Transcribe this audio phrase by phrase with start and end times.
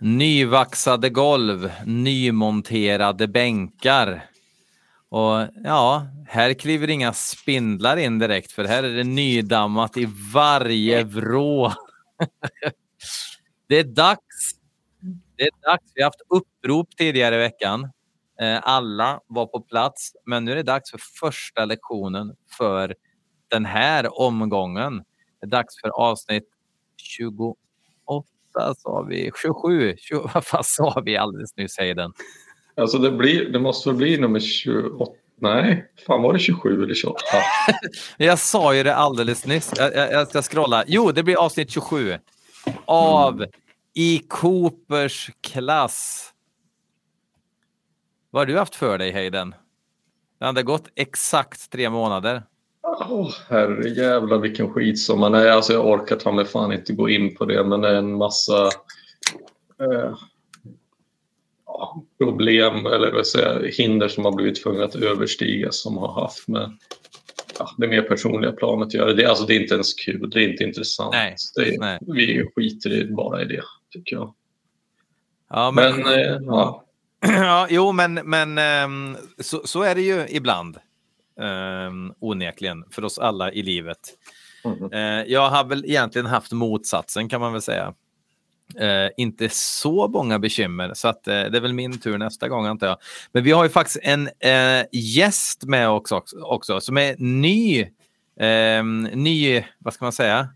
[0.00, 4.24] Nyvaxade golv, nymonterade bänkar.
[5.08, 11.04] Och ja, här kliver inga spindlar in direkt för här är det nydammat i varje
[11.04, 11.72] vrå.
[13.68, 14.54] det är dags.
[15.36, 15.92] Det är dags.
[15.94, 17.90] Vi har haft upprop tidigare i veckan.
[18.40, 22.94] Eh, alla var på plats, men nu är det dags för första lektionen för
[23.48, 24.96] den här omgången.
[25.40, 26.48] Det är dags för avsnitt
[26.96, 27.69] 28
[28.78, 29.30] sa vi.
[29.42, 29.96] 27.
[29.98, 32.12] 20, vad fan sa vi alldeles nyss, Hayden?
[32.76, 35.12] Alltså det, blir, det måste väl bli nummer 28?
[35.42, 37.18] Nej, fan var det 27 eller 28?
[38.16, 39.72] jag sa ju det alldeles nyss.
[39.76, 40.84] Jag, jag, jag ska scrolla.
[40.86, 42.18] Jo, det blir avsnitt 27
[42.84, 43.50] av mm.
[43.94, 46.30] I Coopers klass.
[48.30, 49.54] Vad har du haft för dig, Hayden?
[50.38, 52.42] Det hade gått exakt tre månader.
[52.82, 55.46] Oh, herrejävlar vilken skit som man är.
[55.46, 58.16] Alltså jag orkar ta mig fan inte gå in på det, men det är en
[58.16, 58.64] massa
[59.80, 60.14] eh,
[62.18, 66.76] problem eller vad säga, hinder som har blivit tvungna att överstiga som har haft med
[67.58, 69.12] ja, det mer personliga planet att göra.
[69.12, 71.12] Det, alltså, det är inte ens kul, det är inte intressant.
[71.12, 71.98] Nej, är, nej.
[72.00, 74.34] Vi skiter bara i det, tycker jag.
[75.50, 76.84] Ja, men, men eh, ja.
[77.20, 80.78] ja, jo, men, men um, så, så, är det ju ibland.
[81.40, 83.98] Um, onekligen, för oss alla i livet.
[84.64, 84.92] Mm.
[84.92, 87.94] Uh, jag har väl egentligen haft motsatsen kan man väl säga.
[88.80, 92.66] Uh, inte så många bekymmer, så att, uh, det är väl min tur nästa gång
[92.66, 92.96] antar jag.
[93.32, 94.28] Men vi har ju faktiskt en
[94.92, 97.86] gäst med också, också, som är ny,
[98.40, 100.48] ehm, ny, vad ska man säga?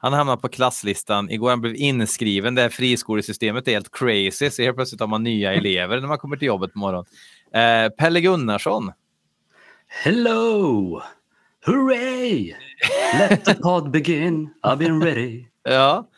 [0.00, 1.50] Han hamnade på klasslistan igår.
[1.50, 2.54] Han blev inskriven.
[2.54, 4.50] Det här friskolesystemet är helt crazy.
[4.50, 7.06] Så helt plötsligt har man nya elever när man kommer till jobbet på morgonen.
[7.98, 8.92] Pelle Gunnarsson.
[9.88, 11.02] Hello!
[11.66, 12.54] Hooray!
[13.18, 14.50] Let the pod begin.
[14.62, 15.46] I've been ready.
[15.62, 16.08] Ja,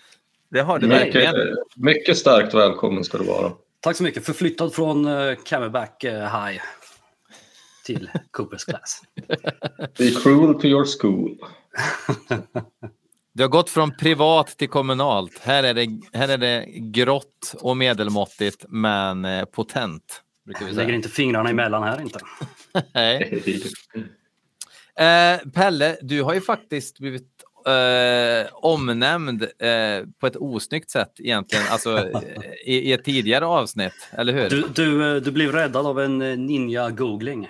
[0.50, 1.34] det har du verkligen.
[1.76, 3.52] Mycket starkt välkommen ska du vara.
[3.80, 4.26] Tack så mycket.
[4.26, 6.60] Förflyttad från uh, Camelback uh, High
[7.84, 9.02] till Coopers Class.
[9.98, 11.36] Be cruel to your school.
[13.32, 15.38] Du har gått från privat till kommunalt.
[15.42, 20.22] Här är det, här är det grått och medelmåttigt men eh, potent.
[20.60, 22.20] Jag lägger inte fingrarna emellan här inte.
[22.94, 23.42] Nej.
[24.96, 27.28] Eh, Pelle, du har ju faktiskt blivit
[27.66, 32.08] eh, omnämnd eh, på ett osnyggt sätt egentligen, alltså
[32.64, 34.50] i, i, ett tidigare avsnitt, eller hur?
[34.50, 37.48] Du, du, eh, du blev räddad av en eh, ninja-googling.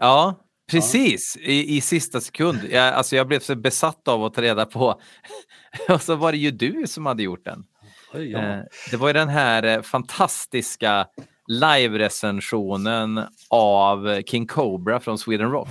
[0.00, 2.58] Ja, Precis, i, i sista sekund.
[2.70, 5.00] Jag, alltså jag blev så besatt av att ta reda på.
[5.88, 7.64] och så var det ju du som hade gjort den.
[8.12, 8.38] Ja.
[8.38, 8.60] Eh,
[8.90, 11.06] det var ju den här eh, fantastiska
[11.46, 15.68] live-recensionen av King Cobra från Sweden Rock.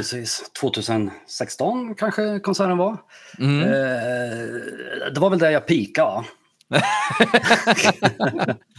[0.00, 0.50] precis.
[0.60, 2.96] 2016 kanske konserten var.
[3.38, 3.60] Mm.
[3.60, 3.72] Eh,
[5.14, 6.24] det var väl där jag pikade.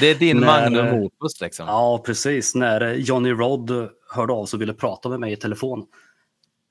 [0.00, 1.66] det är din när, magnum opus liksom.
[1.66, 2.54] Ja, precis.
[2.54, 5.86] När Johnny Rod hörde av sig och ville prata med mig i telefon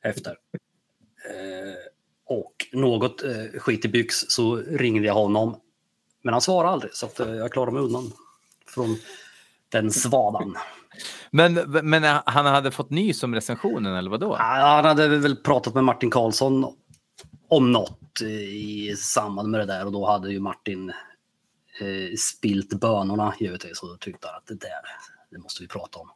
[0.04, 0.32] efter.
[1.30, 1.74] Eh,
[2.26, 5.56] och något eh, skit i byx så ringde jag honom.
[6.24, 8.12] Men han svarade aldrig så att, eh, jag klarade mig undan
[8.68, 8.98] från
[9.70, 10.58] den svadan.
[11.32, 14.36] Men, men han hade fått ny som recensionen eller vadå?
[14.36, 16.66] Han hade väl pratat med Martin Karlsson
[17.48, 20.92] om något i samband med det där och då hade ju Martin
[21.82, 24.82] eh, spilt bönorna givetvis och tyckte att det där,
[25.32, 26.10] det måste vi prata om.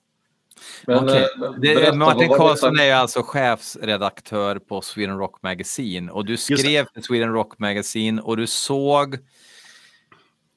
[0.87, 1.21] Men, okay.
[1.21, 7.03] Eh, det, Martin Karlsson är alltså chefsredaktör på Sweden Rock Magazine och du skrev till
[7.03, 9.17] Sweden Rock Magazine och du såg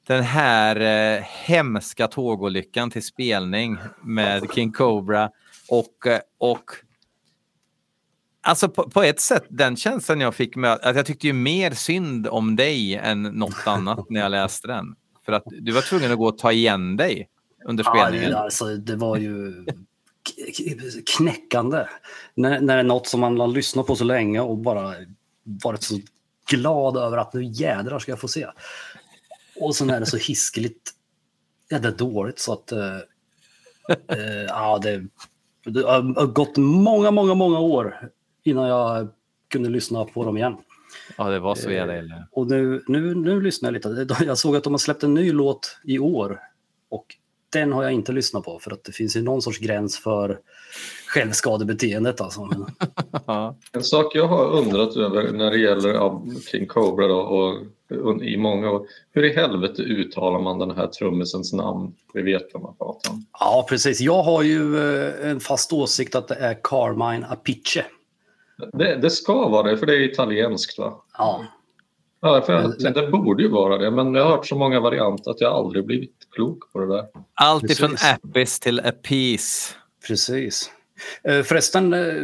[0.07, 5.31] den här eh, hemska tågolyckan till spelning med King Cobra
[5.69, 6.71] och, eh, och
[8.41, 11.71] Alltså på, på, ett sätt, den känslan jag fick med att jag tyckte ju mer
[11.71, 14.95] synd om dig än något annat när jag läste den.
[15.25, 17.29] För att du var tvungen att gå och ta igen dig
[17.65, 18.31] under spelningen.
[18.31, 19.65] Ja, alltså, det var ju
[21.17, 21.85] knäckande.
[22.35, 24.95] När, när det är något som man har lyssnat på så länge och bara
[25.63, 25.99] varit så
[26.49, 28.47] glad över att nu jädrar ska jag få se.
[29.55, 30.91] Och sen är det så hiskeligt
[31.71, 32.71] jävla dåligt så att...
[32.71, 32.79] Uh,
[34.17, 35.07] uh, ja, det,
[35.65, 38.09] det har gått många, många, många år
[38.49, 39.07] innan jag
[39.51, 40.57] kunde lyssna på dem igen.
[41.17, 42.27] Ja, det var så jävla illa.
[42.31, 44.15] Och nu, nu, nu lyssnar jag lite.
[44.25, 46.39] Jag såg att de har släppt en ny låt i år.
[46.89, 47.05] Och
[47.53, 50.39] den har jag inte lyssnat på för att det finns ju någon sorts gräns för
[51.07, 52.21] självskadebeteendet.
[52.21, 52.49] Alltså.
[53.71, 56.21] En sak jag har undrat över när det gäller
[56.51, 57.63] King Cobra då, och
[58.23, 58.87] i många år.
[59.11, 61.95] Hur i helvete uttalar man den här trummisens namn?
[62.13, 63.25] Vi vet vad man pratar om.
[63.39, 64.01] Ja, precis.
[64.01, 67.85] Jag har ju eh, en fast åsikt att det är Carmine Apice.
[68.73, 71.03] Det, det ska vara det, för det är italienskt va?
[71.17, 71.45] Ja.
[72.21, 75.31] Ja, för jag, det borde ju vara det, men jag har hört så många varianter
[75.31, 77.05] att jag aldrig blivit klok på det där.
[77.33, 79.73] Allt ifrån Appis till Appease.
[80.07, 80.71] Precis.
[81.23, 82.23] Eh, förresten, eh,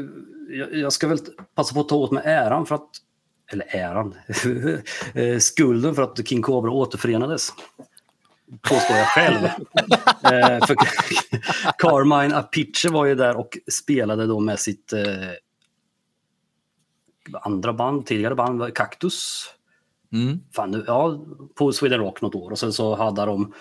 [0.72, 1.18] jag ska väl
[1.56, 2.90] passa på att ta åt mig äran för att
[3.52, 4.16] eller äran,
[5.14, 7.50] eh, skulden för att King Cobra återförenades.
[8.62, 9.38] Påstår jag själv.
[10.68, 10.76] för
[11.78, 14.94] Carmine Apice var ju där och spelade då med sitt
[17.42, 19.50] andra band, tidigare band, Cactus.
[20.14, 20.40] Mm.
[20.56, 21.20] Fan, ja,
[21.56, 23.54] på Sweden Rock något år och sen så hade de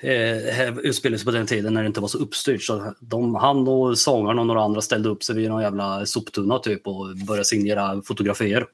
[0.00, 2.62] eh, utspelades på den tiden när det inte var så uppstyrt.
[2.62, 6.58] Så de, han och sångaren och några andra ställde upp sig vid någon jävla soptunna
[6.58, 8.66] typ och började signera fotografier.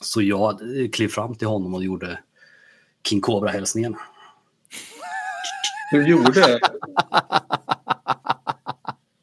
[0.00, 0.60] Så jag
[0.92, 2.18] klev fram till honom och gjorde
[3.08, 3.96] King Cobra-hälsningen.
[5.90, 6.60] Du gjorde?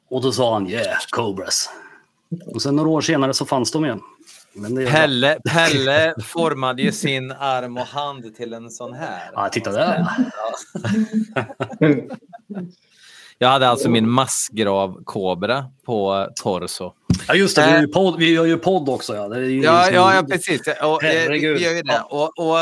[0.10, 1.70] och då sa han yeah, Cobras.
[2.46, 4.00] Och sen några år senare så fanns de igen.
[4.92, 9.32] Pelle, Pelle formade ju sin arm och hand till en sån här.
[9.34, 10.06] Ja, titta där.
[13.38, 16.94] Jag hade alltså min massgrav-kobra på torso.
[17.28, 17.66] Ja, just det.
[17.66, 19.16] Vi gör ju podd, vi gör ju podd också.
[19.16, 19.74] Ja, ja, liksom...
[19.74, 20.62] ja, ja, precis.
[20.68, 21.58] Och, eh, Herregud.
[21.58, 22.02] Vi gör ju det.
[22.10, 22.58] Och, och,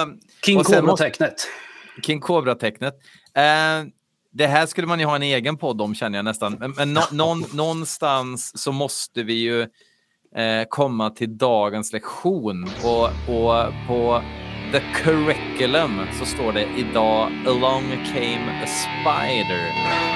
[0.46, 1.48] King Cobra-tecknet.
[2.06, 2.94] King Cobra-tecknet.
[3.36, 3.44] Eh,
[4.32, 6.58] det här skulle man ju ha en egen podd om känner jag nästan.
[6.60, 9.62] Men, men no, någon, någonstans så måste vi ju
[10.36, 12.70] eh, komma till dagens lektion.
[12.84, 14.24] Och, och på
[14.72, 20.11] the curriculum så står det idag Along came a spider.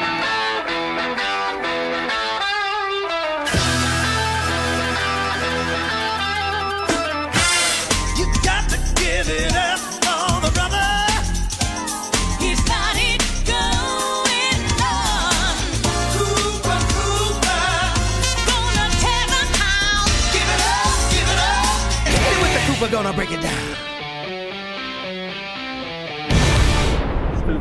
[23.05, 23.51] Gonna break it down.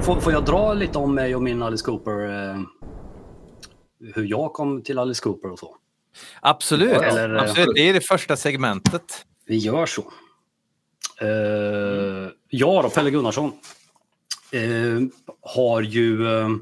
[0.02, 2.50] Får, får jag dra lite om mig och min Alice Cooper?
[2.50, 2.60] Eh,
[4.14, 5.76] hur jag kom till Alice Cooper och så?
[6.40, 7.02] Absolut.
[7.02, 7.74] Eller, eh, Absolut.
[7.74, 9.26] Det är det första segmentet.
[9.46, 10.02] Vi gör så.
[11.22, 13.52] Uh, jag då, Pelle Gunnarsson,
[14.54, 15.02] uh,
[15.40, 16.56] har ju uh,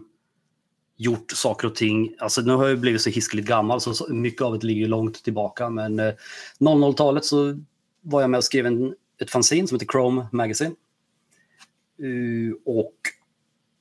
[0.97, 2.15] gjort saker och ting.
[2.19, 5.71] Alltså nu har jag blivit så hiskeligt gammal så mycket av det ligger långt tillbaka.
[5.71, 6.01] Men
[6.61, 7.57] 00-talet så
[8.03, 10.75] var jag med och skrev en, ett fanzine som heter Chrome Magazine.
[12.03, 12.95] Uh, och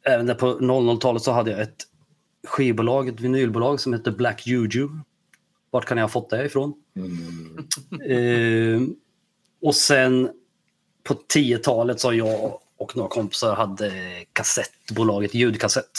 [0.04, 1.88] även där på 00-talet så hade jag ett
[2.48, 4.90] skivbolag, ett vinylbolag som heter Black Juju.
[5.70, 6.74] Vart kan jag ha fått det ifrån?
[6.96, 7.68] Mm.
[8.12, 8.90] Uh,
[9.62, 10.30] och sen
[11.04, 13.92] på 10-talet så jag och några kompisar hade
[14.34, 15.92] kassettbolaget Ljudkassett.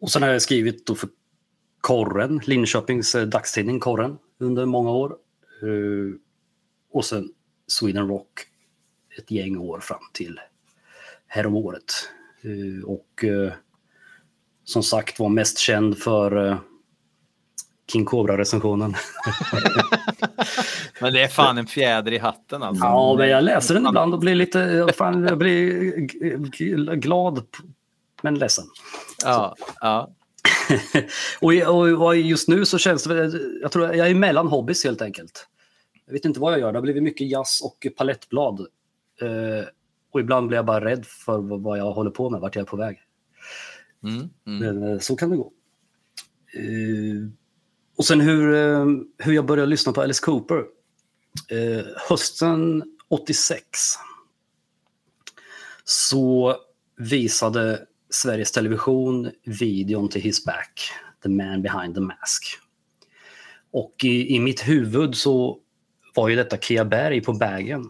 [0.00, 1.08] Och sen har jag skrivit då för
[1.80, 5.16] Korren, Linköpings eh, dagstidning Korren, under många år.
[5.64, 6.14] Uh,
[6.92, 7.28] och sen
[7.66, 8.46] Sweden Rock
[9.18, 10.40] ett gäng år fram till
[11.26, 12.08] häromåret.
[12.44, 13.52] Uh, och uh,
[14.64, 16.58] som sagt var mest känd för
[17.92, 18.94] King Cobra-recensionen.
[21.00, 22.84] men det är fan en fjäder i hatten alltså.
[22.84, 27.42] Ja, men jag läser den ibland och blir lite, fan, jag blir glad
[28.24, 28.64] men ledsen.
[29.24, 30.10] Ja, ja.
[31.40, 35.02] och, och, och, just nu så känns det, jag tror jag är mellan hobbys helt
[35.02, 35.46] enkelt.
[36.06, 36.72] Jag vet inte vad jag gör.
[36.72, 38.60] Det har blivit mycket jazz och palettblad.
[39.20, 39.68] Eh,
[40.10, 42.66] och ibland blir jag bara rädd för vad jag håller på med, vart jag är
[42.66, 43.00] på väg.
[44.02, 44.58] Mm, mm.
[44.76, 45.52] Men eh, så kan det gå.
[46.54, 47.28] Eh,
[47.96, 48.86] och sen hur, eh,
[49.18, 50.64] hur jag började lyssna på Alice Cooper.
[51.48, 53.66] Eh, hösten 86
[55.84, 56.56] så
[56.96, 60.90] visade Sveriges Television videon till His Back,
[61.22, 62.44] The Man Behind the Mask.
[63.70, 65.60] Och i, i mitt huvud så
[66.14, 67.80] var ju detta Kia Berg på bagen.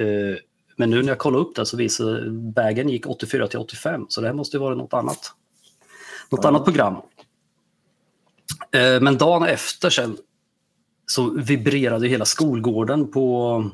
[0.00, 0.36] Uh,
[0.76, 4.20] men nu när jag kollar upp det så visar bagen gick 84 till 85 så
[4.20, 5.32] det här måste ju vara något annat.
[6.30, 6.48] Något ja.
[6.48, 6.94] annat program.
[6.94, 7.00] Uh,
[9.00, 10.16] men dagen efter sen
[11.06, 13.64] så vibrerade hela skolgården på,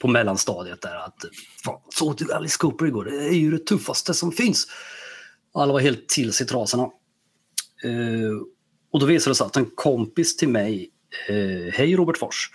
[0.00, 1.24] på mellanstadiet där att
[1.94, 3.04] såg du Alice Cooper igår?
[3.04, 4.66] Det är ju det tuffaste som finns.
[5.54, 6.82] Alla var helt till sig trasorna.
[7.84, 8.42] Uh,
[8.92, 10.90] och då visade det sig att en kompis till mig
[11.28, 12.50] eh, Hej Robert Fors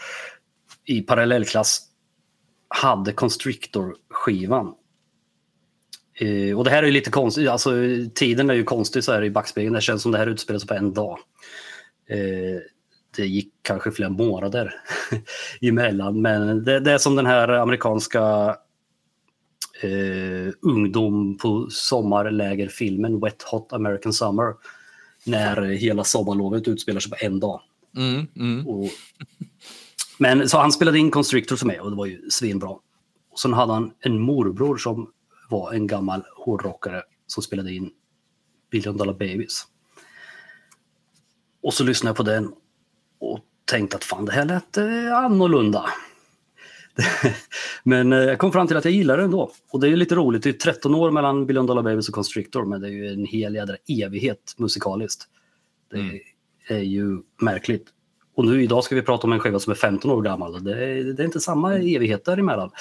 [0.85, 1.81] i parallellklass
[2.67, 4.73] hade Constrictor-skivan.
[6.19, 7.71] Eh, och det här är lite konstigt, alltså
[8.15, 9.73] tiden är ju konstig så här i backspegeln.
[9.73, 11.19] Det känns som det här utspelar sig på en dag.
[12.09, 12.61] Eh,
[13.15, 14.73] det gick kanske flera månader
[15.61, 18.55] emellan, men det, det är som den här amerikanska
[19.81, 24.53] eh, ungdom på sommarlägerfilmen Wet Hot American Summer.
[25.25, 27.61] När hela sommarlovet utspelar sig på en dag.
[27.97, 28.67] Mm, mm.
[28.67, 28.89] Och,
[30.17, 32.69] men så han spelade in Constrictor som mig och det var ju svinbra.
[33.31, 35.11] Och sen hade han en morbror som
[35.49, 37.91] var en gammal hårdrockare som spelade in
[38.71, 39.67] Billion Dollar Babies.
[41.63, 42.53] Och så lyssnade jag på den
[43.19, 45.85] och tänkte att fan det här lät eh, annorlunda.
[47.83, 49.51] men eh, jag kom fram till att jag gillar det ändå.
[49.71, 52.15] Och det är ju lite roligt, det är 13 år mellan Billion Dollar Babies och
[52.15, 55.27] Constrictor men det är ju en hel jädra evighet musikaliskt.
[55.91, 56.19] Det mm.
[56.67, 57.87] Är ju märkligt.
[58.35, 60.63] Och nu idag ska vi prata om en skiva som är 15 år gammal.
[60.63, 62.71] Det är, det är inte samma evighet däremellan.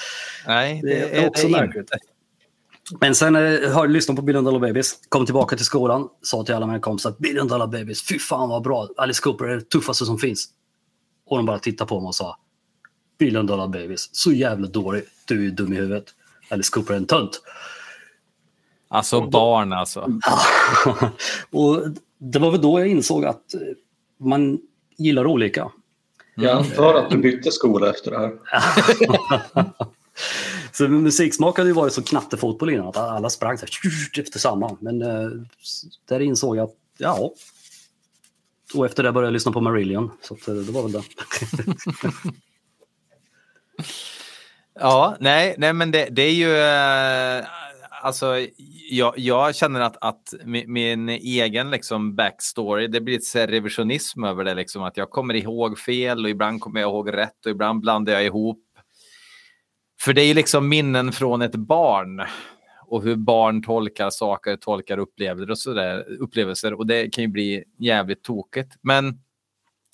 [0.47, 1.81] Nej, det, det är också det är märkligt.
[1.81, 1.97] Inte.
[2.99, 6.43] Men sen eh, har jag lyssnat på Billion Dollar Babies, kom tillbaka till skolan, sa
[6.43, 9.55] till alla mina kompisar att Billion Dollar Babies, fy fan vad bra, Alice Cooper är
[9.55, 10.49] det tuffaste som finns.
[11.25, 12.37] Och de bara tittade på mig och sa
[13.19, 16.05] Billion Dollar Babies, så jävla dålig, du är dum i huvudet.
[16.49, 17.41] Alice Cooper är en tönt.
[18.87, 20.09] Alltså barn alltså.
[21.51, 21.83] och
[22.31, 23.45] det var väl då jag insåg att
[24.19, 24.59] man
[24.97, 25.71] gillar olika.
[26.35, 28.31] Jag antar att du bytte skola efter det här.
[30.71, 34.77] så musiksmak hade ju varit så knattefotboll innan, att alla sprang så här, efter samma.
[34.79, 35.29] Men äh,
[36.05, 37.33] där insåg jag att, ja.
[38.73, 41.03] Och efter det började jag lyssna på Marillion, så att, eh, det var väl det.
[44.79, 46.55] ja, nej, nej men det, det är ju...
[48.03, 48.47] Alltså,
[48.89, 54.43] jag, jag, känner att, att min, min, egen liksom backstory, det blir ett revisionism över
[54.43, 54.53] det.
[54.53, 58.13] Liksom, att jag kommer ihåg fel och ibland kommer jag ihåg rätt och ibland blandar
[58.13, 58.63] jag ihop.
[60.01, 62.21] För det är ju liksom minnen från ett barn
[62.87, 67.27] och hur barn tolkar saker, tolkar upplevelser och, så där upplevelser och det kan ju
[67.27, 68.75] bli jävligt tokigt.
[68.81, 69.19] Men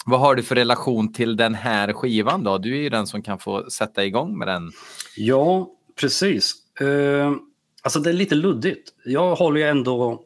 [0.05, 2.57] vad har du för relation till den här skivan då?
[2.57, 4.71] Du är ju den som kan få sätta igång med den.
[5.17, 6.55] Ja, precis.
[6.81, 7.35] Uh,
[7.81, 8.93] alltså det är lite luddigt.
[9.05, 10.23] Jag håller ju ändå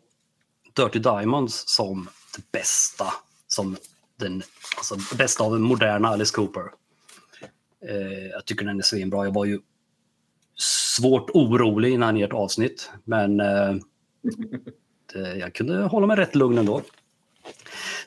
[0.75, 3.05] Dirty Diamonds som det bästa.
[3.47, 3.77] Som
[4.19, 4.43] den
[4.77, 6.63] alltså, bästa av moderna Alice Cooper.
[7.89, 9.25] Uh, jag tycker den är svinbra.
[9.25, 9.59] Jag var ju
[10.95, 13.75] svårt orolig innan ert avsnitt, men uh,
[15.13, 16.81] det, jag kunde hålla mig rätt lugn ändå.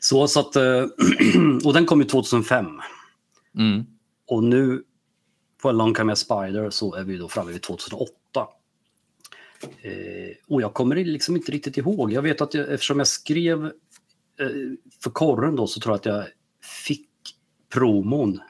[0.01, 0.85] Så, så att, eh,
[1.65, 2.67] och den kom ju 2005.
[3.59, 3.85] Mm.
[4.27, 4.83] Och nu
[5.63, 8.13] på Long Come Spider så är vi då framme vid 2008.
[9.83, 12.13] Eh, och jag kommer liksom inte riktigt ihåg.
[12.13, 13.71] Jag vet att jag, eftersom jag skrev eh,
[15.03, 16.25] för korren då så tror jag att jag
[16.85, 17.09] fick
[17.73, 18.41] promon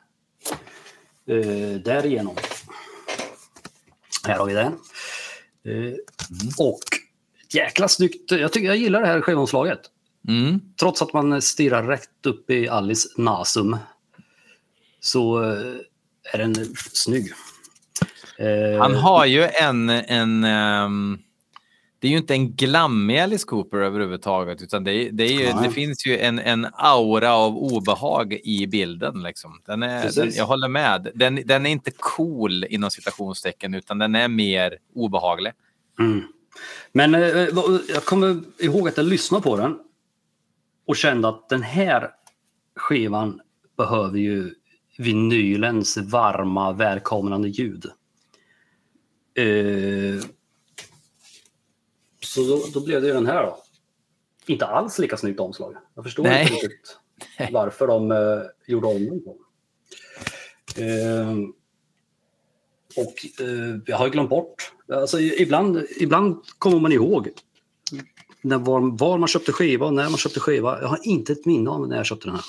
[1.27, 2.37] eh, därigenom.
[4.27, 4.73] Här har vi den.
[5.65, 5.95] Eh.
[6.59, 6.83] Och
[7.49, 8.31] jäkla snyggt.
[8.31, 9.81] Jag, tycker, jag gillar det här skivomslaget.
[10.29, 10.61] Mm.
[10.81, 13.77] Trots att man stirrar rätt upp i Alice nasum
[15.01, 15.75] så eh,
[16.33, 16.55] är den
[16.93, 17.33] snygg.
[18.39, 21.19] Eh, Han har ju en, en um,
[21.99, 25.71] det är ju inte en glammig Alice Cooper överhuvudtaget utan det, det, är ju, det
[25.71, 29.23] finns ju en, en aura av obehag i bilden.
[29.23, 29.61] Liksom.
[29.67, 31.09] Den är, den, jag håller med.
[31.15, 35.53] Den, den är inte cool inom citationstecken utan den är mer obehaglig.
[35.99, 36.23] Mm.
[36.93, 37.23] Men eh,
[37.89, 39.79] jag kommer ihåg att jag lyssnade på den
[40.87, 42.11] och kände att den här
[42.77, 43.41] skivan
[43.77, 44.55] behöver ju
[44.99, 47.87] vinylens varma, välkomnande ljud.
[49.39, 50.23] Uh,
[52.21, 53.63] så då, då, blev det ju den här då.
[54.47, 55.77] Inte alls lika snyggt omslag.
[55.95, 56.43] Jag förstår Nej.
[56.43, 56.99] inte riktigt
[57.53, 59.39] varför de uh, gjorde om den.
[60.85, 61.49] Uh,
[62.97, 63.15] och
[63.87, 64.73] jag har glömt bort.
[64.93, 67.31] Alltså, ibland, ibland kommer man ihåg
[68.43, 70.81] när var, var, man köpte skiva och när man köpte skiva.
[70.81, 72.45] Jag har inte ett minne av när jag köpte den här.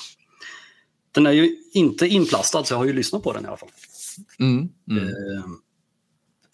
[1.11, 3.69] Den är ju inte inplastad så jag har ju lyssnat på den i alla fall.
[4.39, 5.07] Mm, mm.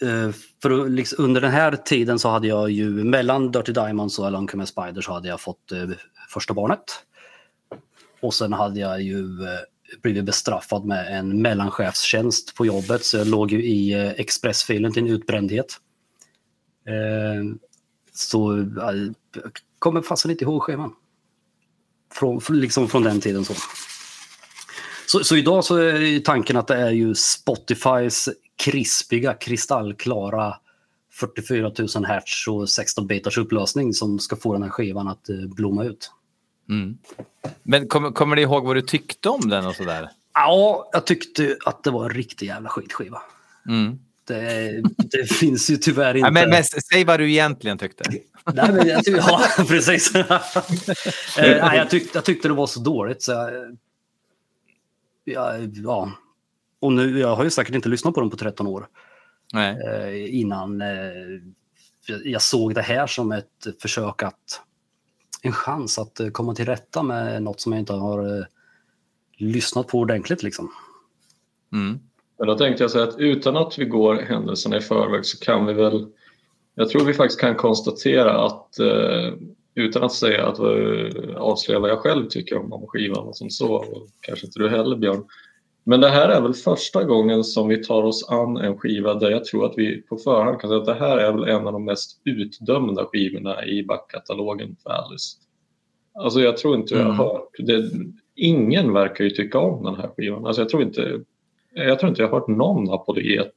[0.04, 0.32] Eh,
[0.62, 4.48] för liksom, under den här tiden så hade jag ju mellan Dirty Diamonds och Along
[4.48, 5.90] Come Spider så hade jag fått eh,
[6.30, 6.84] första barnet.
[8.22, 9.60] Och sen hade jag ju eh,
[10.02, 15.04] blivit bestraffad med en mellanchefstjänst på jobbet så jag låg ju i eh, expressfilen till
[15.04, 15.80] en utbrändhet.
[18.14, 19.14] Så jag
[19.80, 20.94] kommer fasen inte ihåg scheman.
[22.14, 23.46] Från, liksom från den tiden.
[23.46, 23.54] Så.
[25.06, 30.56] Så, så idag så är tanken att det är ju Spotifys krispiga, kristallklara
[31.14, 35.36] 44 000 hertz och 16 bitars upplösning som ska få den här skivan att eh,
[35.36, 36.12] blomma ut.
[36.70, 36.98] Mm.
[37.64, 40.10] Men kommer, kommer du ihåg vad du tyckte om den och sådär?
[40.34, 43.22] Ja, jag tyckte att det var en riktig jävla skitskiva.
[43.68, 44.00] Mm.
[44.28, 46.28] Det, det finns ju tyvärr inte.
[46.28, 48.04] Ja, men, men, säg vad du egentligen tyckte.
[48.54, 50.16] Nej, men jag tyck, ja, precis.
[50.16, 50.26] Eh,
[51.38, 53.78] nej, jag, tyck, jag tyckte det var så dåligt så jag,
[55.24, 56.12] ja, ja.
[56.84, 58.88] Och nu, jag har ju säkert inte lyssnat på dem på 13 år.
[59.54, 59.78] Nej.
[59.88, 60.88] Eh, innan eh,
[62.24, 64.62] jag såg det här som ett försök att
[65.42, 68.48] en chans att komma till rätta med något som jag inte har
[69.38, 70.44] lyssnat på ordentligt.
[70.44, 70.72] Liksom.
[71.74, 72.00] Mm.
[72.38, 75.66] Men då tänkte jag säga att utan att vi går händelserna i förväg så kan
[75.66, 76.08] vi väl
[76.76, 79.34] jag tror vi faktiskt kan konstatera att eh,
[79.76, 83.50] utan att säga att eh, avslöja vad jag själv tycker om, om skivan och som
[83.50, 85.24] så, och kanske inte du heller Björn.
[85.84, 89.32] Men det här är väl första gången som vi tar oss an en skiva där
[89.32, 91.74] jag tror att vi på förhand kan säga att det här är väl en av
[91.74, 95.38] de mest utdömda skivorna i backkatalogen för Alice.
[96.14, 97.18] Alltså jag tror inte jag har mm.
[97.18, 97.92] hört, det,
[98.36, 100.46] ingen verkar ju tycka om den här skivan.
[100.46, 101.22] Alltså jag tror inte,
[101.74, 103.54] jag tror inte jag har hört någon apologet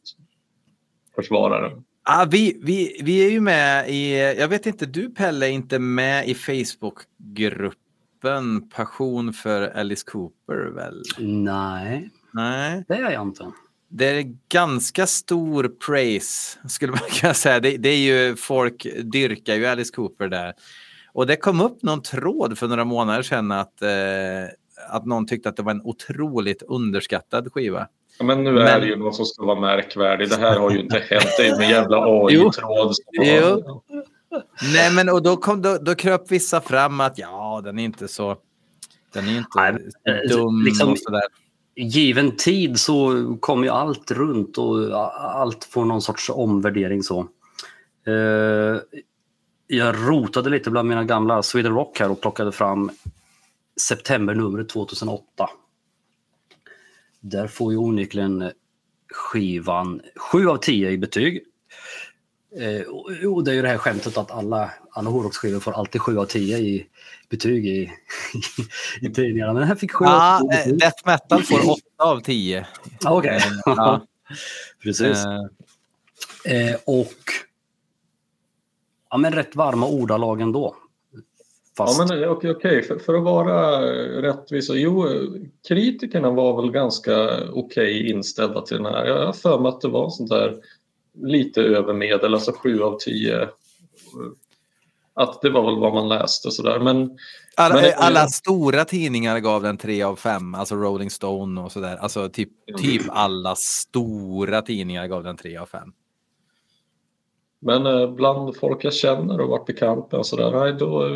[1.15, 1.85] försvara den.
[2.03, 5.79] Ah, vi, vi, vi är ju med i, jag vet inte, du Pelle är inte
[5.79, 11.03] med i Facebookgruppen Passion för Alice Cooper väl?
[11.19, 12.85] Nej, Nej.
[12.89, 13.53] det är jag inte.
[13.89, 17.61] Det är ganska stor praise skulle man kunna säga.
[17.61, 20.55] Det, det är ju folk dyrkar ju Alice Cooper där.
[21.13, 23.89] Och det kom upp någon tråd för några månader sedan att, eh,
[24.89, 27.89] att någon tyckte att det var en otroligt underskattad skiva.
[28.19, 30.31] Ja, men nu är det ju något som ska vara märkvärdigt.
[30.31, 31.27] Det här har ju inte hänt.
[31.39, 32.95] Det är en jävla AI-tråd.
[34.75, 38.09] Nej, men och då, kom, då, då kröp vissa fram att ja, den är inte
[38.09, 38.37] så...
[39.13, 41.23] Den är inte Nej, dum liksom, och sådär.
[41.77, 45.01] Given tid så kommer ju allt runt och
[45.41, 47.29] allt får någon sorts omvärdering så.
[48.07, 48.81] Eh,
[49.67, 52.91] jag rotade lite bland mina gamla Sweden Rock här och plockade fram
[53.81, 55.51] septembernumret 2008.
[57.21, 58.53] Där får ju onekligen
[59.09, 61.45] skivan 7 av 10 i betyg.
[62.59, 66.19] Eh, och det är ju det här skämtet att alla, alla hårdrocksskivor får alltid 7
[66.19, 66.87] av 10 i
[67.29, 67.91] betyg i, i,
[69.07, 69.53] i tidningarna.
[69.53, 70.73] Men den här fick 7 ja, av 10.
[70.73, 72.67] Death metal får 8 av 10.
[73.07, 73.17] Okej.
[73.17, 73.37] Okay.
[73.37, 74.07] Eh, ja.
[74.83, 75.25] Precis.
[76.45, 76.71] Eh.
[76.71, 77.15] eh, och
[79.11, 80.77] ja, men rätt varma ordalag ändå.
[81.77, 81.99] Fast...
[81.99, 82.83] Ja, men okej, okay, okay.
[82.83, 83.81] För, för, att vara
[84.23, 84.71] rättvis.
[84.73, 85.07] Jo,
[85.69, 89.07] kritikerna var väl ganska okej okay inställda till den här.
[89.07, 90.57] Jag har för mig att det var sånt där
[91.23, 93.49] lite över medel, alltså 7 av 10.
[95.15, 96.79] Att det var väl vad man läste sådär.
[96.79, 97.19] Men,
[97.57, 101.97] alla, men, alla stora tidningar gav den 3 av 5, alltså Rolling Stone och sådär.
[101.97, 105.93] Alltså typ, typ alla stora tidningar gav den 3 av 5.
[107.59, 111.07] Men eh, bland folk jag känner och varit bekant med och sådär, nej då,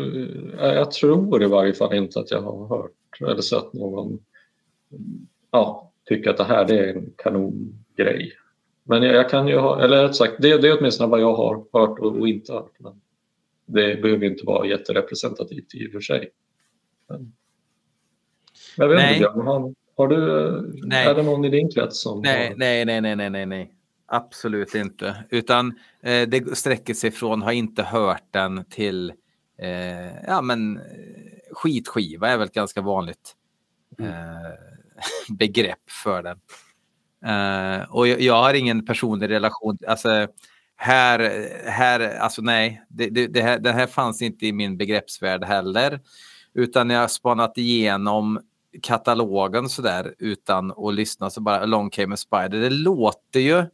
[0.59, 4.19] eh, jag tror i varje fall inte att jag har hört eller sett någon
[5.51, 8.33] ja, tycka att det här det är en kanongrej.
[8.83, 11.35] Men jag, jag kan ju ha, eller rätt sagt, det, det är åtminstone vad jag
[11.35, 12.71] har hört och, och inte hört.
[12.77, 13.01] Men
[13.65, 16.29] det behöver inte vara jätterepresentativt i och för sig.
[17.09, 17.33] Men,
[18.77, 19.17] jag vet nej.
[19.17, 20.17] inte, har, har du,
[20.83, 21.07] nej.
[21.07, 22.55] är det någon i din krets som nej, har...
[22.55, 23.73] Nej, nej, nej, nej, nej, nej.
[24.05, 25.23] Absolut inte.
[25.29, 29.13] Utan eh, det sträcker sig från har inte hört den till
[29.57, 30.83] eh, ja, men, eh,
[31.51, 33.35] skitskiva är väl ett ganska vanligt
[33.99, 34.11] mm.
[34.11, 34.51] eh,
[35.37, 36.39] begrepp för den.
[37.25, 39.77] Uh, och jag, jag, har ingen personlig relation.
[39.87, 40.27] Alltså,
[40.75, 45.43] här, här, alltså nej, det, det, det, här, det här fanns inte i min begreppsvärld
[45.43, 45.99] heller.
[46.53, 48.39] Utan jag har spanat igenom
[48.81, 52.49] katalogen sådär utan att lyssna så bara Along came a spider.
[52.49, 53.65] Det låter ju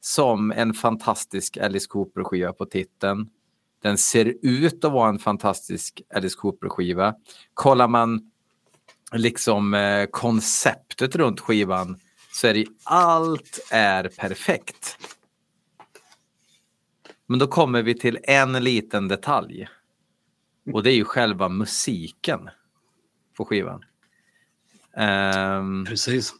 [0.00, 3.28] som en fantastisk Alice Cooper-skiva på titeln.
[3.82, 7.14] Den ser ut att vara en fantastisk Alice Cooper-skiva.
[7.54, 8.30] Kollar man
[9.12, 12.00] liksom eh, konceptet runt skivan
[12.40, 14.98] så är det allt är perfekt.
[17.26, 19.68] Men då kommer vi till en liten detalj.
[20.72, 22.48] Och det är ju själva musiken
[23.36, 23.84] på skivan.
[24.96, 25.84] Um...
[25.84, 26.34] Precis.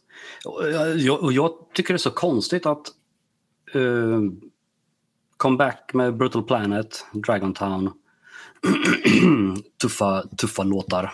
[0.45, 2.87] Och jag, och jag tycker det är så konstigt att
[3.73, 4.31] eh, uh,
[5.37, 7.93] comeback med Brutal Planet, Dragon Town.
[9.81, 11.13] tuffa, tuffa låtar.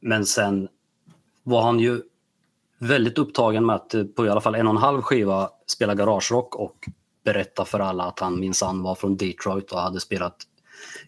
[0.00, 0.68] Men sen
[1.42, 2.02] var han ju
[2.78, 5.94] väldigt upptagen med att eh, på i alla fall en och en halv skiva spela
[5.94, 6.88] garagerock och
[7.24, 10.36] berätta för alla att han minsann var från Detroit och hade spelat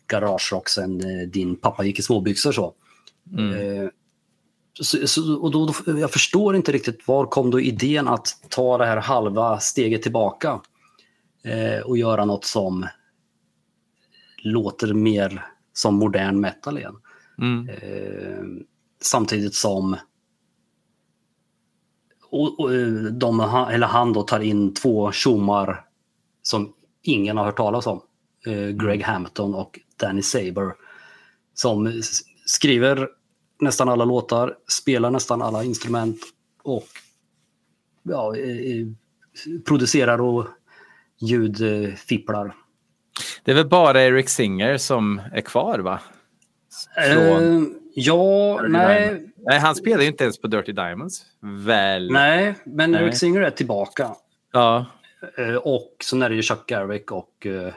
[0.07, 2.53] garagerock sen eh, din pappa gick i småbyxor.
[2.53, 2.75] Så.
[3.33, 3.83] Mm.
[3.83, 3.89] Eh,
[4.81, 8.79] så, så, och då, då, jag förstår inte riktigt var kom då idén att ta
[8.79, 10.61] det här halva steget tillbaka
[11.45, 12.87] eh, och göra något som
[14.43, 16.97] låter mer som modern metal igen.
[17.39, 17.69] Mm.
[17.69, 18.65] Eh,
[19.03, 19.97] samtidigt som
[22.31, 22.71] och, och
[23.13, 25.85] de, eller han då tar in två tjommar
[26.43, 28.01] som ingen har hört talas om.
[28.47, 30.73] Eh, Greg Hampton och Danny Saber.
[31.55, 32.03] Som
[32.47, 33.09] skriver
[33.61, 36.21] nästan alla låtar, spelar nästan alla instrument
[36.63, 36.87] och
[38.03, 38.35] ja,
[39.67, 40.47] producerar och
[41.21, 42.55] ljudfipplar.
[43.45, 46.01] Det är väl bara Eric Singer som är kvar va?
[47.13, 47.78] Från...
[48.01, 49.33] Ja, nej.
[49.37, 51.23] Nej, han spelar ju inte ens på Dirty Diamonds.
[51.41, 52.13] Väl?
[52.13, 53.03] Nej, men nej.
[53.03, 54.15] Eric Singer är tillbaka.
[54.53, 54.87] Ja.
[55.39, 57.47] Uh, och så är det ju Chuck Garwick och...
[57.47, 57.73] Uh,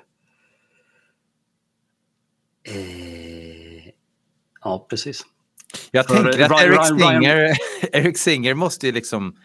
[4.63, 5.21] ja, precis.
[5.91, 7.57] Jag För tänker att Eric Singer,
[7.91, 9.37] Eric Singer måste ju liksom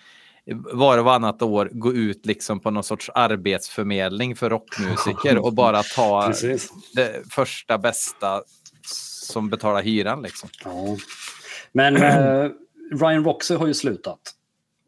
[0.73, 5.83] var och varannat år gå ut liksom på någon sorts arbetsförmedling för rockmusiker och bara
[5.83, 6.33] ta
[6.95, 8.43] det första bästa
[9.27, 10.23] som betalar hyran.
[10.23, 10.49] Liksom.
[10.65, 10.97] Ja.
[11.73, 12.51] Men eh,
[13.01, 14.21] Ryan Roxy har ju slutat.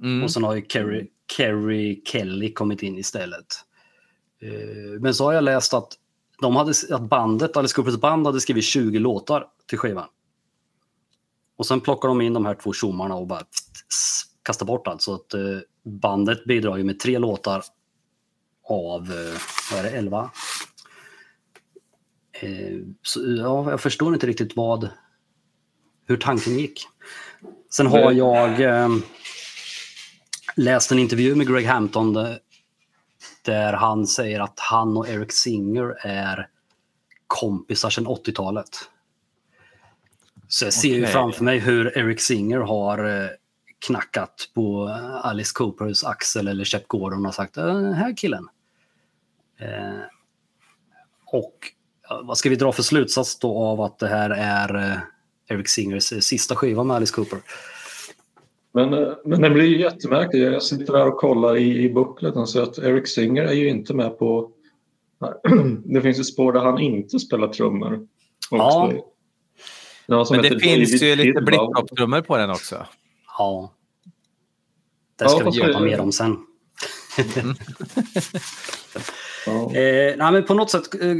[0.02, 0.24] Mm.
[0.24, 3.46] Och sen har ju Kerry, Kerry Kelly kommit in istället.
[4.42, 5.92] Eh, men så har jag läst att,
[6.40, 10.08] de hade, att bandet, Alice Coopers band hade skrivit 20 låtar till skivan.
[11.56, 13.42] Och sen plockar de in de här två tjommarna och bara
[14.42, 15.02] kastar bort allt.
[15.02, 15.40] Så att eh,
[15.84, 17.62] bandet bidrar ju med tre låtar
[18.68, 19.40] av eh,
[19.72, 20.30] vad är det, 11
[23.02, 24.88] så, ja, jag förstår inte riktigt vad,
[26.06, 26.86] hur tanken gick.
[27.70, 28.82] Sen har jag
[30.56, 32.16] läst en intervju med Greg Hampton
[33.42, 36.48] där han säger att han och Eric Singer är
[37.26, 38.68] kompisar sedan 80-talet.
[40.48, 41.00] Så jag ser okay.
[41.00, 43.30] ju framför mig hur Eric Singer har
[43.86, 44.88] knackat på
[45.22, 48.48] Alice Coopers axel eller Shep Gordon och sagt äh, här killen.
[49.58, 50.00] Eh,
[51.26, 51.72] och
[52.22, 54.98] vad ska vi dra för slutsats då av att det här är eh,
[55.48, 57.38] Eric Singers eh, sista skiva med Alice Cooper?
[58.72, 60.44] Men, eh, men det blir ju jättemärkligt.
[60.44, 63.94] Jag sitter där och kollar i, i bookleten så att Eric Singer är ju inte
[63.94, 64.50] med på...
[65.84, 68.06] Det finns ett spår där han inte spelar trummor.
[68.50, 68.92] Ja.
[70.06, 72.86] Men det finns ju lite blipploppstrummor på den också.
[73.38, 73.72] Ja.
[75.16, 76.36] Det ska ja, vi prata mer om sen.
[77.36, 77.54] Mm.
[79.46, 79.76] ja.
[79.76, 81.16] eh, nej, men på något sätt eh,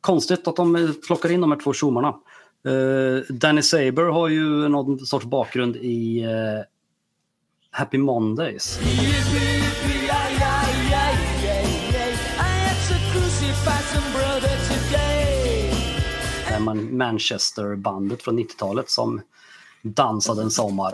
[0.00, 2.08] konstigt att de plockar in de här två tjommarna.
[2.66, 6.64] Eh, Danny Saber har ju någon sorts bakgrund i eh,
[7.70, 8.80] Happy Mondays.
[16.90, 19.22] Manchester-bandet från 90-talet som
[19.82, 20.92] dansade en sommar.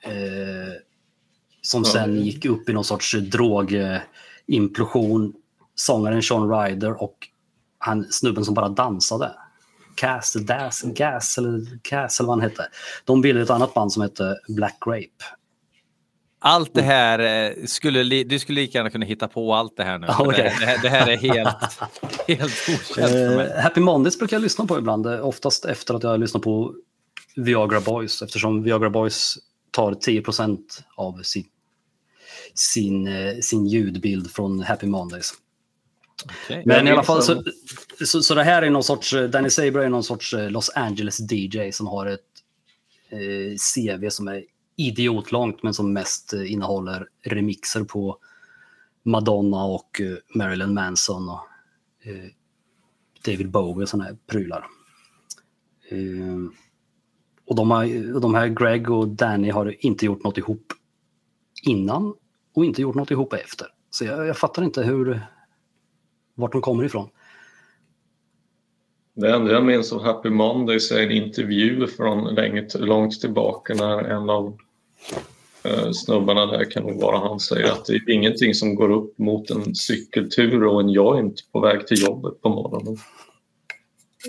[0.00, 0.82] Eh,
[1.62, 3.14] som sen gick upp i någon sorts
[4.48, 5.32] drogimplosion.
[5.74, 7.16] Sångaren Sean Ryder och
[7.78, 9.30] han, snubben som bara dansade.
[9.94, 12.68] Cass, Das, Gas eller Cass eller vad han hette.
[13.04, 15.24] De bildade ett annat band som hette Black Grape.
[16.40, 19.98] Allt det här eh, skulle du skulle lika gärna kunna hitta på allt det här
[19.98, 20.06] nu.
[20.18, 20.42] okay.
[20.42, 21.56] det, här, det, här, är helt,
[22.28, 23.46] helt okänt för mig.
[23.46, 26.42] Uh, Happy Mondays brukar jag lyssna på ibland, eh, oftast efter att jag har lyssnat
[26.42, 26.74] på
[27.36, 29.34] Viagra Boys eftersom Viagra Boys
[29.70, 30.58] tar 10%
[30.96, 31.44] av sin,
[32.58, 35.34] sin, eh, sin ljudbild från Happy Mondays.
[36.24, 36.62] Okay.
[36.66, 37.44] Men i alla fall så,
[38.04, 41.20] så, så, det här är någon sorts, Danny Saber är någon sorts eh, Los Angeles
[41.32, 42.20] DJ som har ett
[43.10, 44.44] eh, CV som är
[44.76, 48.18] idiotlångt men som mest eh, innehåller remixer på
[49.02, 51.46] Madonna och eh, Marilyn Manson och
[52.02, 52.30] eh,
[53.24, 54.66] David Bowie och sådana här prylar.
[55.90, 56.38] Eh,
[57.46, 60.72] och de, har, de här Greg och Danny har inte gjort något ihop
[61.62, 62.14] innan
[62.54, 63.66] och inte gjort något ihop efter.
[63.90, 65.20] Så jag, jag fattar inte hur,
[66.34, 67.08] vart de kommer ifrån.
[69.14, 74.04] Det enda jag minns av Happy Mondays är en intervju från länge, långt tillbaka när
[74.04, 74.58] en av
[75.64, 79.18] eh, snubbarna där kan nog vara han säger att det är ingenting som går upp
[79.18, 82.96] mot en cykeltur och en joint på väg till jobbet på morgonen.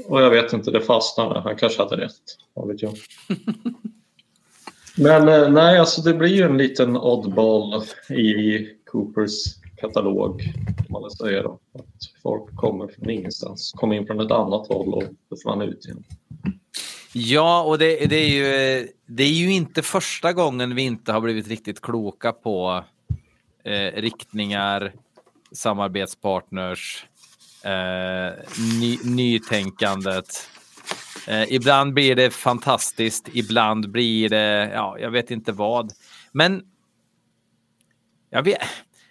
[0.05, 1.39] Och jag vet inte, det fastnade.
[1.39, 2.21] Han kanske hade rätt.
[2.53, 2.93] Vad vet jag.
[4.99, 9.33] Men eh, nej, alltså det blir ju en liten oddball i Coopers
[9.77, 10.41] katalog.
[10.77, 11.59] Kan man säga då.
[11.73, 16.03] Att folk kommer från ingenstans, kommer in från ett annat håll och försvann ut igen.
[17.13, 21.21] Ja, och det, det, är ju, det är ju inte första gången vi inte har
[21.21, 22.83] blivit riktigt kloka på
[23.63, 24.93] eh, riktningar,
[25.51, 27.05] samarbetspartners,
[27.63, 28.43] eh,
[28.79, 30.27] ny, nytänkandet.
[31.28, 35.91] Eh, ibland blir det fantastiskt, ibland blir det, ja, jag vet inte vad.
[36.32, 36.63] Men
[38.30, 38.62] jag vet,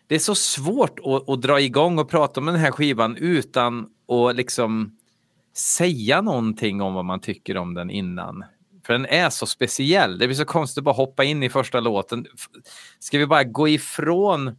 [0.07, 3.89] det är så svårt att, att dra igång och prata om den här skivan utan
[4.09, 4.97] att liksom
[5.57, 8.45] säga någonting om vad man tycker om den innan.
[8.87, 10.19] För den är så speciell.
[10.19, 12.27] Det blir så konstigt att bara hoppa in i första låten.
[12.99, 14.57] Ska vi bara gå ifrån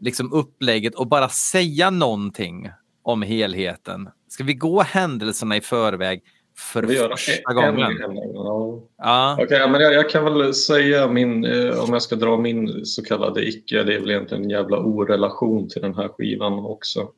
[0.00, 2.70] liksom upplägget och bara säga någonting
[3.02, 4.08] om helheten?
[4.28, 6.22] Ska vi gå händelserna i förväg
[6.56, 7.98] för vi första gången?
[8.34, 8.80] Ja.
[8.98, 9.42] Ja.
[9.42, 13.04] Okay, men jag, jag, kan väl säga min, eh, om jag ska dra min så
[13.04, 17.08] kallade icke, det är väl egentligen en jävla orelation till den här skivan också.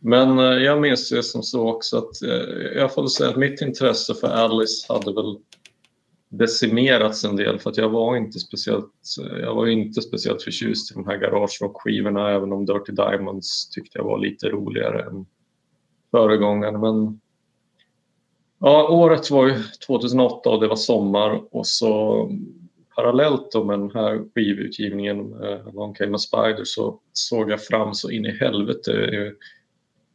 [0.00, 3.60] Men eh, jag minns det som så också att eh, jag får säga att mitt
[3.60, 5.36] intresse för Alice hade väl
[6.38, 8.92] decimerats en del för att jag var inte speciellt,
[9.40, 13.98] jag var inte speciellt förtjust i de här garage skivorna även om Dirty Diamonds tyckte
[13.98, 15.26] jag var lite roligare än
[16.10, 16.80] föregångaren.
[16.80, 17.20] Men
[18.58, 19.54] ja, året var ju
[19.86, 22.30] 2008 och det var sommar och så
[22.94, 27.94] parallellt då med den här skivutgivningen eh, Long Came a Spider så såg jag fram
[27.94, 29.32] så in i helvete eh,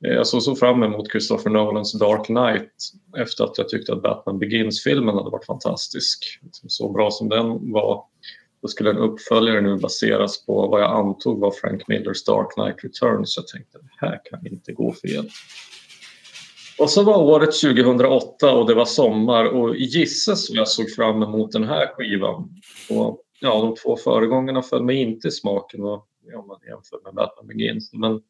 [0.06, 2.72] Eh, jag såg så fram emot Christopher Nolans Dark Knight
[3.18, 6.40] efter att jag tyckte att Batman Begins-filmen hade varit fantastisk.
[6.68, 8.04] Så bra som den var,
[8.62, 12.84] då skulle en uppföljare nu baseras på vad jag antog var Frank Millers Dark Knight
[12.84, 13.38] Returns.
[13.38, 15.30] Jag tänkte det här kan inte gå fel.
[16.80, 21.52] Och så var året 2008 och det var sommar och gisses jag såg fram emot
[21.52, 22.50] den här skivan.
[22.90, 27.14] Och, ja, de två föregångarna föll mig inte i smaken och, om man jämför med
[27.14, 27.94] Batman Begins.
[27.94, 28.22] Men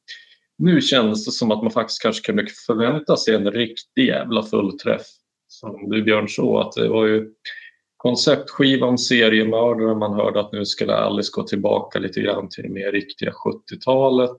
[0.60, 5.06] nu känns det som att man faktiskt kanske kunde förvänta sig en riktig jävla fullträff.
[5.48, 7.30] Som du Björn så att det var ju
[7.98, 9.96] konceptskivan Seriemördare.
[9.96, 14.38] Man hörde att nu skulle Alice gå tillbaka lite grann till det mer riktiga 70-talet.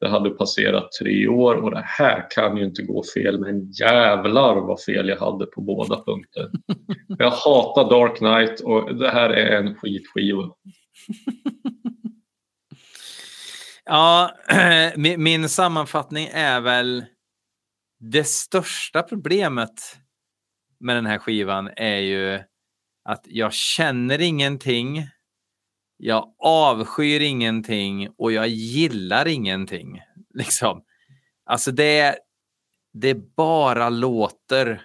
[0.00, 4.54] Det hade passerat tre år och det här kan ju inte gå fel men jävlar
[4.54, 6.50] vad fel jag hade på båda punkter.
[7.18, 10.50] Jag hatar Dark Knight och det här är en skitskiva.
[13.90, 14.36] Ja,
[14.96, 17.04] min sammanfattning är väl
[18.00, 19.96] det största problemet
[20.80, 22.40] med den här skivan är ju
[23.04, 25.08] att jag känner ingenting.
[25.96, 30.00] Jag avskyr ingenting och jag gillar ingenting.
[30.34, 30.82] Liksom.
[31.44, 32.18] Alltså det,
[32.92, 34.82] det bara låter.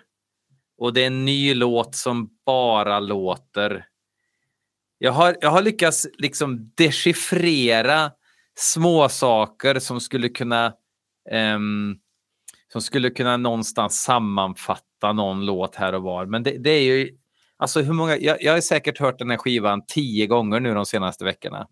[0.77, 3.85] Och det är en ny låt som bara låter.
[4.97, 8.11] Jag har, jag har lyckats liksom dechiffrera
[8.55, 10.73] små saker som skulle kunna
[11.55, 11.99] um,
[12.73, 16.25] som skulle kunna någonstans sammanfatta någon låt här och var.
[16.25, 17.17] Men det, det är ju,
[17.57, 20.85] alltså hur många, jag, jag har säkert hört den här skivan tio gånger nu de
[20.85, 21.67] senaste veckorna.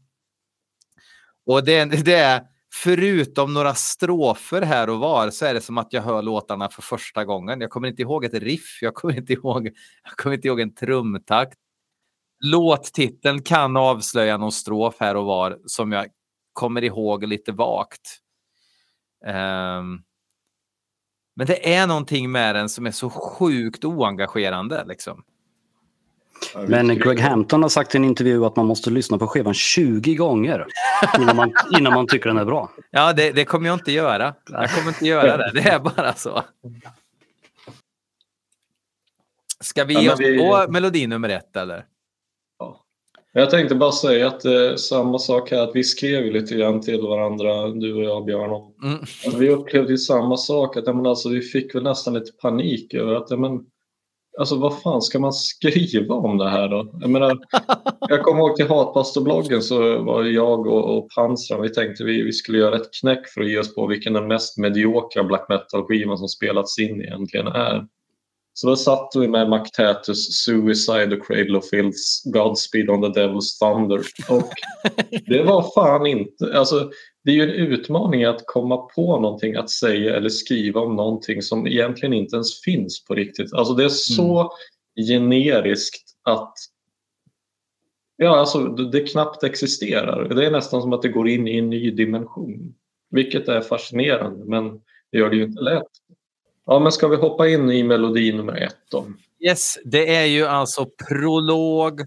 [1.46, 2.42] Och det, det är,
[2.74, 6.82] förutom några strofer här och var, så är det som att jag hör låtarna för
[6.82, 7.62] första gången.
[7.62, 9.68] Jag kommer inte ihåg ett riff, jag kommer inte ihåg,
[10.04, 11.58] jag kommer inte ihåg en trumtakt.
[12.44, 16.08] Låttiteln kan avslöja någon strof här och var som jag
[16.62, 18.18] kommer ihåg lite vagt.
[19.26, 20.04] Um,
[21.36, 24.86] men det är någonting med den som är så sjukt oengagerande.
[24.88, 25.24] Liksom.
[26.68, 30.16] Men Greg Hampton har sagt i en intervju att man måste lyssna på skivan 20
[30.16, 30.66] gånger
[31.20, 32.72] innan man, innan man tycker den är bra.
[32.92, 34.36] Ja, det, det kommer jag inte göra.
[34.52, 35.52] Jag kommer inte göra det.
[35.54, 36.44] Det är bara så.
[39.60, 41.86] Ska vi ge oss på melodi nummer ett eller?
[43.34, 47.02] Jag tänkte bara säga att eh, samma sak här, att vi skrev lite grann till
[47.02, 48.52] varandra, du och jag Björn.
[48.52, 49.40] Om, mm.
[49.40, 53.16] vi upplevde ju samma sak, att men, alltså, vi fick väl nästan lite panik över
[53.16, 53.60] att men,
[54.40, 56.92] alltså, vad fan ska man skriva om det här då?
[57.02, 57.38] Jag, menar,
[58.10, 62.32] jag kommer ihåg till Hatpastorbloggen så var jag och, och Pansran, vi tänkte vi, vi
[62.32, 66.18] skulle göra ett knäck för att ge oss på vilken den mest mediokra black metal-skivan
[66.18, 67.88] som spelats in egentligen är.
[68.62, 73.60] Så då satt vi med Mactatus Suicide och Cradle of Filths Godspeed on the Devil's
[73.60, 74.02] Thunder.
[74.30, 74.50] Och
[75.28, 76.58] det var fan inte...
[76.58, 76.92] Alltså,
[77.24, 81.42] det är ju en utmaning att komma på någonting att säga eller skriva om någonting
[81.42, 83.54] som egentligen inte ens finns på riktigt.
[83.54, 85.08] Alltså det är så mm.
[85.08, 86.54] generiskt att
[88.18, 90.30] Ja, alltså det knappt existerar.
[90.30, 92.74] Det är nästan som att det går in i en ny dimension.
[93.10, 96.01] Vilket är fascinerande, men det gör det ju inte lätt.
[96.72, 99.06] Ja, men ska vi hoppa in i melodi nummer ett då?
[99.40, 102.02] Yes, det är ju alltså prolog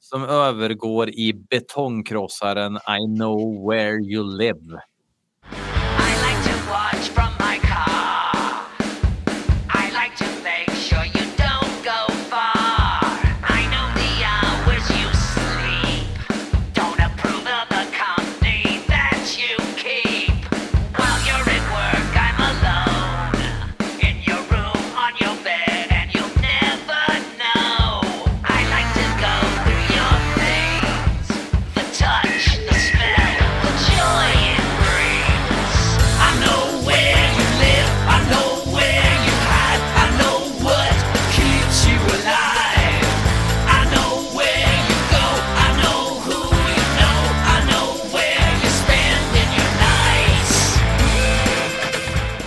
[0.00, 4.80] som övergår i betongkrossaren I know where you live.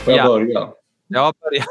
[0.08, 0.30] Får jag ja.
[0.30, 0.74] börja?
[1.08, 1.64] Ja, börja.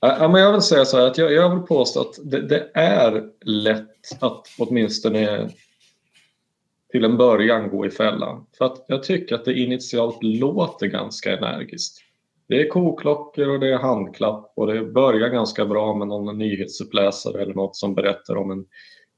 [0.00, 2.70] Ja, men jag vill säga så här att jag, jag vill påstå att det, det,
[2.74, 5.50] är lätt att åtminstone
[6.90, 8.46] till en början gå i fällan.
[8.58, 11.98] För att jag tycker att det initialt låter ganska energiskt.
[12.48, 17.42] Det är koklockor och det är handklapp och det börjar ganska bra med någon nyhetsuppläsare
[17.42, 18.64] eller något som berättar om en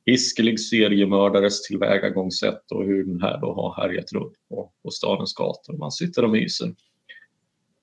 [0.07, 5.79] hiskelig seriemördares tillvägagångssätt och hur den här då har härjat runt på, på stadens gator.
[5.79, 6.75] Man sitter och myser.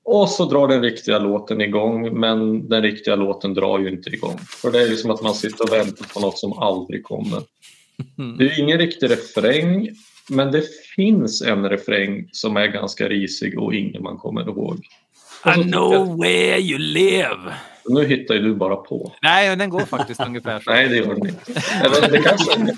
[0.06, 4.38] Och så drar den riktiga låten igång men den riktiga låten drar ju inte igång.
[4.62, 7.42] För det är ju som att man sitter och väntar på något som aldrig kommer.
[8.38, 9.90] Det är ingen riktig refräng
[10.30, 10.64] men det
[10.96, 14.86] finns en refräng som är ganska risig och ingen man kommer ihåg.
[15.58, 17.54] I know where you live.
[17.86, 19.12] Nu hittar ju du bara på.
[19.22, 20.72] Nej, den går faktiskt ungefär så.
[20.72, 21.62] Nej, det gör den inte.
[21.84, 22.52] Eller det kanske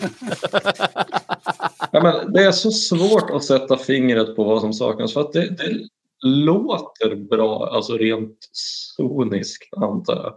[1.92, 5.34] ja, men Det är så svårt att sätta fingret på vad som saknas för att
[5.34, 5.88] det, det
[6.24, 10.34] låter bra, alltså rent soniskt antar jag.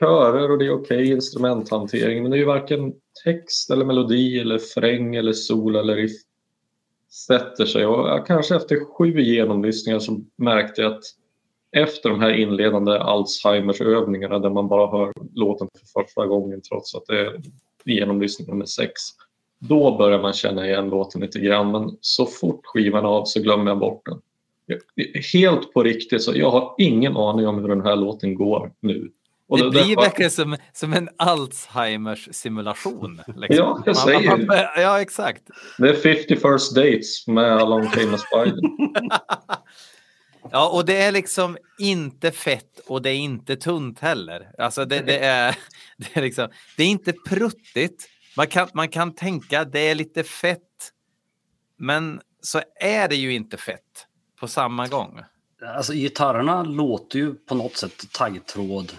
[0.00, 2.92] Körer och det är okej okay, instrumenthantering men det är ju varken
[3.24, 6.20] text eller melodi eller fräng eller sol eller riff
[7.26, 11.04] sätter sig och kanske efter sju genomlyssningar så märkte jag att
[11.72, 16.94] efter de här inledande Alzheimers övningarna där man bara hör låten för första gången trots
[16.94, 17.40] att det är
[17.84, 18.92] genomlyssning nummer sex.
[19.58, 23.70] Då börjar man känna igen låten lite grann men så fort skivan av så glömmer
[23.70, 24.20] jag bort den.
[25.32, 29.10] Helt på riktigt, så jag har ingen aning om hur den här låten går nu.
[29.48, 30.02] Och det, det blir var...
[30.02, 33.20] verkligen som, som en Alzheimers simulation.
[33.36, 33.56] Liksom.
[33.56, 35.42] Ja, jag säger man, man, Ja, exakt.
[35.78, 38.60] Det är 50 first dates med Along Came Spider.
[40.50, 44.50] Ja, och det är liksom inte fett och det är inte tunt heller.
[44.58, 45.56] Alltså det, det är,
[45.96, 48.08] det, är liksom, det är inte pruttigt.
[48.36, 50.92] Man kan, man kan tänka att det är lite fett,
[51.78, 54.06] men så är det ju inte fett
[54.40, 55.20] på samma gång.
[55.76, 58.92] Alltså gitarrerna låter ju på något sätt taggtråd,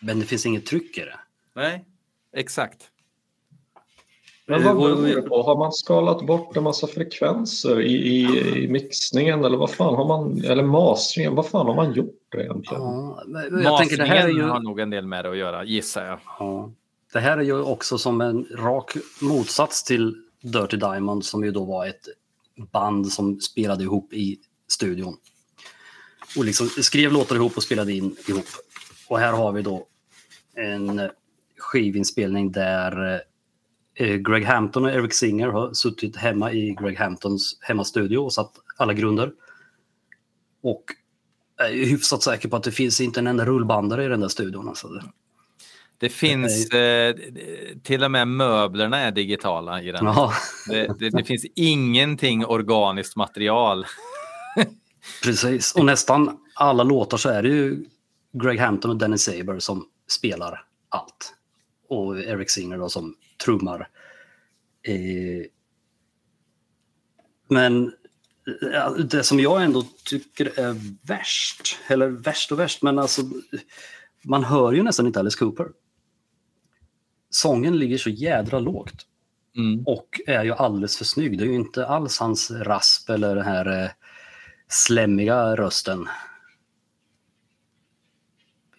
[0.00, 1.18] men det finns inget tryck i det.
[1.54, 1.84] Nej,
[2.32, 2.90] exakt.
[4.48, 5.42] Men vad beror det på?
[5.42, 8.24] Har man skalat bort en massa frekvenser i, i,
[8.64, 12.82] i, mixningen eller vad fan har man, eller masteringen, vad fan har man gjort egentligen?
[12.82, 13.22] Ja,
[13.62, 14.42] jag tänker det här är ju...
[14.42, 16.18] har nog en del med det att göra, gissar jag.
[16.38, 16.70] Ja.
[17.12, 21.64] Det här är ju också som en rak motsats till Dirty Diamond som ju då
[21.64, 22.08] var ett
[22.72, 25.16] band som spelade ihop i studion.
[26.36, 28.46] Och liksom skrev låtar ihop och spelade in ihop.
[29.08, 29.86] Och här har vi då
[30.54, 31.10] en
[31.58, 33.22] skivinspelning där
[33.98, 38.52] Eh, Greg Hampton och Eric Singer har suttit hemma i Greg Hamptons hemmastudio och satt
[38.76, 39.32] alla grunder.
[40.62, 40.84] Och
[41.56, 44.28] jag är hyfsat säker på att det finns inte en enda rullbandare i den där
[44.28, 44.68] studion.
[44.68, 44.88] Alltså.
[45.98, 47.14] Det finns eh,
[47.82, 50.04] till och med möblerna är digitala i den.
[50.04, 50.32] Ja.
[50.68, 53.86] Det, det, det, finns ingenting organiskt material.
[55.22, 57.84] Precis, och nästan alla låtar så är det ju
[58.32, 61.34] Greg Hampton och Dennis Saber som spelar allt.
[61.88, 63.14] Och Eric Singer då som
[63.44, 63.88] trummar.
[64.82, 65.46] Eh,
[67.48, 67.92] men
[69.08, 73.22] det som jag ändå tycker är värst, eller värst och värst, men alltså
[74.24, 75.66] man hör ju nästan inte Alice Cooper.
[77.30, 79.06] Sången ligger så jädra lågt.
[79.56, 79.84] Mm.
[79.86, 81.38] Och är ju alldeles för snygg.
[81.38, 83.90] Det är ju inte alls hans rasp eller den här eh,
[84.68, 86.06] slämmiga rösten.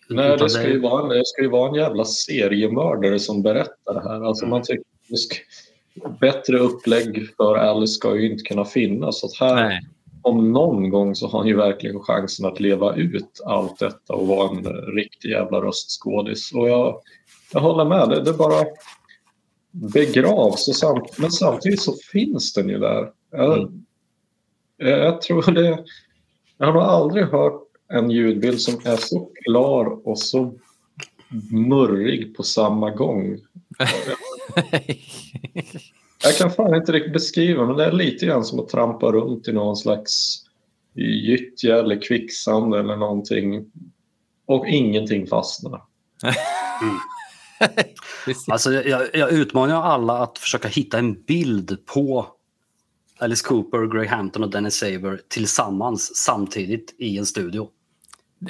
[0.10, 3.94] Nej, det ska, ju vara en, det ska ju vara en jävla seriemördare som berättar
[3.94, 4.28] det här.
[4.28, 4.84] Alltså man tycker
[5.16, 5.36] ska,
[6.20, 9.20] bättre upplägg för Alice ska ju inte kunna finnas.
[9.20, 9.82] Så här, Nej.
[10.22, 14.28] om någon gång så har han ju verkligen chansen att leva ut allt detta och
[14.28, 14.64] vara en
[14.96, 16.54] riktig jävla röstskådis.
[16.54, 17.02] Och jag,
[17.54, 18.66] jag håller med, det, det bara
[19.72, 20.68] begravs.
[20.68, 23.12] Och samt, men samtidigt så finns den ju där.
[23.34, 23.86] Mm.
[24.78, 25.84] Jag tror det...
[26.58, 27.64] Jag har nog aldrig hört
[27.94, 30.54] en ljudbild som är så klar och så
[31.52, 33.38] murrig på samma gång.
[36.24, 39.48] Jag kan fan inte riktigt beskriva men det är lite grann som att trampa runt
[39.48, 40.44] i någon slags
[40.96, 43.72] gyttja eller kvicksand eller någonting
[44.46, 45.82] och ingenting fastnar.
[46.82, 46.98] Mm.
[48.48, 52.28] alltså, jag, jag utmanar alla att försöka hitta en bild på
[53.20, 57.70] Alice Cooper, Greg Hampton och Dennis Saver tillsammans samtidigt i en studio.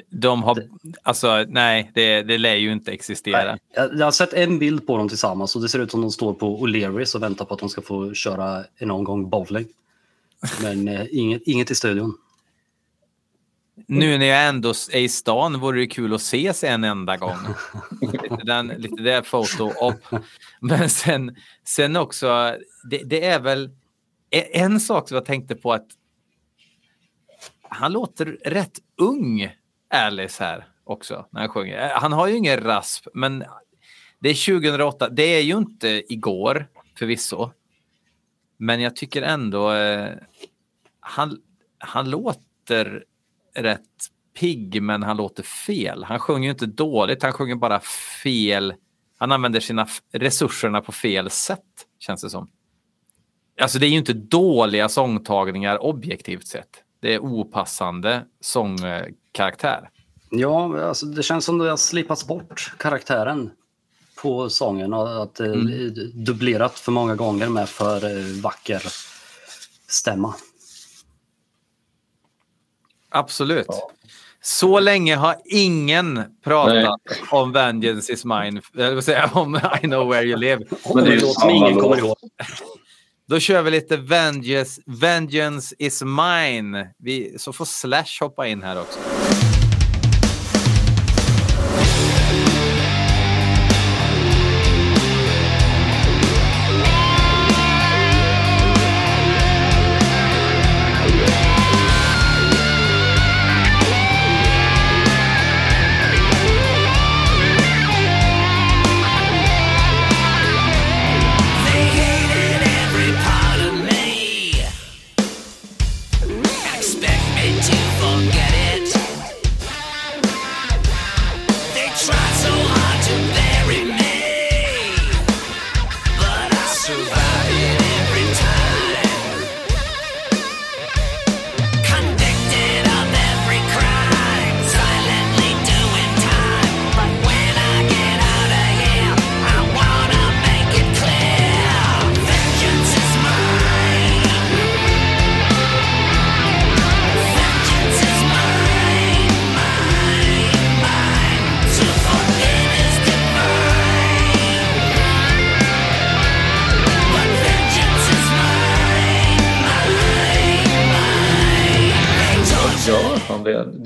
[0.10, 0.64] De har,
[1.04, 3.58] alltså nej, det, det lär ju inte existera.
[3.74, 6.12] Jag, jag, har sett en bild på dem tillsammans och det ser ut som de
[6.12, 9.68] står på O'Learys och väntar på att de ska få köra en omgång bowling.
[10.62, 12.18] Men eh, inget, inget i studion.
[13.88, 17.38] Nu när jag ändå är i stan vore det kul att ses en enda gång.
[18.02, 20.24] lite, den, lite där foto upp.
[20.60, 22.56] Men sen, sen också,
[22.90, 23.70] det, det är väl
[24.32, 25.88] en sak som jag tänkte på att
[27.70, 29.56] han låter rätt ung,
[29.90, 31.90] Alice här också, när han sjunger.
[31.90, 33.44] Han har ju ingen rasp, men
[34.20, 35.10] det är 2008.
[35.10, 36.68] Det är ju inte igår,
[37.00, 37.52] förvisso.
[38.58, 40.12] Men jag tycker ändå eh,
[41.00, 41.38] han,
[41.78, 43.04] han låter
[43.56, 43.82] rätt
[44.40, 46.04] pigg, men han låter fel.
[46.04, 47.80] Han sjunger ju inte dåligt, han sjunger bara
[48.24, 48.74] fel.
[49.18, 51.62] Han använder sina resurserna på fel sätt,
[52.00, 52.50] känns det som.
[53.62, 56.70] Alltså det är ju inte dåliga sångtagningar objektivt sett.
[57.02, 59.90] Det är opassande sångkaraktär.
[60.30, 63.52] Ja, alltså det känns som det har slipats bort karaktären
[64.22, 65.68] på sången och att det mm.
[65.68, 68.84] är dubblerat för många gånger med för eh, vacker
[69.88, 70.36] stämma.
[73.10, 73.66] Absolut.
[73.68, 73.92] Ja.
[74.42, 76.74] Så länge har ingen pratat
[77.10, 77.20] Nej.
[77.32, 80.66] om Vengeance is mine, jag vill säga om I know where you live.
[80.96, 82.18] Men det är låt som ingen kommer ihåg.
[83.30, 86.94] Då kör vi lite Vengeance, Vengeance is mine.
[87.00, 89.00] Vi, så får Slash hoppa in här också.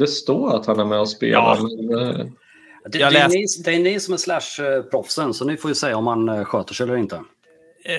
[0.01, 1.39] Det står att han är med och spelar.
[1.39, 1.57] Ja.
[1.61, 2.25] Men, eh,
[2.85, 5.97] det, det, är ni, det, är ni, som är Slash-proffsen, så ni får ju säga
[5.97, 7.15] om han eh, sköter sig eller inte.
[7.85, 7.93] Eh,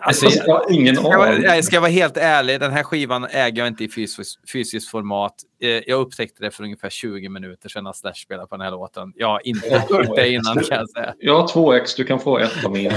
[0.00, 1.42] alltså, jag har ingen aning.
[1.42, 5.34] Jag ska vara helt ärlig, den här skivan äger jag inte i fysiskt, fysiskt format.
[5.62, 8.70] Eh, jag upptäckte det för ungefär 20 minuter sedan att Slash spelade på den här
[8.70, 9.12] låten.
[9.16, 11.14] Jag har inte hört det innan kan jag säga.
[11.18, 12.94] Jag har två ex, du kan få ett av mina.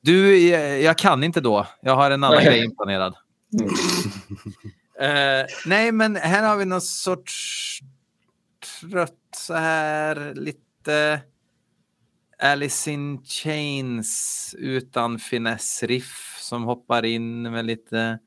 [0.00, 1.66] Du, jag, jag, kan inte då.
[1.82, 3.14] Jag har en annan grej inplanerad.
[3.60, 3.74] Mm.
[5.02, 7.80] Uh, nej, men här har vi någon sorts
[8.80, 11.20] trött så här lite
[12.38, 18.18] Alice in Chains utan finessriff som hoppar in med lite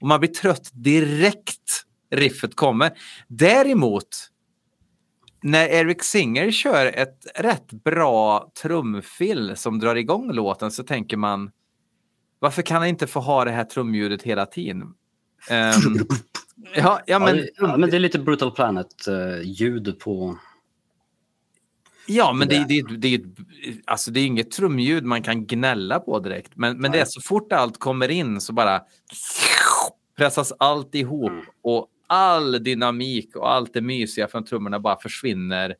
[0.00, 2.90] och man blir trött direkt riffet kommer.
[3.28, 4.08] Däremot
[5.42, 11.50] när Eric Singer kör ett rätt bra trumfill som drar igång låten så tänker man
[12.40, 14.82] varför kan han inte få ha det här trumljudet hela tiden?
[15.50, 16.06] Um,
[16.74, 20.38] ja, ja, men, ja, men det är lite Brutal Planet-ljud uh, på...
[22.06, 23.24] Ja, men det, det, det, det,
[23.84, 26.52] alltså det är inget trumljud man kan gnälla på direkt.
[26.54, 28.82] Men, men det är så fort allt kommer in så bara
[30.16, 31.44] pressas allt ihop mm.
[31.62, 35.74] och all dynamik och allt det mysiga från trummorna bara försvinner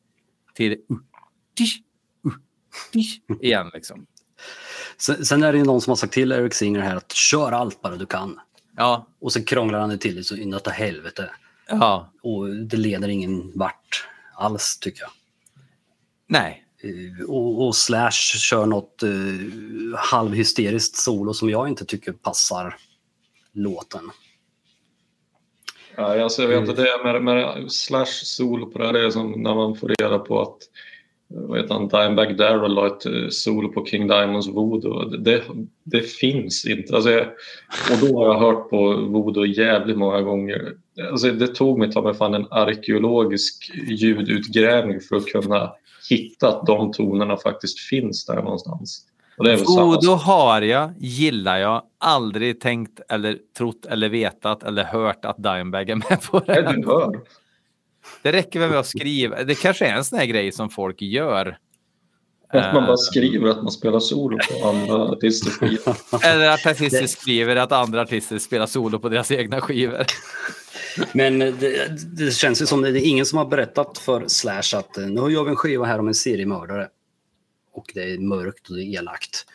[0.53, 0.77] till
[1.55, 1.79] tish,
[3.41, 3.71] igen.
[3.73, 4.05] Liksom.
[5.01, 7.51] Sen, sen, är det ju någon som har sagt till Eric Singer här att kör
[7.51, 8.39] allt bara du kan.
[8.77, 9.07] Ja.
[9.21, 11.29] Och så krånglar han det till det så inåt helvete.
[11.69, 12.11] Ja.
[12.23, 15.11] Och det leder ingen vart alls tycker jag.
[16.27, 16.65] Nej.
[16.83, 22.77] Uh, och, och, Slash kör något uh, halvhysteriskt solo som jag inte tycker passar
[23.53, 24.11] låten.
[25.95, 29.09] Ja, alltså jag vet inte, det med, med Slash solo på det här, det är
[29.09, 30.57] som när man får reda på att
[31.33, 35.05] vad heter han, Dimebag Darrell la ett eh, solo på King Diamonds Voodoo.
[35.05, 35.43] Det,
[35.83, 36.95] det finns inte.
[36.95, 37.27] Alltså jag,
[37.91, 40.73] och då har jag hört på Voodoo jävligt många gånger.
[41.11, 45.71] Alltså det tog mig ta mig fan en arkeologisk ljudutgrävning för att kunna
[46.09, 49.07] hitta att de tonerna faktiskt finns där någonstans.
[49.67, 55.89] Voodoo har jag, gillar jag, aldrig tänkt eller trott eller vetat eller hört att Dimebag
[55.89, 56.61] är med på det.
[56.61, 57.19] Nej, du hör.
[58.21, 59.43] Det räcker väl med att skriva.
[59.43, 61.57] Det kanske är en sån här grej som folk gör.
[62.53, 65.95] Att man bara skriver att man spelar solo på andra artisters skivor.
[66.23, 70.05] Eller att artister skriver att andra artister spelar solo på deras egna skivor.
[71.13, 74.77] Men det, det känns ju som att det är ingen som har berättat för Slash
[74.79, 76.87] att eh, nu gör vi en skiva här om en seriemördare.
[77.73, 79.45] Och det är mörkt och det är elakt.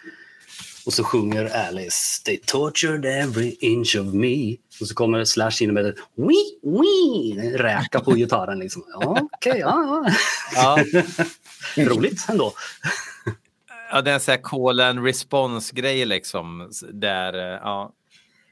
[0.86, 4.56] Och så sjunger Alice They tortured every inch of me.
[4.80, 8.58] Och så kommer Slash in med ett wee, wee, räka på gitarren.
[8.58, 8.84] Liksom.
[8.92, 10.10] Ja, Okej, okay, ja.
[10.54, 10.78] ja.
[11.84, 12.52] Roligt ändå.
[13.90, 16.70] Ja, det är en sån här call and response-grej liksom.
[16.92, 17.92] Där, eh, ja.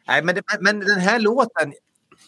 [0.06, 1.72] Nej, men, det, men den här låten,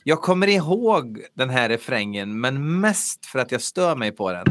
[0.04, 4.46] jag kommer ihåg den här refrängen, men mest för att jag stör mig på den.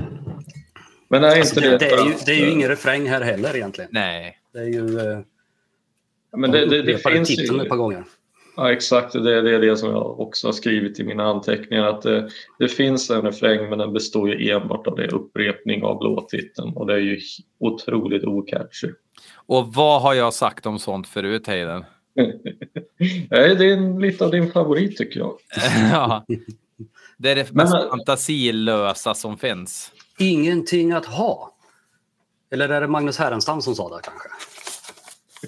[1.09, 3.55] Men är alltså, inte det, det, är ju, det är ju ingen refräng här heller
[3.55, 3.89] egentligen.
[3.93, 4.39] Nej.
[4.53, 5.23] Det är ju...
[6.35, 7.63] Eh, men det, det, det finns titeln ju...
[7.63, 8.03] ett par gånger.
[8.57, 9.13] Ja, exakt.
[9.13, 11.83] Det, det är det som jag också har skrivit i mina anteckningar.
[11.83, 12.29] Att det,
[12.59, 16.87] det finns en refräng men den består ju enbart av det upprepning av låttiteln och
[16.87, 17.19] det är ju
[17.59, 18.91] otroligt ocatchy.
[19.45, 21.85] Och vad har jag sagt om sånt förut, Hayden?
[23.29, 25.37] Nej, det är lite av din favorit tycker jag.
[25.91, 26.25] ja.
[27.17, 29.91] Det är det mest men, fantasilösa som finns.
[30.19, 31.55] Ingenting att ha.
[32.51, 34.29] Eller är det Magnus Härenstam som sa det kanske?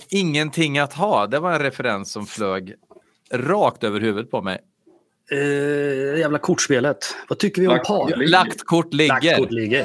[0.09, 1.27] Ingenting att ha.
[1.27, 2.73] Det var en referens som flög
[3.31, 4.59] rakt över huvudet på mig.
[5.31, 7.15] Uh, jävla kortspelet.
[7.29, 8.27] Vad tycker vi om Lagt, par?
[8.27, 9.13] Lagt kort ligger.
[9.13, 9.83] Lagt kort ligger.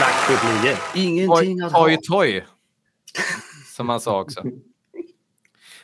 [0.00, 0.76] Lagt kort ligger.
[0.94, 2.18] Ingenting toy, att toy, ha.
[2.18, 2.44] Toy,
[3.76, 4.42] Som han sa också.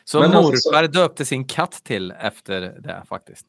[0.07, 3.45] Så Men morfar alltså, döpte sin katt till efter det faktiskt.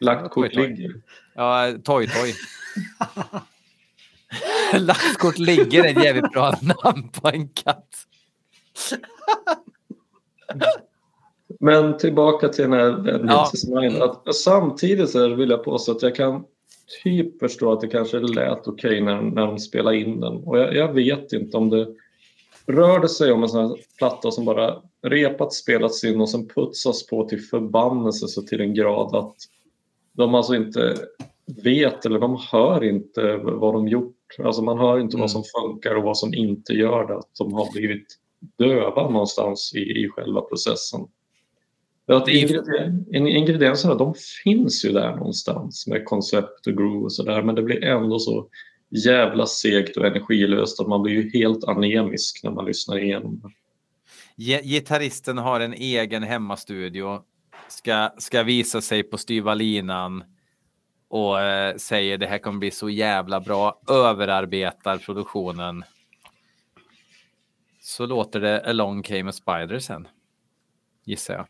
[0.00, 0.94] Lagt kort ligger.
[1.34, 2.34] Ja, Toy Toy.
[4.80, 6.54] Lagt kort ligger är ett jävligt bra
[6.84, 7.88] namn på en katt.
[11.60, 14.22] Men tillbaka till den här den ja.
[14.32, 16.44] Samtidigt så vill jag påstå att jag kan
[17.02, 20.36] typ förstå att det kanske lät okej okay när, när de spelade in den.
[20.36, 21.88] Och jag, jag, vet inte om det
[22.66, 26.48] rör det sig om en sån här platta som bara repat, spelats in och sen
[26.48, 29.36] putsas på till förbannelse så till en grad att
[30.12, 30.94] de alltså inte
[31.64, 34.16] vet eller de hör inte vad de gjort.
[34.38, 35.20] Alltså man hör inte mm.
[35.20, 37.16] vad som funkar och vad som inte gör det.
[37.18, 38.06] Att de har blivit
[38.58, 41.00] döva någonstans i, i själva processen.
[42.06, 47.62] Att ingredienserna de finns ju där någonstans med koncept och groove och sådär men det
[47.62, 48.48] blir ändå så
[49.06, 53.48] jävla segt och energilöst att man blir ju helt anemisk när man lyssnar igenom det.
[54.40, 57.22] Gitarristen har en egen hemmastudio
[57.68, 60.24] ska, ska visa sig på styva linan
[61.08, 65.84] och eh, säger det här kommer bli så jävla bra, överarbetar produktionen.
[67.80, 70.08] Så låter det Along came a spider sen,
[71.04, 71.46] gissar jag.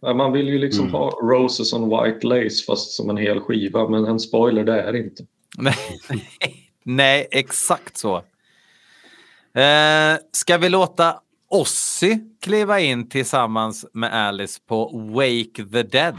[0.00, 0.94] Ja, man vill ju liksom mm.
[0.94, 4.96] ha Roses on White Lace fast som en hel skiva, men en spoiler det är
[4.96, 5.26] inte.
[5.58, 5.74] Nej,
[6.82, 8.22] Nej exakt så.
[9.58, 11.14] Eh, ska vi låta
[11.50, 16.16] Ossi kliva in tillsammans med Alice på Wake the Dead.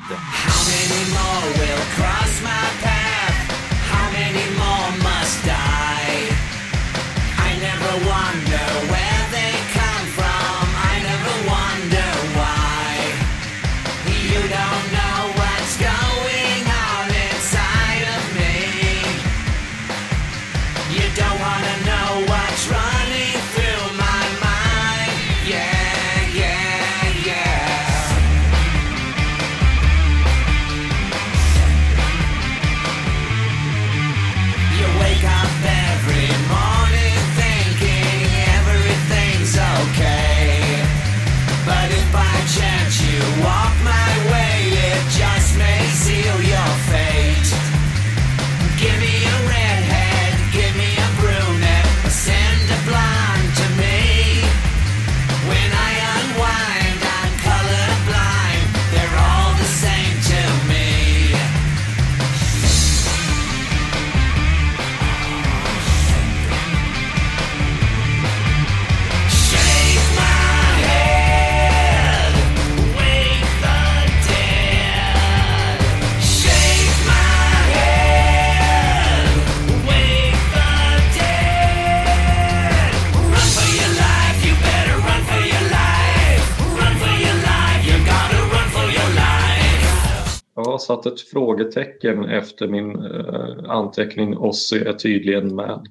[91.03, 95.87] Satt ett frågetecken efter min eh, anteckning Ossi är tydligen med.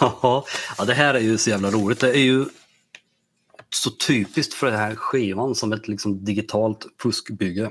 [0.00, 0.44] ja,
[0.86, 2.00] det här är ju så jävla roligt.
[2.00, 2.44] Det är ju
[3.70, 7.70] så typiskt för den här skivan som ett liksom digitalt fuskbygge.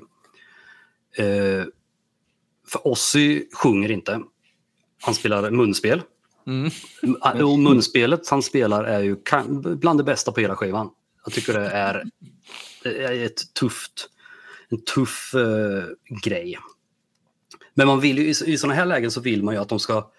[1.17, 1.65] Eh,
[2.67, 4.21] för Ossi sjunger inte.
[5.01, 6.01] Han spelar munspel.
[6.47, 6.71] Mm.
[7.45, 9.15] Och munspelet han spelar är ju
[9.75, 10.89] bland det bästa på hela skivan.
[11.25, 12.03] Jag tycker det är
[12.83, 14.09] Det är ett tufft,
[14.75, 15.83] en tuff uh,
[16.23, 16.59] grej.
[17.73, 19.79] Men man vill ju, i, i sådana här lägen så vill man ju att de
[19.79, 20.11] ska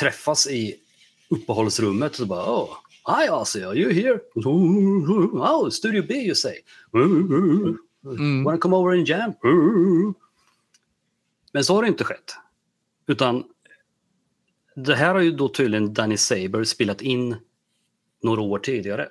[0.00, 0.76] träffas i
[1.28, 2.70] uppehållsrummet och så bara oh,
[3.06, 4.20] Hi Ozzy, are you here?
[4.34, 6.54] Oh, Studio B you say.
[8.06, 8.44] Mm.
[8.44, 9.32] Wanna come over and jam?
[11.52, 12.36] Men så har det inte skett.
[13.06, 13.44] Utan
[14.76, 17.36] det här har ju då tydligen Danny Saber spelat in
[18.22, 19.08] några år tidigare.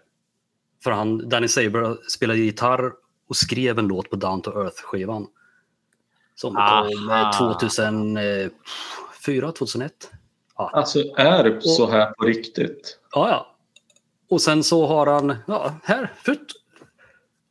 [0.83, 2.93] För han, Danny Saber spelade gitarr
[3.33, 5.27] och skrev en låt på Down to Earth-skivan.
[6.35, 6.89] Som kom
[7.37, 10.11] 2004, 2001.
[10.57, 10.69] Ja.
[10.73, 12.99] Alltså är det så här på riktigt?
[13.11, 13.55] Ja, ja.
[14.29, 16.51] Och sen så har han, ja, här, futt.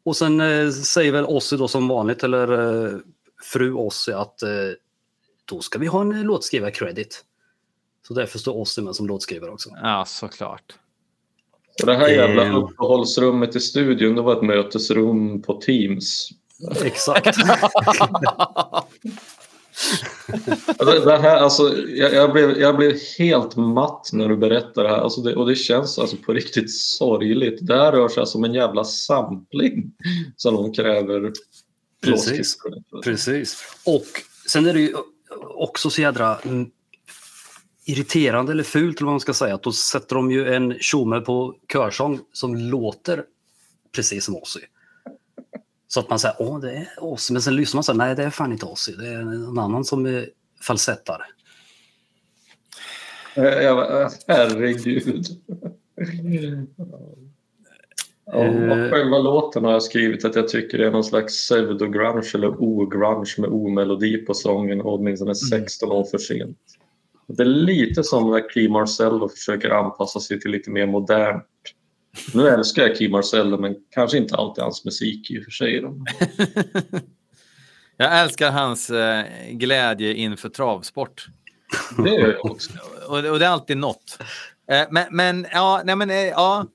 [0.05, 2.93] Och sen eh, säger väl Ossi då som vanligt, eller eh,
[3.53, 4.49] fru Ossi, att eh,
[5.45, 7.25] då ska vi ha en låtskrivar-credit.
[8.09, 9.71] Så därför står Ossi med som låtskrivare också.
[9.83, 10.75] Ja, såklart.
[11.83, 12.57] Så det här jävla eh.
[12.57, 16.29] uppehållsrummet i studion, det var ett mötesrum på Teams.
[16.85, 17.25] Exakt.
[20.79, 25.01] det här, alltså, jag, jag, blev, jag blev helt matt när du berättade det här
[25.01, 27.59] alltså det, och det känns alltså på riktigt sorgligt.
[27.67, 29.93] Det här rör sig alltså om en jävla sampling
[30.37, 31.33] som de kräver
[32.05, 32.57] Precis.
[33.05, 33.65] Precis.
[33.85, 34.07] Och
[34.49, 34.95] sen är det ju
[35.55, 36.39] också så jädra
[37.85, 41.21] irriterande eller fult eller vad man ska säga att då sätter de ju en tjomme
[41.21, 43.25] på körsång som låter
[43.93, 44.61] precis som Ozzy.
[45.89, 48.17] Så att man säger åh det är Ozzy, men sen lyssnar man så här, nej
[48.17, 50.27] det är fan inte Ozzy, det är en annan som
[50.67, 51.27] falsettar.
[53.35, 55.27] Ja, herregud.
[58.27, 62.31] Ja, uh, själva låten har jag skrivit att jag tycker det är någon slags pseudo-grunge
[62.35, 65.99] eller o-grunge med o-melodi på sången och åtminstone 16 mm.
[65.99, 66.59] år för sent.
[67.27, 71.45] Det är lite som när Key Marcello försöker anpassa sig till lite mer modernt.
[72.35, 75.75] Nu älskar jag Key Marcello men kanske inte alltid hans musik i och för sig.
[77.97, 81.27] jag älskar hans eh, glädje inför travsport.
[82.05, 82.71] Det gör jag också.
[83.09, 84.19] och, och det är alltid något.
[84.71, 86.67] Eh, men, men, ja, nej men, eh, ja.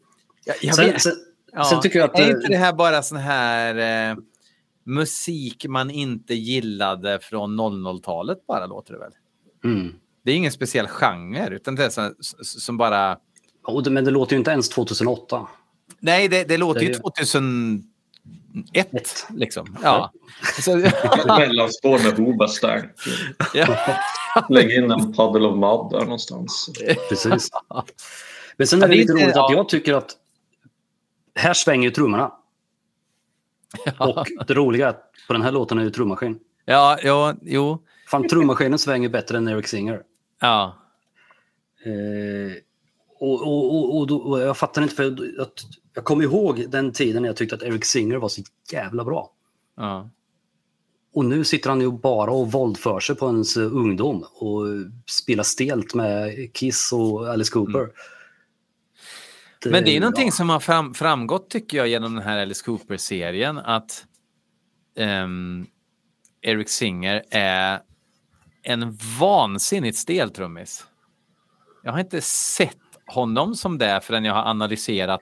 [0.45, 1.13] Jag, jag sen, sen,
[1.51, 2.19] ja, sen tycker jag att...
[2.19, 4.17] Är inte det här bara sån här eh,
[4.83, 9.11] musik man inte gillade från 00-talet bara, låter det väl?
[9.63, 9.93] Mm.
[10.27, 12.11] Det är ingen speciell genre, utan det är så,
[12.43, 13.17] som bara...
[13.63, 15.47] Oh, men det låter ju inte ens 2008.
[15.99, 17.83] Nej, det, det låter det ju 2001.
[18.73, 19.27] Ett.
[19.29, 19.77] Liksom.
[19.83, 20.11] Ja.
[21.25, 22.81] Mellanspår med Hobastang.
[23.53, 23.77] ja.
[24.49, 26.69] Lägg in en Puddle of Mud där någonstans.
[27.09, 27.49] Precis.
[28.57, 30.11] Men sen är det lite roligt att jag tycker att
[31.35, 32.31] här svänger trummorna.
[33.99, 34.25] Ja.
[34.39, 36.39] Och det roliga är att på den här låten är det trummaskin.
[36.65, 37.83] Ja, ja, jo.
[38.07, 40.03] Fan, trummaskinen svänger bättre än Eric Singer.
[40.39, 40.75] Ja.
[41.85, 42.57] Eh,
[43.19, 45.63] och, och, och, och, jag fattar inte, för att
[45.93, 49.31] jag kommer ihåg den tiden när jag tyckte att Eric Singer var så jävla bra.
[49.77, 50.09] Ja.
[51.13, 54.65] Och nu sitter han ju bara och våldför sig på ens ungdom och
[55.05, 57.79] spelar stelt med Kiss och Alice Cooper.
[57.79, 57.91] Mm.
[59.63, 60.31] Det, Men det är någonting ja.
[60.31, 64.05] som har fram, framgått tycker jag genom den här Alice Cooper-serien att
[64.95, 65.67] um,
[66.41, 67.79] Eric Singer är
[68.67, 70.87] en vansinnigt stel trummis.
[71.83, 75.21] Jag har inte sett honom som det förrän jag har analyserat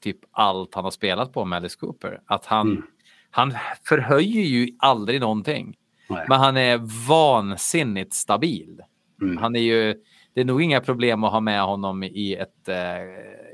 [0.00, 2.20] typ allt han har spelat på med Alice Cooper.
[2.26, 2.82] Att han, mm.
[3.30, 3.54] han
[3.88, 5.76] förhöjer ju aldrig någonting.
[6.08, 6.26] Nej.
[6.28, 8.80] Men han är vansinnigt stabil.
[9.22, 9.36] Mm.
[9.36, 9.94] Han är ju,
[10.34, 12.76] det är nog inga problem att ha med honom i ett, eh,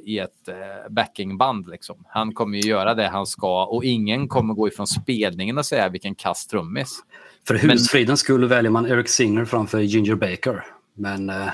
[0.05, 1.68] i ett eh, backingband.
[1.68, 2.05] Liksom.
[2.09, 5.88] Han kommer ju göra det han ska och ingen kommer gå ifrån spelningen och säga
[5.88, 7.03] vilken kass trummis.
[7.49, 10.64] För husfridens skull väljer man Eric Singer framför Ginger Baker.
[10.95, 11.49] Men eh,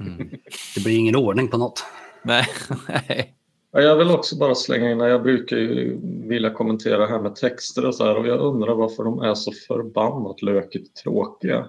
[0.00, 0.30] mm.
[0.74, 1.84] det blir ingen ordning på något.
[2.22, 2.46] Nej.
[3.70, 7.94] Jag vill också bara slänga in, jag brukar ju vilja kommentera här med texter och
[7.94, 11.68] så här och jag undrar varför de är så förbannat lökigt tråkiga.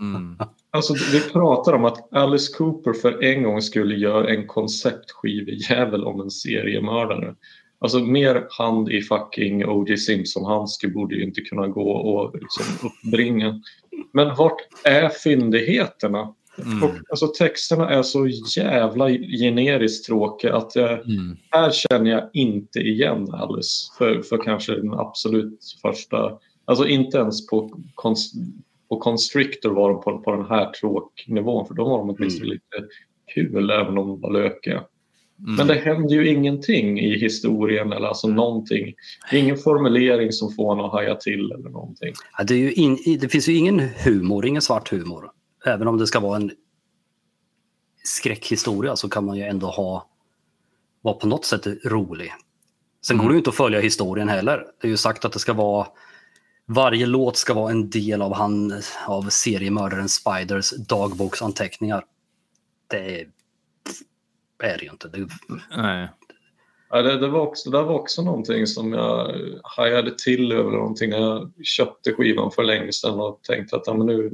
[0.00, 0.38] Mm.
[0.70, 6.20] Alltså vi pratar om att Alice Cooper för en gång skulle göra en konceptskivejävel om
[6.20, 7.34] en seriemördare.
[7.80, 9.96] Alltså mer hand i fucking O.J.
[9.96, 13.62] Simpson-handske borde ju inte kunna gå och liksom uppbringa.
[14.12, 16.34] Men vart är fyndigheterna?
[16.64, 16.82] Mm.
[16.82, 18.26] Och, alltså, texterna är så
[18.56, 21.36] jävla generiskt tråkiga att jag, mm.
[21.50, 27.46] här känner jag inte igen Alice för, för kanske den absolut första, alltså inte ens
[27.46, 28.34] på, konst,
[28.88, 32.54] på Constrictor var de på, på den här tråknivån för då var de åtminstone mm.
[32.54, 32.88] lite
[33.34, 34.84] kul även om de var lökiga.
[35.40, 35.54] Mm.
[35.54, 38.94] Men det händer ju ingenting i historien eller alltså någonting.
[39.32, 42.12] Ingen formulering som får en att haja till eller någonting.
[42.38, 45.30] Ja, det, är ju in, det finns ju ingen humor, ingen svart humor.
[45.66, 46.50] Även om det ska vara en
[48.04, 50.08] skräckhistoria så kan man ju ändå ha
[51.02, 52.32] vara på något sätt rolig.
[53.06, 53.24] Sen mm.
[53.24, 54.64] går det ju inte att följa historien heller.
[54.80, 55.86] Det är ju sagt att det ska vara
[56.66, 62.04] varje låt ska vara en del av, han, av seriemördaren Spiders dagboksanteckningar.
[62.86, 63.26] Det är,
[64.58, 65.08] är det ju inte.
[65.08, 65.28] Det,
[65.76, 66.08] Nej.
[66.90, 71.10] Ja, det, det, var också, det var också någonting som jag hajade till över någonting
[71.10, 74.30] när jag köpte skivan för länge sedan och tänkte att ja, men nu,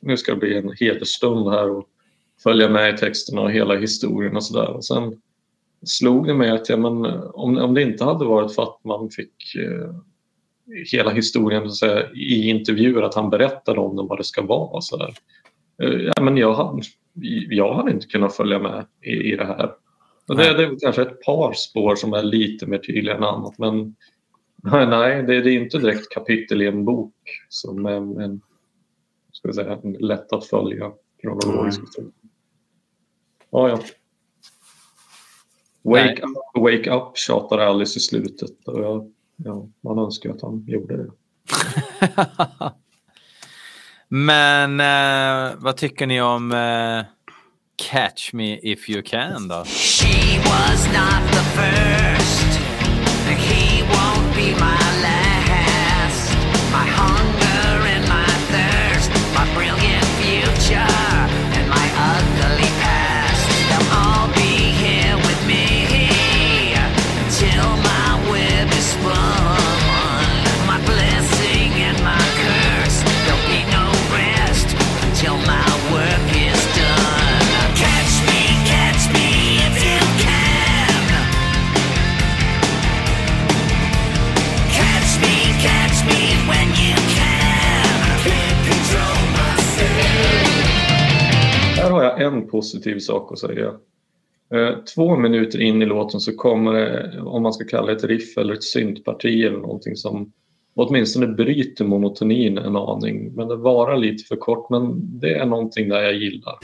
[0.00, 1.84] nu ska det bli en hedersstund här och
[2.42, 4.80] följa med i texterna och hela historien och sådär.
[4.80, 5.20] Sen
[5.86, 9.10] slog det mig att ja, men, om, om det inte hade varit för att man
[9.10, 9.94] fick eh,
[10.92, 14.80] hela historien så säga, i intervjuer, att han berättade om dem, vad det ska vara.
[14.80, 15.14] Så där.
[15.82, 16.82] Eh, ja, men jag, hade,
[17.50, 19.74] jag hade inte kunnat följa med i, i det här.
[20.28, 23.58] Och det, det är kanske ett par spår som är lite mer tydliga än annat
[23.58, 23.96] men
[24.62, 27.14] nej, det, det är inte direkt kapitel i en bok
[27.48, 28.40] som är en,
[29.32, 30.92] ska säga, lätt att följa
[31.24, 31.70] mm.
[33.50, 33.80] Ja, ja.
[35.82, 38.68] Wake up, wake up tjatar Alice i slutet.
[38.68, 41.10] Och jag, ja, man önskar att han gjorde det.
[44.12, 47.04] Men eh, vad tycker ni om eh,
[47.90, 49.64] Catch Me If You Can då?
[49.64, 52.60] She was not the first.
[53.38, 56.36] He won't be my last.
[56.72, 57.19] My heart
[92.34, 93.72] en positiv sak att säga.
[94.54, 98.04] Eh, två minuter in i låten så kommer det, om man ska kalla det ett
[98.04, 100.32] riff eller ett syntparti eller någonting som
[100.74, 103.34] åtminstone bryter monotonin en aning.
[103.34, 106.54] Men det varar lite för kort, men det är någonting där jag gillar.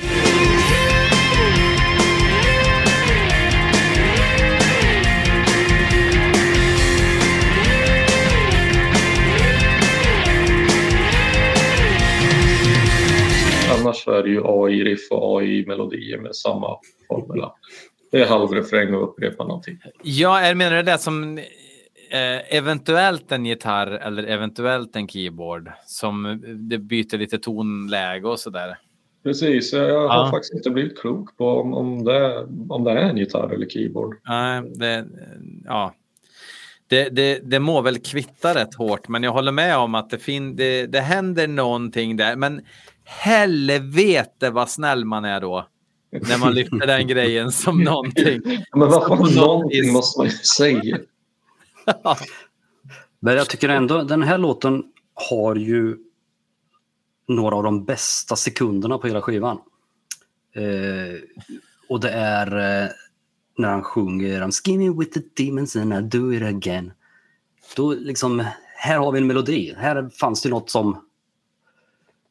[14.07, 16.79] Så är det ju AI-riff och AI-melodier med samma
[17.09, 17.53] formula.
[18.11, 19.79] Det är halvrefräng och upprepa någonting.
[20.03, 27.19] Ja, menar det som eh, eventuellt en gitarr eller eventuellt en keyboard som det byter
[27.19, 28.79] lite tonläge och sådär.
[29.23, 30.31] Precis, jag har ja.
[30.31, 34.17] faktiskt inte blivit klok på om, om, det, om det är en gitarr eller keyboard.
[34.29, 35.07] Nej, det,
[35.65, 35.95] ja.
[36.89, 40.19] Det, det, det må väl kvitta rätt hårt, men jag håller med om att det,
[40.19, 42.37] fin, det, det händer någonting där.
[42.37, 42.61] Men
[43.07, 45.69] helvete vad snäll man är då.
[46.11, 48.41] När man lyfter den grejen som någonting.
[48.73, 50.99] Men vad fan, någonting måste man ju säga.
[53.21, 54.85] Men jag tycker ändå den här låten
[55.15, 55.97] har ju
[57.29, 59.59] några av de bästa sekunderna på hela skivan.
[60.55, 61.21] Eh,
[61.89, 62.89] och det är eh,
[63.59, 66.93] när han sjunger I'm skinny with the demons and I do it again.
[67.77, 68.45] Då liksom,
[68.77, 69.75] här har vi en melodi.
[69.77, 71.06] Här fanns det något som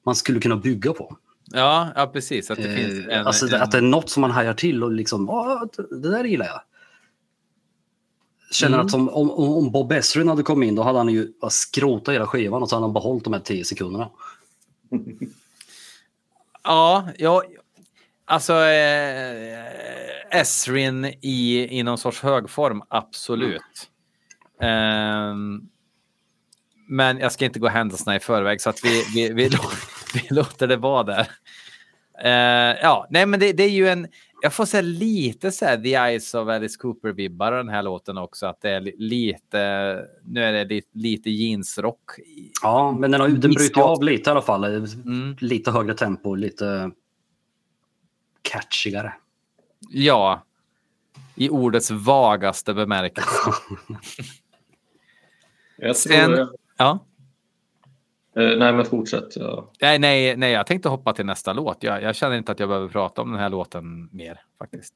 [0.06, 1.18] man skulle kunna bygga på.
[1.52, 2.52] Ja, ja precis.
[2.52, 3.62] Att det, eh, finns en, alltså, en...
[3.62, 5.26] att det är något som man hajar till och liksom,
[6.02, 6.62] det där gillar jag.
[8.52, 8.86] Känner mm.
[8.86, 12.28] att som, om, om Bob Esrin hade kommit in då hade han ju skrotat hela
[12.28, 14.10] skivan och så hade han behållit de här tio sekunderna.
[16.64, 17.44] ja, ja,
[18.26, 19.66] alltså eh,
[20.40, 23.90] Esrin i, i någon sorts högform, absolut.
[24.60, 25.56] Mm.
[25.56, 25.70] Eh,
[26.88, 29.50] men jag ska inte gå händelserna i förväg så att vi, vi, vi,
[30.14, 31.28] vi låter det vara där.
[32.24, 34.08] Uh, ja, nej, men det, det, är ju en.
[34.42, 38.46] Jag får säga lite så här, The Eyes of Alice Cooper-vibbar den här låten också.
[38.46, 42.12] Att det är lite, nu är det lite, lite jeansrock.
[42.62, 44.64] Ja, men den, har, den bryter av lite i alla fall.
[44.64, 45.36] Mm.
[45.40, 46.92] Lite högre tempo, lite
[48.42, 49.14] catchigare.
[49.90, 50.46] Ja,
[51.36, 53.30] i ordets vagaste bemärkelse.
[55.78, 57.00] jag Sen, ja.
[58.38, 59.36] Uh, nej, men fortsätt.
[59.36, 59.72] Ja.
[59.82, 61.84] Nej, nej, nej, jag tänkte hoppa till nästa låt.
[61.84, 64.94] Jag, jag, känner inte att jag behöver prata om den här låten mer faktiskt.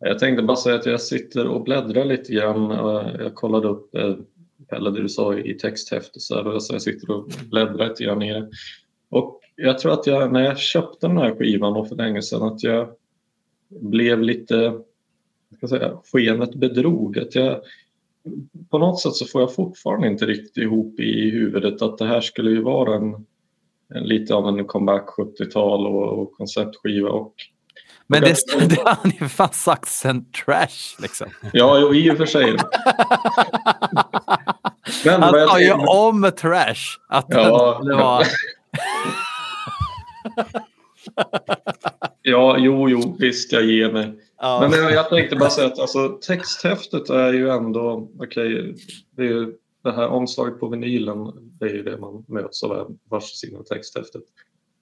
[0.00, 2.70] Jag tänkte bara säga att jag sitter och bläddrar lite grann.
[3.18, 4.14] Jag kollade upp eh,
[4.68, 8.48] Pelle, det du sa i texthäftet så jag sitter och bläddrar lite grann i det.
[9.08, 12.42] Och jag tror att jag, när jag köpte den här skivan och för länge sedan,
[12.42, 12.88] att jag
[13.68, 14.80] blev lite,
[15.56, 17.18] ska säga, skenet bedrog.
[17.18, 17.60] Att jag,
[18.70, 22.20] på något sätt så får jag fortfarande inte riktigt ihop i huvudet att det här
[22.20, 23.26] skulle ju vara en,
[23.94, 27.08] en lite av en comeback 70-tal och, och konceptskiva.
[27.08, 27.34] Och
[28.06, 28.36] Men det,
[28.68, 31.26] det har han ju fan sagt sen trash liksom.
[31.52, 32.44] Ja, jo, i och för sig.
[35.04, 36.98] Men, han sa ju om trash.
[37.08, 38.24] Att ja, det var...
[42.22, 44.12] ja, jo, jo, visst, jag ger mig.
[44.40, 44.68] Ja.
[44.70, 48.74] Men jag, jag tänkte bara säga att alltså, texthäftet är ju ändå, okej, okay,
[49.16, 52.98] det är ju det här omslaget på vinylen, det är ju det man möts av,
[53.10, 54.22] varsidan texthäftet.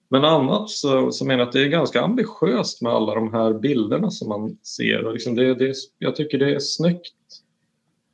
[0.09, 3.53] Men annars så, så menar jag att det är ganska ambitiöst med alla de här
[3.53, 5.05] bilderna som man ser.
[5.05, 7.13] Och liksom det, det, jag tycker det är snyggt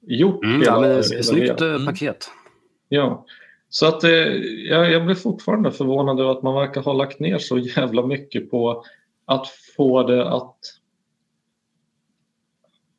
[0.02, 0.44] gjort.
[0.44, 1.86] Mm, ja, men det är snyggt eh, mm.
[1.86, 2.30] paket.
[2.90, 3.26] Ja,
[3.70, 7.20] så att det, eh, jag, jag blir fortfarande förvånad över att man verkar ha lagt
[7.20, 8.84] ner så jävla mycket på
[9.26, 10.58] att få det att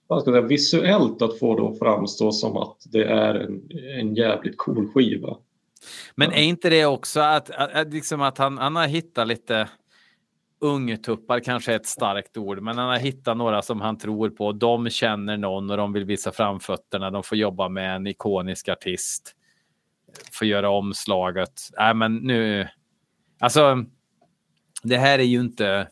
[0.07, 3.63] vad ska säga, visuellt att få det att framstå som att det är en,
[4.01, 5.37] en jävligt cool skiva.
[6.15, 9.69] Men är inte det också att, att, liksom att han, han har hittat lite
[10.65, 14.53] ungtuppar kanske är ett starkt ord, men han har hittat några som han tror på.
[14.53, 17.11] De känner någon och de vill visa framfötterna.
[17.11, 19.35] De får jobba med en ikonisk artist.
[20.33, 21.53] Får göra omslaget.
[21.79, 22.69] Nej, äh, men nu.
[23.41, 23.85] Alltså.
[24.83, 25.89] Det här är ju inte.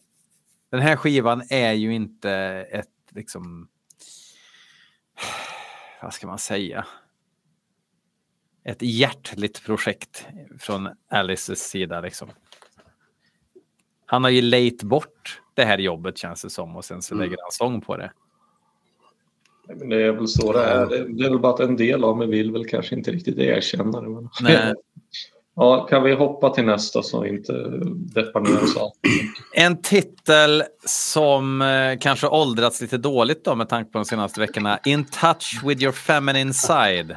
[0.71, 2.31] Den här skivan är ju inte
[2.71, 3.69] ett liksom.
[6.03, 6.87] Vad ska man säga?
[8.65, 10.27] ett hjärtligt projekt
[10.59, 12.01] från Alices sida.
[12.01, 12.29] Liksom.
[14.07, 17.25] Han har ju lejt bort det här jobbet känns det som och sen så mm.
[17.25, 18.13] lägger han sång på det.
[19.69, 20.87] Men det är väl så det är.
[20.89, 24.01] Det är väl bara att en del av mig vill väl kanske inte riktigt erkänna
[24.01, 24.09] det.
[24.09, 24.29] Men...
[24.43, 24.75] Nej.
[25.57, 27.53] Ja, kan vi hoppa till nästa så inte
[27.95, 28.95] deppar ner oss allt.
[29.55, 34.79] En titel som eh, kanske åldrats lite dåligt då med tanke på de senaste veckorna.
[34.85, 37.17] In touch with your feminine side.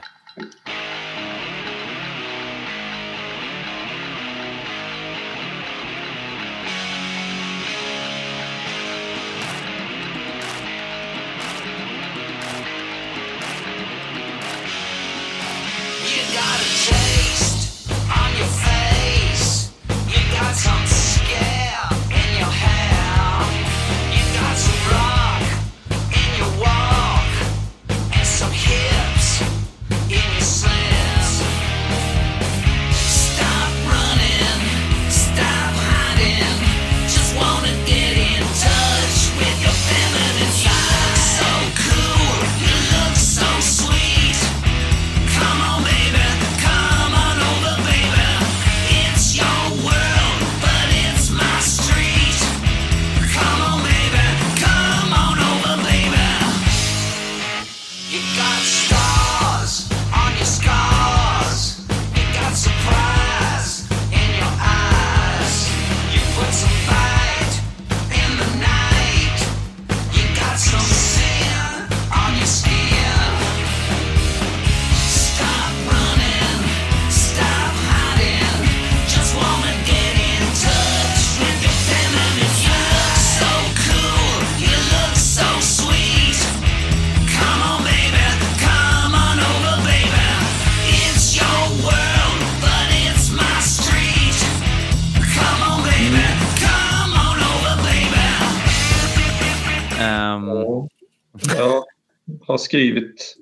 [102.66, 103.36] Skrivit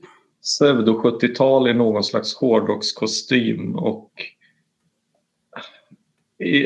[0.44, 4.12] pseudo-70-tal i någon slags hårdrockskostym och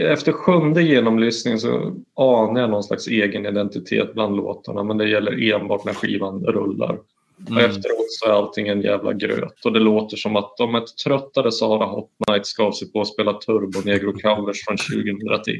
[0.02, 5.54] efter sjunde genomlyssningen så anar jag någon slags egen identitet bland låtarna men det gäller
[5.54, 7.00] enbart när skivan rullar.
[7.48, 7.58] Mm.
[7.58, 10.98] Och efteråt så är allting en jävla gröt och det låter som att om ett
[11.04, 15.54] tröttare Sara Hot Nights gav sig på att spela Turbo Negro covers från 2003.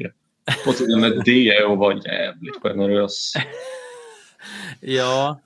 [0.66, 3.32] Och till och med det är att vara jävligt generös.
[4.80, 5.40] ja,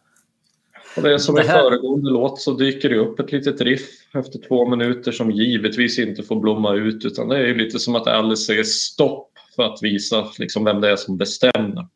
[0.97, 1.63] och det är som i här...
[1.63, 6.23] föregående låt så dyker det upp ett litet riff efter två minuter som givetvis inte
[6.23, 9.83] får blomma ut utan det är ju lite som att Alice säger stopp för att
[9.83, 11.89] visa liksom vem det är som bestämmer.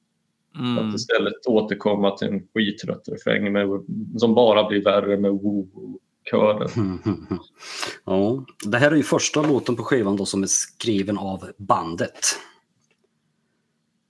[0.58, 0.78] Mm.
[0.78, 3.68] Att istället återkomma till en skittrött refräng med,
[4.16, 6.98] som bara blir värre med woo-kören.
[8.04, 12.18] ja, det här är ju första låten på skivan då som är skriven av bandet.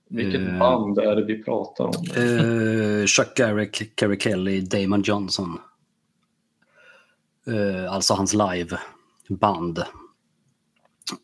[0.09, 2.23] Vilket uh, band är det vi pratar om?
[2.23, 5.59] Uh, Chuck Garrick, Kerry Kelly, Damon Johnson.
[7.47, 9.83] Uh, alltså hans liveband.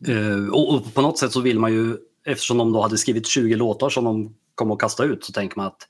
[0.08, 3.26] Uh, och, och, på något sätt så vill man ju, eftersom de då hade skrivit
[3.26, 5.88] 20 låtar som de kom att kasta ut, så tänker man att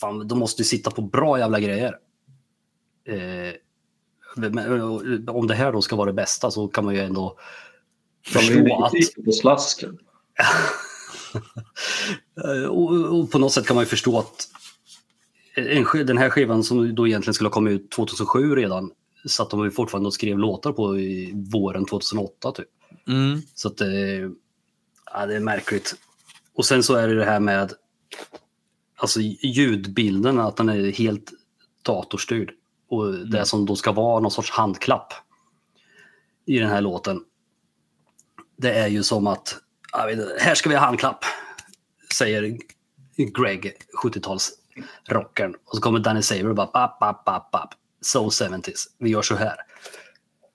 [0.00, 1.98] fan, de måste ju sitta på bra jävla grejer.
[5.28, 7.38] om det här då ska vara det bästa så kan man ju ändå
[8.26, 9.24] förstå att...
[9.24, 9.98] på slasken.
[12.68, 14.48] och, och, på något sätt kan man ju förstå att
[15.54, 18.90] en, den här skivan som då egentligen skulle ha kommit ut 2007 redan
[19.28, 22.68] satt de fortfarande och skrev låtar på i våren 2008 typ.
[23.08, 23.42] Mm.
[23.54, 24.30] Så att det,
[25.12, 25.94] ja, det är märkligt.
[26.54, 27.72] Och sen så är det det här med
[28.96, 31.32] alltså ljudbilden, att den är helt
[31.82, 32.52] datorstyrd.
[32.88, 33.44] Och det mm.
[33.44, 35.12] som då ska vara någon sorts handklapp
[36.46, 37.24] i den här låten.
[38.56, 39.58] Det är ju som att,
[40.38, 41.24] här ska vi ha handklapp,
[42.14, 42.58] säger
[43.16, 43.72] Greg,
[44.02, 45.54] 70-talsrockern.
[45.64, 47.74] Och så kommer Danny Saber och bara, bap, bap, bap, bap.
[48.00, 49.56] So 70s, vi gör så här.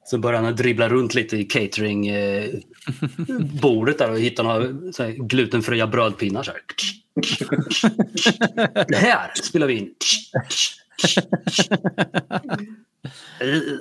[0.06, 4.68] Så börjar han dribbla runt lite i cateringbordet eh, där och hittar några
[5.12, 6.44] glutenfria brödpinnar.
[6.44, 6.62] Så här.
[8.88, 9.96] Det här spelar vi in.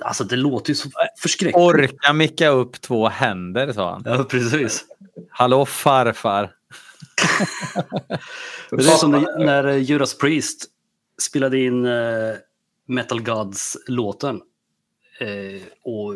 [0.01, 0.89] Alltså det låter ju så
[1.21, 1.57] förskräckligt.
[1.57, 4.03] Orka micka upp två händer, sa han.
[4.05, 4.85] Ja, precis.
[5.29, 6.55] Hallå farfar.
[8.71, 10.65] det är som när Judas Priest
[11.21, 12.35] spelade in uh,
[12.87, 14.41] Metal Gods-låten.
[15.21, 16.15] Uh, och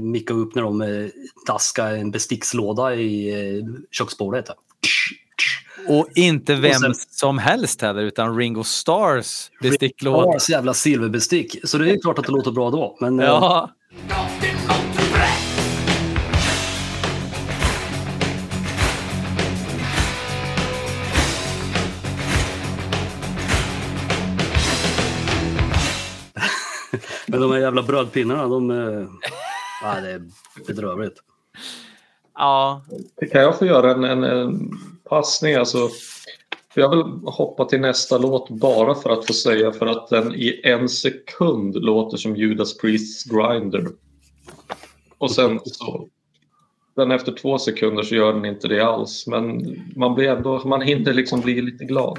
[0.00, 1.10] micka upp när de
[1.46, 4.48] daskade en bestickslåda i köksbordet.
[5.88, 10.18] Och inte vem och sen, som helst heller, utan Ringo Stars besticklåda.
[10.18, 11.56] Ringo Stars jävla silverbestick.
[11.64, 12.96] Så det är klart att det låter bra då.
[13.00, 13.70] Men, ja.
[27.26, 28.70] Men de här jävla brödpinnarna, de...
[29.82, 30.22] Ja, det är
[30.66, 31.14] bedrövligt.
[32.34, 32.82] Ja.
[33.32, 34.70] Kan jag få göra en, en, en
[35.12, 35.54] passning?
[35.54, 35.90] Alltså,
[36.74, 40.60] jag vill hoppa till nästa låt bara för att få säga för att den i
[40.64, 43.86] en sekund låter som Judas Priests Grinder.
[45.18, 46.08] Och sen så...
[46.96, 49.26] Den efter två sekunder så gör den inte det alls.
[49.26, 52.18] Men man, blir ändå, man hinner liksom bli lite glad.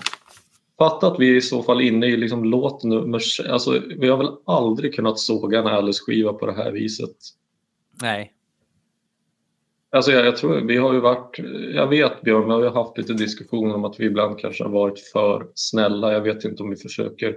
[0.78, 3.22] Fatta att vi är i så fall inne i liksom låt nummer...
[3.50, 7.16] Alltså, vi har väl aldrig kunnat såga en Alice-skiva på det här viset.
[8.02, 8.34] Nej.
[9.94, 11.40] Alltså jag, jag, tror vi har ju varit,
[11.74, 15.00] jag vet Björn, vi har haft lite diskussioner om att vi ibland kanske har varit
[15.00, 16.14] för snälla.
[16.14, 17.36] Jag vet inte om vi försöker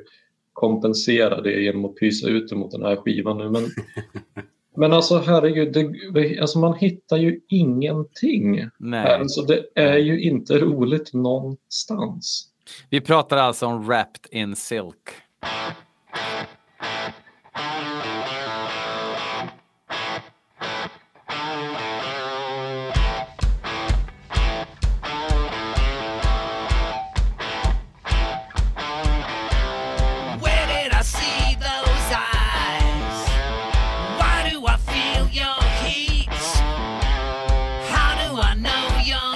[0.52, 3.50] kompensera det genom att pysa ut det mot den här skivan nu.
[3.50, 3.62] Men,
[4.76, 5.72] men alltså herregud,
[6.14, 8.68] det, alltså man hittar ju ingenting.
[8.78, 9.14] Nej.
[9.14, 12.48] Alltså det är ju inte roligt någonstans.
[12.90, 15.10] Vi pratar alltså om Wrapped in Silk.
[38.38, 39.35] I know you're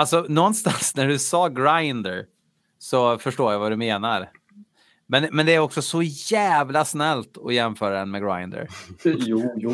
[0.00, 2.26] Alltså någonstans när du sa grinder
[2.78, 4.30] så förstår jag vad du menar.
[5.06, 8.68] Men, men det är också så jävla snällt att jämföra den med grinder.
[9.04, 9.72] Jo, jo.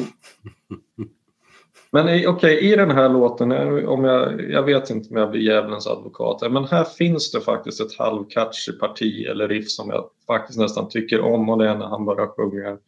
[1.91, 3.53] Men okej, okay, i den här låten,
[3.89, 7.81] om jag, jag vet inte om jag blir djävulens advokat, men här finns det faktiskt
[7.81, 11.87] ett halvcatchy parti eller riff som jag faktiskt nästan tycker om och det är när
[11.87, 12.79] han börjar sjunga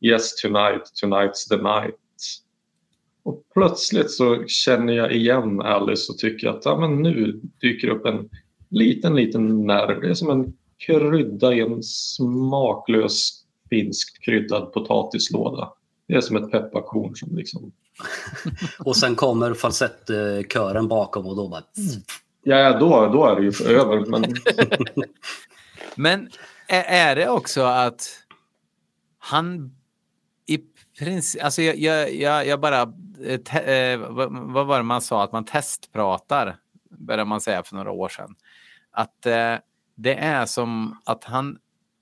[0.00, 1.94] Yes tonight, tonight's the night.
[3.24, 8.06] Och plötsligt så känner jag igen Alice och tycker att ja, men nu dyker upp
[8.06, 8.28] en
[8.70, 10.00] liten, liten nerv.
[10.00, 10.52] Det är som en
[10.86, 15.72] krydda i en smaklös finsk kryddad potatislåda.
[16.08, 17.72] Det är som ett pepparkorn som liksom...
[18.78, 21.62] och sen kommer falsettkören bakom och då bara...
[22.42, 24.06] Ja, då, då är det ju över.
[24.06, 24.24] Men,
[25.94, 26.30] men
[26.66, 28.08] är det också att
[29.18, 29.74] han
[31.00, 32.92] i Alltså jag, jag, jag, jag bara...
[33.24, 33.98] Eh, te, eh,
[34.30, 35.24] vad var det man sa?
[35.24, 36.56] Att man testpratar,
[36.90, 38.34] började man säga för några år sedan.
[38.90, 39.54] Att eh,
[39.94, 41.58] det är som att han,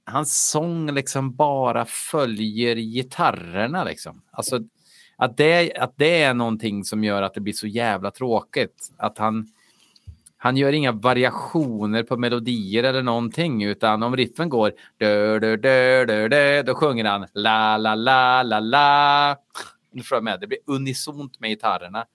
[0.06, 3.84] hans sång liksom bara följer gitarrerna.
[3.84, 4.22] Liksom.
[4.30, 4.60] Alltså,
[5.16, 8.92] att, det, att det är någonting som gör att det blir så jävla tråkigt.
[8.96, 9.48] Att han
[10.42, 16.04] han gör inga variationer på melodier eller någonting, utan om riffen går dö, dö, dö,
[16.04, 19.36] dö, dö, då sjunger han la, la, la, la, la.
[19.92, 22.06] Nu får med, det blir unisont med gitarrerna.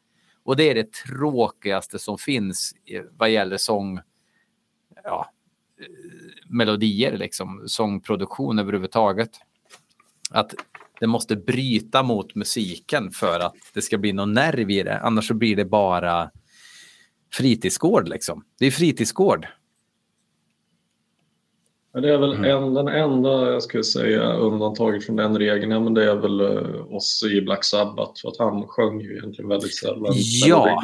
[0.43, 2.73] Och det är det tråkigaste som finns
[3.17, 3.99] vad gäller sång,
[5.03, 5.31] ja,
[6.49, 9.31] melodier, liksom, sångproduktion överhuvudtaget.
[10.31, 10.53] Att
[10.99, 14.99] det måste bryta mot musiken för att det ska bli någon nerv i det.
[14.99, 16.31] Annars så blir det bara
[17.31, 18.43] fritidsgård liksom.
[18.59, 19.47] Det är fritidsgård.
[21.93, 22.63] det är väl mm.
[22.63, 26.41] en, den enda jag skulle säga undantaget från den regeln, ja, men det är väl
[26.41, 30.13] uh, oss i Black Sabbath för att han sjöng ju egentligen väldigt sällan.
[30.45, 30.83] Ja.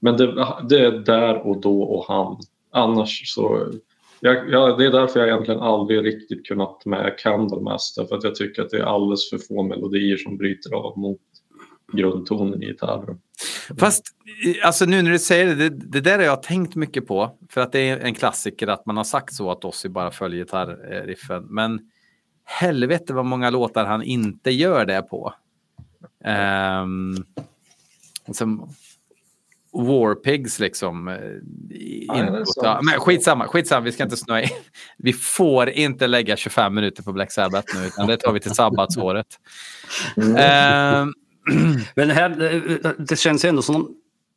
[0.00, 2.40] Men det, det, är där och då och han.
[2.70, 3.72] Annars så
[4.20, 8.34] jag, jag, det är därför jag egentligen aldrig riktigt kunnat med Candlemaster för att jag
[8.34, 11.20] tycker att det är alldeles för få melodier som bryter av mot
[11.96, 13.18] grundtonen i gitarren.
[13.78, 14.04] Fast
[14.62, 17.38] alltså nu när du säger det, det, det, där har jag tänkt mycket på.
[17.48, 20.44] För att det är en klassiker att man har sagt så att Ozzy bara följer
[20.44, 21.46] gitarriffen.
[21.50, 21.80] Men
[22.44, 25.34] helvete vad många låtar han inte gör det på.
[26.82, 27.24] Um,
[28.32, 28.68] som
[29.74, 31.08] Warpigs liksom.
[31.08, 31.16] Eh,
[32.06, 34.48] ja, ja, men skitsamma, skitsamma, vi ska inte snöa in.
[34.98, 38.54] Vi får inte lägga 25 minuter på Black Sabbath nu, utan det tar vi till
[38.54, 39.26] sabbatsåret.
[40.16, 41.02] Mm.
[41.02, 41.14] Um,
[41.94, 42.28] Men här,
[42.98, 43.96] det känns ju ändå som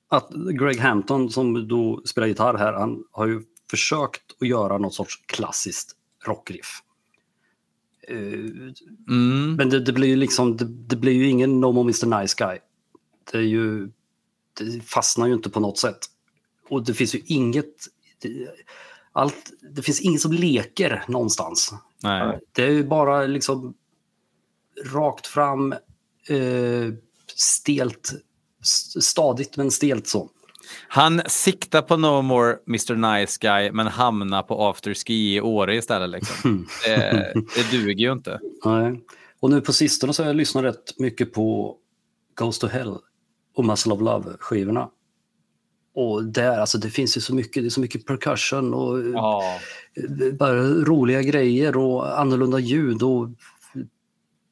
[0.09, 0.29] att
[0.59, 5.23] Greg Hampton som då spelar gitarr här, han har ju försökt att göra något sorts
[5.25, 5.95] klassiskt
[6.25, 6.81] rockriff.
[8.07, 8.17] Eh,
[9.09, 9.55] mm.
[9.55, 12.35] Men det, det, blir ju liksom, det, det, blir ju ingen No More Mr Nice
[12.37, 12.57] Guy.
[13.31, 13.89] Det är ju,
[14.53, 15.99] det fastnar ju inte på något sätt.
[16.69, 17.73] Och det finns ju inget,
[18.21, 18.49] det,
[19.11, 21.73] allt, det finns inget som leker någonstans.
[22.03, 22.39] Nej.
[22.51, 23.73] Det är ju bara liksom
[24.85, 25.75] rakt fram
[26.29, 26.93] eh,
[27.35, 28.11] stelt,
[29.01, 30.29] stadigt men stelt så.
[30.87, 36.09] Han siktar på No More Mr Nice Guy men hamnar på afterski i Åre istället.
[36.09, 36.67] Liksom.
[36.85, 38.39] det, det duger ju inte.
[38.65, 39.01] Nej.
[39.39, 41.77] Och nu på sistone så har jag lyssnat rätt mycket på
[42.35, 42.97] Ghost to Hell
[43.55, 44.89] och Muscle of Love-skivorna.
[45.95, 49.59] Och där, alltså det finns ju så mycket, det är så mycket percussion och ja.
[50.33, 53.29] bara roliga grejer och annorlunda ljud och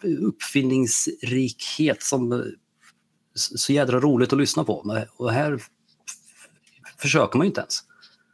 [0.03, 2.53] uppfinningsrikhet som
[3.35, 5.05] så jädra roligt att lyssna på.
[5.17, 5.59] Och här
[6.97, 7.79] försöker man ju inte ens.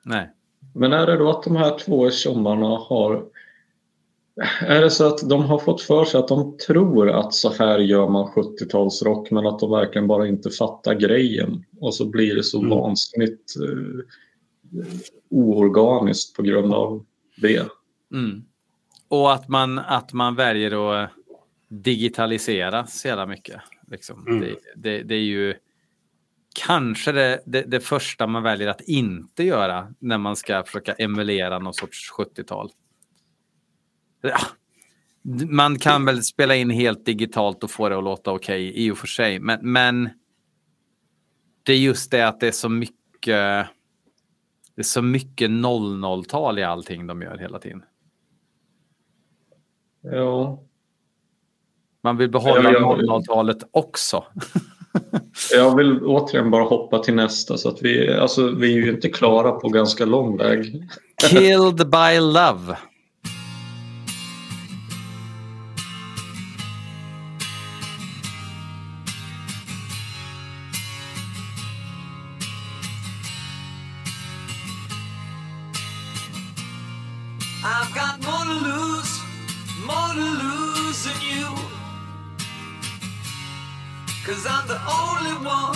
[0.04, 0.30] Nej.
[0.74, 3.26] Men är det då att de här två tjommarna har...
[4.62, 7.80] Är det så att de har fått för sig att de tror att så här
[7.80, 12.44] gör man 70-talsrock men att de verkligen bara inte fattar grejen och så blir det
[12.44, 12.70] så mm.
[12.70, 14.02] vansinnigt uh,
[15.30, 17.06] oorganiskt på grund av
[17.38, 17.68] det.
[18.14, 18.44] Mm.
[19.08, 21.10] Och att man, att man väljer att
[21.72, 23.62] digitalisera så jävla mycket.
[23.88, 24.28] Liksom.
[24.28, 24.40] Mm.
[24.40, 25.56] Det, det, det, är ju
[26.56, 31.60] kanske det, det, det, första man väljer att inte göra när man ska försöka emulera
[31.60, 32.72] någon sorts 70-tal.
[34.22, 34.40] Ja.
[35.50, 38.92] Man kan väl spela in helt digitalt och få det att låta okej okay, i
[38.92, 40.10] och för sig, men, men
[41.64, 43.68] det är just det att det är så mycket
[44.76, 47.84] det är så mycket 00-tal i allting de gör hela tiden.
[50.02, 50.64] Ja,
[52.04, 54.24] man vill behålla 00-talet också.
[55.54, 57.58] jag vill återigen bara hoppa till nästa.
[57.58, 60.84] Så att vi, alltså, vi är ju inte klara på ganska lång väg.
[61.30, 62.78] Killed by love.
[84.32, 85.76] Cause I'm the only one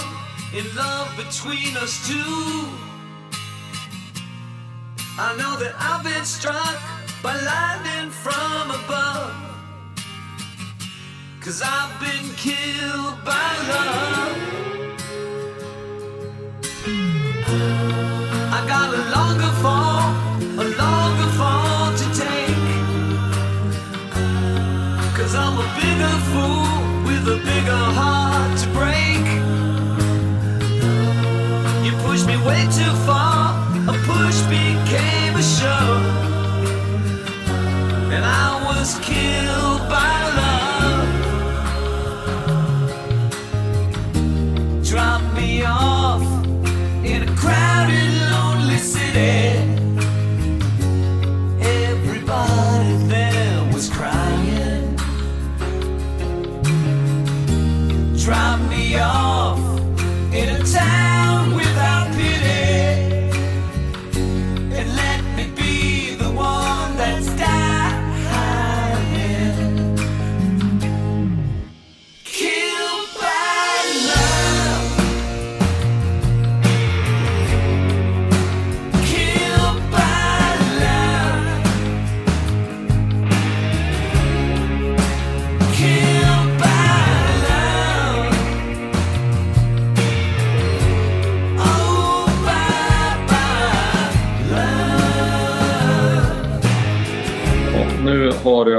[0.55, 2.15] in love between us two.
[5.19, 6.79] I know that I've been struck
[7.21, 9.35] by lightning from above.
[11.41, 14.37] Cause I've been killed by love.
[18.55, 20.24] I got a longer fall,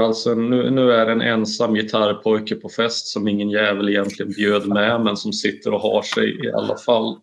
[0.07, 4.67] alltså, nu, nu är det en ensam gitarrpojke på fest som ingen jävel egentligen bjöd
[4.67, 7.17] med men som sitter och har sig i alla fall.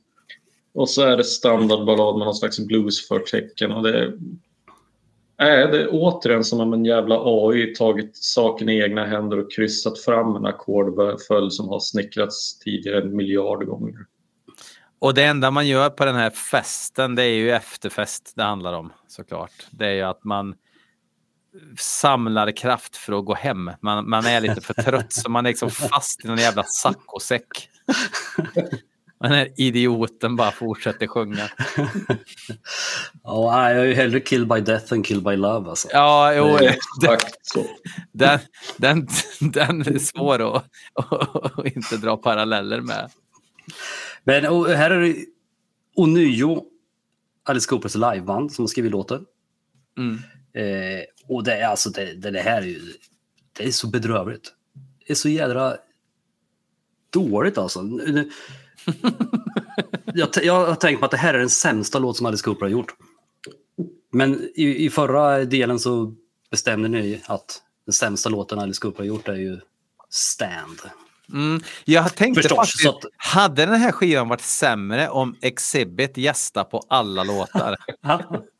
[0.75, 4.13] Och så är det standardballad med någon slags bluesförtecken och det
[5.37, 9.99] är det återigen som om en jävla AI tagit saken i egna händer och kryssat
[9.99, 13.95] fram en ackordföljd som har snickrats tidigare en miljard gånger.
[14.99, 18.73] Och det enda man gör på den här festen, det är ju efterfest det handlar
[18.73, 19.67] om såklart.
[19.71, 20.55] Det är ju att man
[21.79, 23.71] samlar kraft för att gå hem.
[23.81, 27.69] Man, man är lite för trött så man är liksom fast i någon jävla saccosäck.
[29.21, 31.49] Den här idioten bara fortsätter sjunga.
[33.23, 35.71] ja, jag är ju hellre kill by death än kill by love.
[35.71, 35.89] Alltså.
[35.93, 36.59] Ja, jo,
[38.13, 38.39] den,
[38.77, 39.07] den,
[39.41, 40.65] den, den är svår att,
[40.95, 43.11] att inte dra paralleller med.
[44.25, 45.17] Men här är det
[45.97, 46.65] ånyo
[47.45, 49.25] Alice Coopers liveband som har skrivit låten.
[49.99, 50.19] Mm.
[50.55, 52.81] Eh, och det är alltså, det, det, här är ju,
[53.53, 54.53] det är så bedrövligt.
[55.07, 55.77] Det är så jädra
[57.11, 57.81] dåligt alltså.
[60.15, 62.63] jag, jag har tänkt på att det här är den sämsta låt som Alice Cooper
[62.67, 62.95] har gjort.
[64.13, 66.15] Men i, i förra delen så
[66.51, 69.61] bestämde ni att den sämsta låten Alice Cooper har gjort är ju
[70.11, 70.81] Stand.
[71.33, 73.05] Mm, jag tänkte Förstås, faktiskt, att...
[73.17, 77.77] hade den här skivan varit sämre om Exhibit gästade på alla låtar?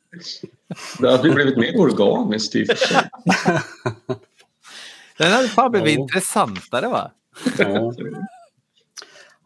[0.99, 3.11] Det hade blivit mer organiskt i och för sig.
[5.19, 6.01] Den hade fan blivit ja.
[6.01, 7.11] intressantare va?
[7.59, 7.93] Ja.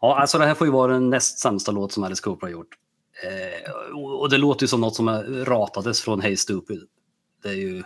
[0.01, 2.51] ja, alltså det här får ju vara den näst sämsta låt som Alice Cooper har
[2.51, 2.75] gjort.
[3.23, 3.71] Eh,
[4.01, 5.09] och det låter ju som något som
[5.45, 6.81] ratades från Hey Stupid.
[7.43, 7.83] Det är ju...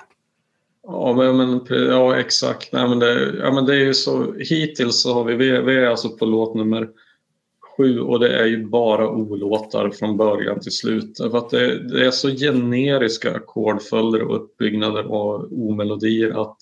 [0.88, 2.72] Ja, men, men, ja exakt.
[2.72, 5.76] Nej, men det, ja, men det är ju så, hittills så har vi, vi, vi
[5.76, 6.90] är alltså på låt nummer
[7.78, 11.18] sju och det är ju bara olåtar från början till slut.
[11.18, 16.58] För att det, det är så generiska ackordföljder och uppbyggnader och omelodier att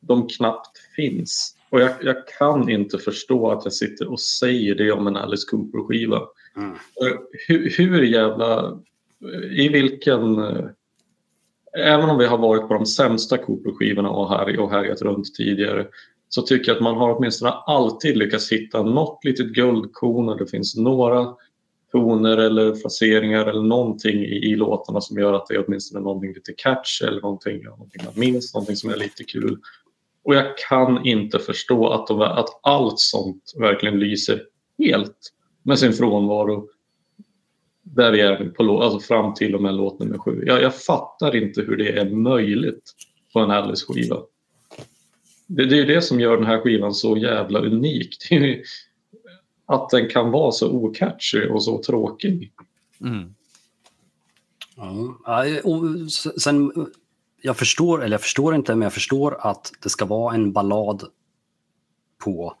[0.00, 1.56] de knappt finns.
[1.70, 5.46] Och jag, jag, kan inte förstå att jag sitter och säger det om en Alice
[5.50, 6.22] Cooper-skiva.
[6.56, 6.72] Mm.
[7.48, 8.78] Hur, hur jävla...
[9.50, 10.38] I vilken...
[11.78, 15.86] Även om vi har varit på de sämsta Cooper-skivorna och, här, och härjat runt tidigare
[16.34, 20.46] så tycker jag att man har åtminstone alltid lyckats hitta något litet guldkorn och det
[20.46, 21.34] finns några
[21.92, 26.32] toner eller fraseringar eller någonting i, i låtarna som gör att det är åtminstone någonting
[26.32, 29.58] lite catch eller någonting, någonting man minns, någonting som är lite kul.
[30.24, 34.42] Och jag kan inte förstå att, de, att allt sånt verkligen lyser
[34.78, 35.32] helt
[35.62, 36.68] med sin frånvaro
[37.82, 40.44] där vi är på, alltså fram till och med låt nummer sju.
[40.46, 42.92] Jag, jag fattar inte hur det är möjligt
[43.32, 44.16] på en Alice-skiva
[45.56, 48.16] det, det är det som gör den här skivan så jävla unik.
[49.66, 52.52] att den kan vara så okatchy och så tråkig.
[53.00, 53.34] Mm.
[54.76, 55.44] Ja,
[56.38, 56.72] sen,
[57.42, 61.04] jag förstår, eller jag förstår inte, men jag förstår att det ska vara en ballad
[62.18, 62.56] på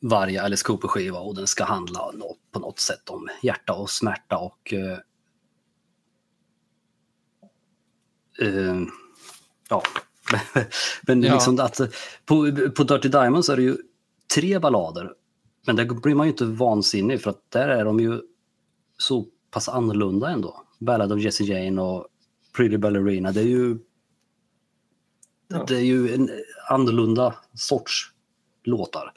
[0.00, 2.12] varje Alice Cooper-skiva och den ska handla
[2.52, 4.98] på något sätt om hjärta och smärta och uh,
[8.48, 8.82] uh,
[9.68, 9.82] ja,
[11.02, 11.34] men ja.
[11.34, 11.80] liksom att
[12.26, 13.76] på, på Dirty Diamonds är det ju
[14.34, 15.12] tre ballader.
[15.66, 18.20] Men där blir man ju inte vansinnig för att där är de ju
[18.98, 20.62] så pass annorlunda ändå.
[20.78, 22.06] Ballad of Jesse Jane och
[22.56, 23.32] Pretty Ballerina.
[23.32, 23.78] Det är ju,
[25.48, 25.64] ja.
[25.68, 26.30] det är ju en
[26.68, 28.12] annorlunda sorts
[28.64, 29.12] låtar.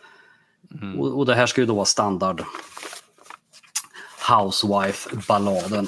[0.81, 0.99] Mm.
[0.99, 2.43] Och, och, det här ska ju då vara standard
[4.29, 5.87] Housewife-balladen.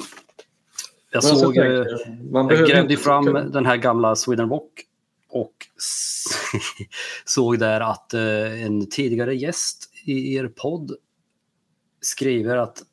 [1.11, 1.85] Jag såg, jag, eh,
[2.31, 4.85] jag grävde fram den här gamla Sweden Rock
[5.31, 5.67] och
[7.25, 10.91] såg där att eh, en tidigare gäst i er podd
[12.01, 12.83] skriver att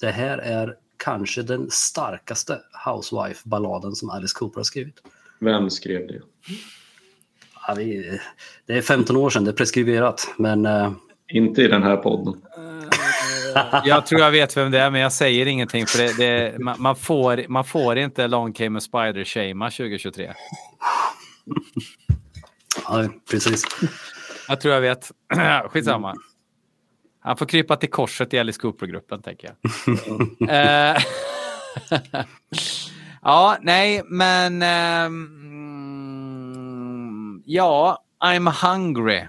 [0.00, 5.02] det här är kanske den starkaste Housewife-balladen som Alice Cooper har skrivit.
[5.40, 6.20] Vem skrev det?
[7.66, 8.18] Ja, vi,
[8.66, 10.34] det är 15 år sedan, det är preskriberat.
[10.36, 10.92] Men, uh,
[11.28, 12.34] Inte i den här podden.
[13.84, 15.86] jag tror jag vet vem det är, men jag säger ingenting.
[15.86, 20.32] för det, det man, man, får, man får inte Long Came a Spider shama 2023.
[22.88, 23.64] Ja, precis.
[24.48, 25.12] Jag tror jag vet.
[25.70, 26.14] Skitsamma.
[27.20, 29.56] Han får krypa till korset i Alice Cooper-gruppen, tänker jag.
[30.40, 30.96] uh,
[33.22, 34.62] ja, nej, men...
[35.06, 35.36] Um,
[37.46, 39.28] ja, I'm hungry.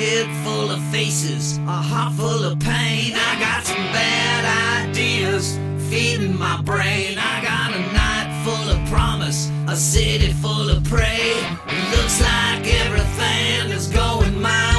[0.00, 3.12] Head full of faces, a heart full of pain.
[3.14, 4.42] I got some bad
[4.88, 5.58] ideas
[5.90, 7.18] feeding my brain.
[7.18, 11.32] I got a night full of promise, a city full of prey.
[11.76, 14.69] It looks like everything is going my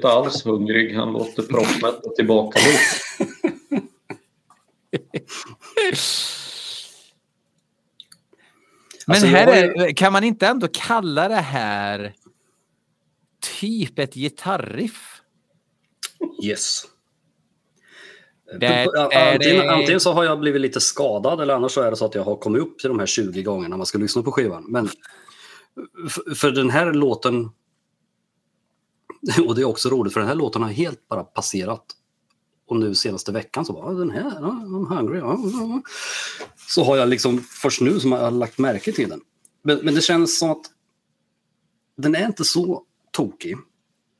[0.00, 0.96] inte alls hungrig.
[0.96, 2.80] Han låter proppmätt och tillbakalutt.
[9.06, 12.14] Men alltså, här är, kan man inte ändå kalla det här
[13.60, 15.22] typ ett gitarriff?
[16.44, 16.82] Yes.
[18.52, 22.14] antingen, antingen, så har jag blivit lite skadad eller annars så är det så att
[22.14, 24.64] jag har kommit upp till de här 20 gångerna man ska lyssna på skivan.
[24.68, 24.88] Men
[26.36, 27.50] för den här låten
[29.46, 31.84] Och det är också roligt för den här låten har helt bara passerat.
[32.66, 35.20] Och nu senaste veckan så bara, den här, I'm hungry.
[36.68, 39.20] Så har jag liksom först nu som jag har lagt märke till den.
[39.62, 40.64] Men, men det känns som att
[41.96, 43.56] den är inte så tokig.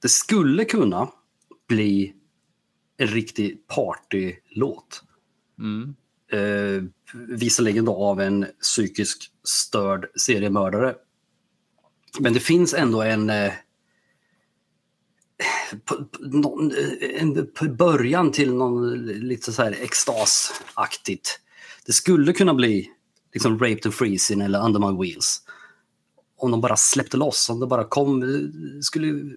[0.02, 1.08] Det skulle kunna
[1.68, 2.14] bli
[2.96, 5.02] en riktig partylåt.
[5.58, 5.94] Mm.
[6.32, 6.82] Eh,
[7.28, 10.94] visserligen då av en psykisk störd seriemördare.
[12.18, 13.30] Men det finns ändå en,
[16.20, 21.40] någon, eh, en början till någon lite så här extasaktigt.
[21.86, 22.90] Det skulle kunna bli
[23.32, 25.42] liksom Raped and Freezing eller Under My Wheels.
[26.36, 29.36] Om de bara släppte loss, om det bara kom, eh, skulle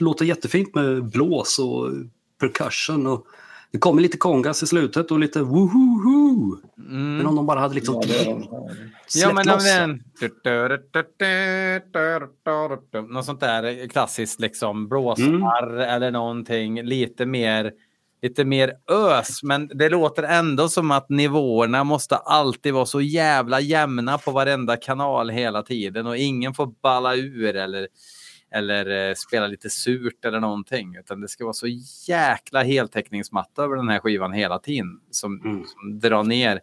[0.00, 1.90] låta jättefint med blås och
[2.40, 3.26] percussion och
[3.72, 6.56] det kommer lite kongas i slutet och lite wohoho.
[6.78, 7.16] Mm.
[7.16, 8.02] Men om de bara hade liksom ja,
[9.06, 9.64] släppt men, loss.
[9.64, 10.02] Men,
[13.12, 15.80] något sånt där klassiskt liksom blåsar mm.
[15.80, 17.72] eller någonting lite mer
[18.22, 23.60] lite mer ös, men det låter ändå som att nivåerna måste alltid vara så jävla
[23.60, 27.88] jämna på varenda kanal hela tiden och ingen får balla ur eller
[28.50, 30.96] eller eh, spela lite surt eller någonting.
[30.96, 31.66] Utan det ska vara så
[32.06, 35.64] jäkla heltäckningsmatta över den här skivan hela tiden som, mm.
[35.66, 36.60] som drar ner.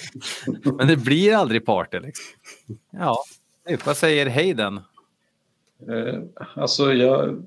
[0.76, 2.00] Men det blir aldrig party.
[2.00, 2.24] Liksom.
[2.90, 3.24] Ja,
[3.84, 4.80] vad säger Hayden?
[5.88, 7.42] Eh, alltså jag,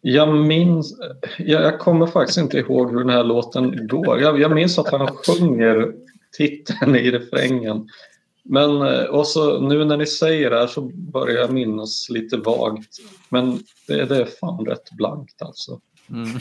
[0.00, 0.98] jag minns,
[1.38, 4.20] jag, jag, kommer faktiskt inte ihåg hur den här låten går.
[4.20, 5.92] Jag, jag minns att han sjunger
[6.36, 7.88] titeln i refrängen.
[8.44, 12.36] Men eh, och så, nu när ni säger det här så börjar jag minnas lite
[12.36, 12.96] vagt.
[13.28, 15.80] Men det, det är fan rätt blankt alltså.
[16.10, 16.38] Mm.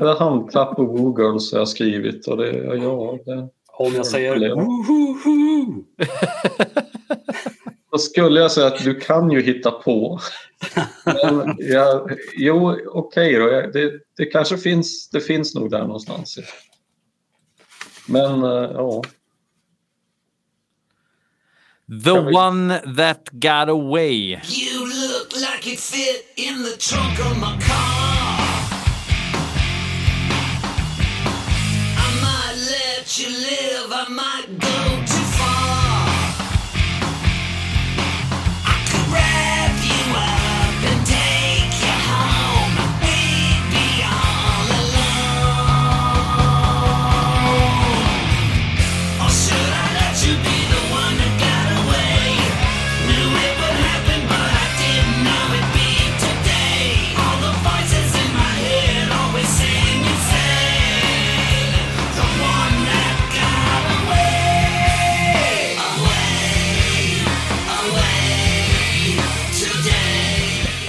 [0.00, 3.48] Det är handklapp och Woo-girls har jag skrivit och det, ja, det...
[3.76, 4.54] Om jag säger
[7.92, 10.20] Då skulle jag säga att du kan ju hitta på.
[11.04, 13.70] Men jag, jo, okej okay då.
[13.72, 16.38] Det, det kanske finns, det finns nog där någonstans.
[18.06, 19.02] Men, uh, ja.
[22.04, 24.40] The one that got away.
[24.48, 28.13] You look like it fit in the trunk of my car.
[33.18, 33.73] You live,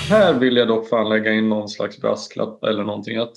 [0.10, 3.18] här vill jag dock fan lägga in någon slags brasklapp eller någonting.
[3.18, 3.34] Att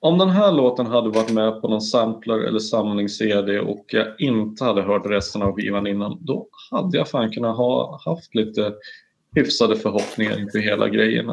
[0.00, 4.64] om den här låten hade varit med på någon sampler eller samlings-CD och jag inte
[4.64, 8.72] hade hört resten av skivan innan, då hade jag fan kunnat ha haft lite
[9.34, 11.30] hyfsade förhoppningar inför hela grejen.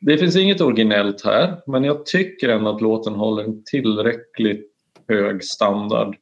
[0.00, 4.70] Det finns inget originellt här, men jag tycker ändå att låten håller en tillräckligt
[5.08, 6.16] hög standard.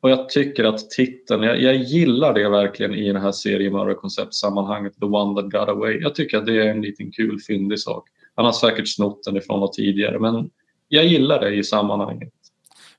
[0.00, 5.06] Och jag tycker att titeln, jag, jag gillar det verkligen i det här seriemördarkonceptsammanhanget, The
[5.06, 5.98] One That Got Away.
[6.00, 8.08] Jag tycker att det är en liten kul fyndig sak.
[8.34, 10.50] Han har säkert snott den ifrån något tidigare, men
[10.88, 12.32] jag gillar det i sammanhanget.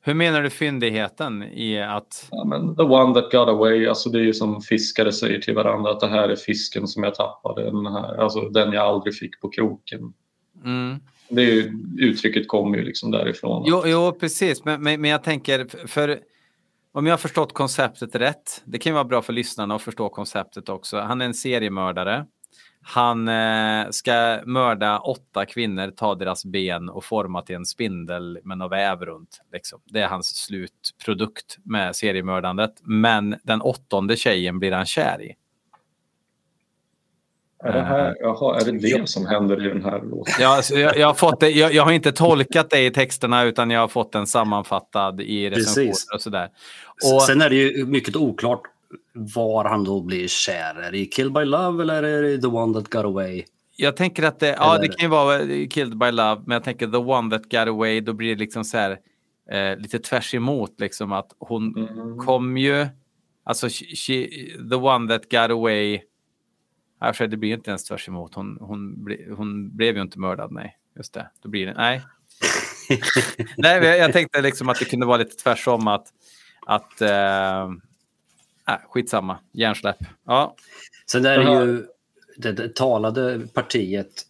[0.02, 2.28] Hur menar du fyndigheten i att...
[2.32, 5.56] Ja, men the one that got away, alltså det är ju som fiskare säger till
[5.56, 9.16] varandra att det här är fisken som jag tappade, den, här, alltså den jag aldrig
[9.16, 10.14] fick på kroken.
[10.66, 11.00] Mm.
[11.30, 13.64] Det är ju, uttrycket kommer ju liksom därifrån.
[13.68, 16.20] Jo, jo precis, men, men, men jag tänker, för
[16.92, 20.10] om jag har förstått konceptet rätt, det kan ju vara bra för lyssnarna att förstå
[20.10, 21.00] konceptet också.
[21.00, 22.26] Han är en seriemördare.
[22.82, 28.58] Han eh, ska mörda åtta kvinnor, ta deras ben och forma till en spindel med
[28.58, 29.42] något väv runt.
[29.52, 29.82] Liksom.
[29.86, 32.74] Det är hans slutprodukt med seriemördandet.
[32.82, 35.36] Men den åttonde tjejen blir han kär i.
[37.64, 40.34] Är det, här, jaha, är det det som händer i den här låten?
[40.40, 43.44] Ja, alltså, jag, jag, har fått det, jag, jag, har inte tolkat det i texterna
[43.44, 46.50] utan jag har fått den sammanfattad i recensioner och sådär.
[47.14, 48.62] Och, Sen är det ju mycket oklart
[49.14, 50.76] var han då blir kär.
[50.82, 53.44] Är det i Killed by Love eller är det The One That Got Away?
[53.76, 56.88] Jag tänker att det, ja, det kan ju vara Killed by Love, men jag tänker
[56.88, 58.98] The One That Got Away, då blir det liksom så här
[59.52, 62.18] eh, lite tvärs emot liksom att hon mm.
[62.18, 62.88] kom ju,
[63.44, 64.28] alltså she,
[64.70, 66.02] The One That Got Away,
[67.02, 68.36] Nej, det blir inte ens tvärs emot.
[68.36, 70.78] Hon, hon, ble, hon blev ju inte mördad, nej.
[70.96, 72.02] Just det, då blir det, nej.
[73.58, 76.08] nej, jag tänkte liksom att det kunde vara lite tvärsom att,
[76.66, 77.64] att eh,
[78.70, 79.98] äh, skitsamma, hjärnsläpp.
[80.26, 80.56] Ja.
[81.12, 81.86] Sen är det ju
[82.38, 84.26] det, det talade partiet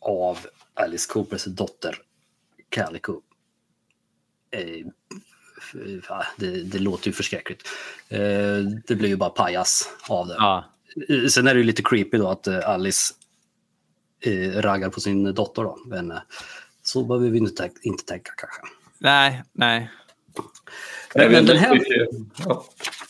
[0.00, 0.38] av
[0.74, 1.98] Alice Coopers dotter
[2.68, 3.20] Calico.
[4.50, 4.86] Eh,
[6.36, 7.68] det, det, låter ju förskräckligt.
[8.08, 10.34] Eh, det blir ju bara pajas av det.
[10.34, 10.64] Ja.
[11.30, 13.14] Sen är det ju lite creepy då att eh, Alice
[14.20, 15.78] eh, raggar på sin dotter då.
[15.86, 16.18] Men eh,
[16.82, 18.60] så behöver vi inte, inte tänka kanske.
[18.98, 19.90] Nej, nej.
[21.14, 21.80] Men den, här,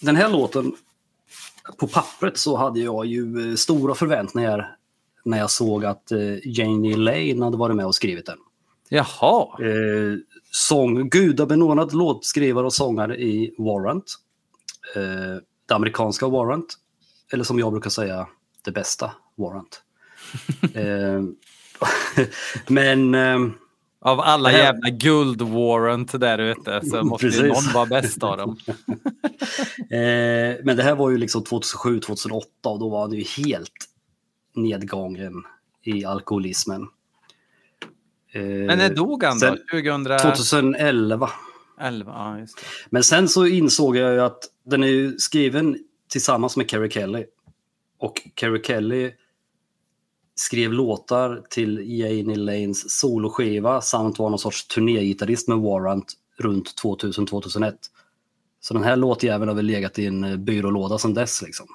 [0.00, 0.74] den här låten,
[1.78, 4.76] på pappret så hade jag ju stora förväntningar
[5.24, 8.38] när jag såg att eh, Janie Lane hade varit med och skrivit den.
[8.88, 9.64] Jaha.
[9.66, 10.18] Eh,
[10.50, 14.14] sång, gudabenådad låtskrivare och sångare i Warrant.
[14.96, 16.74] Eh, det amerikanska Warrant.
[17.32, 18.28] Eller som jag brukar säga,
[18.64, 19.82] det bästa Warrant.
[20.74, 21.22] eh,
[22.68, 23.38] men eh,
[24.00, 24.58] av alla här...
[24.58, 28.56] jävla guld-warrant där ute så måste ju någon vara bäst av dem.
[29.90, 33.72] eh, men det här var ju liksom 2007-2008 och då var han ju helt
[34.54, 35.32] nedgången
[35.82, 36.88] i alkoholismen.
[38.34, 39.56] Men när dog han då?
[39.70, 40.04] 2000...
[40.04, 41.30] 2011.
[41.80, 42.46] 11, ja.
[42.90, 45.78] Men sen så insåg jag ju att den är ju skriven
[46.12, 47.24] tillsammans med Carrie Kelly.
[47.98, 49.12] Och Carrie Kelly
[50.34, 57.74] skrev låtar till Janie Lanes soloskiva samt var någon sorts turnégitarrist med Warrant runt 2000-2001.
[58.60, 61.42] Så den här låtjäveln har väl legat i en eh, byrålåda sedan dess.
[61.42, 61.66] Liksom.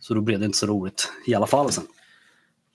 [0.00, 1.84] Så då blev det inte så roligt i alla fall sen.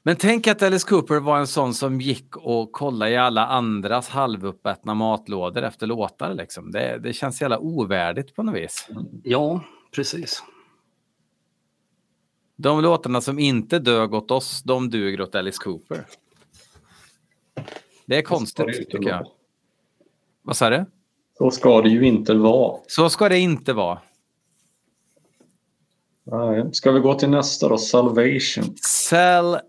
[0.03, 4.09] Men tänk att Alice Cooper var en sån som gick och kollade i alla andras
[4.09, 6.33] halvuppätna matlådor efter låtar.
[6.33, 6.71] Liksom.
[6.71, 8.87] Det, det känns jävla ovärdigt på något vis.
[9.23, 9.61] Ja,
[9.91, 10.43] precis.
[12.55, 16.05] De låtarna som inte dög åt oss, de duger åt Alice Cooper.
[18.05, 19.27] Det är konstigt, det tycker jag.
[20.41, 20.85] Vad sa du?
[21.37, 22.79] Så ska det ju inte vara.
[22.87, 24.01] Så ska det inte vara.
[26.23, 26.73] Nej.
[26.73, 27.77] Ska vi gå till nästa då?
[27.77, 28.75] Salvation.
[28.81, 29.59] Salvation.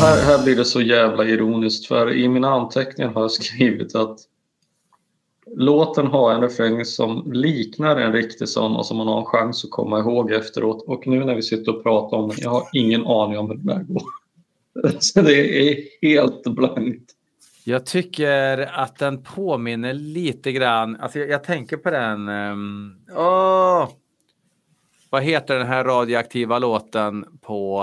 [0.00, 4.18] Här, här blir det så jävla ironiskt för i mina anteckningar har jag skrivit att
[5.56, 9.64] låten har en refräng som liknar en riktig sån och som man har en chans
[9.64, 10.84] att komma ihåg efteråt.
[10.86, 13.56] Och nu när vi sitter och pratar om den, jag har ingen aning om hur
[13.56, 14.02] det där går.
[15.00, 17.12] Så det är helt blankt.
[17.64, 23.88] Jag tycker att den påminner lite grann, alltså jag, jag tänker på den, um, oh,
[25.10, 27.82] vad heter den här radioaktiva låten på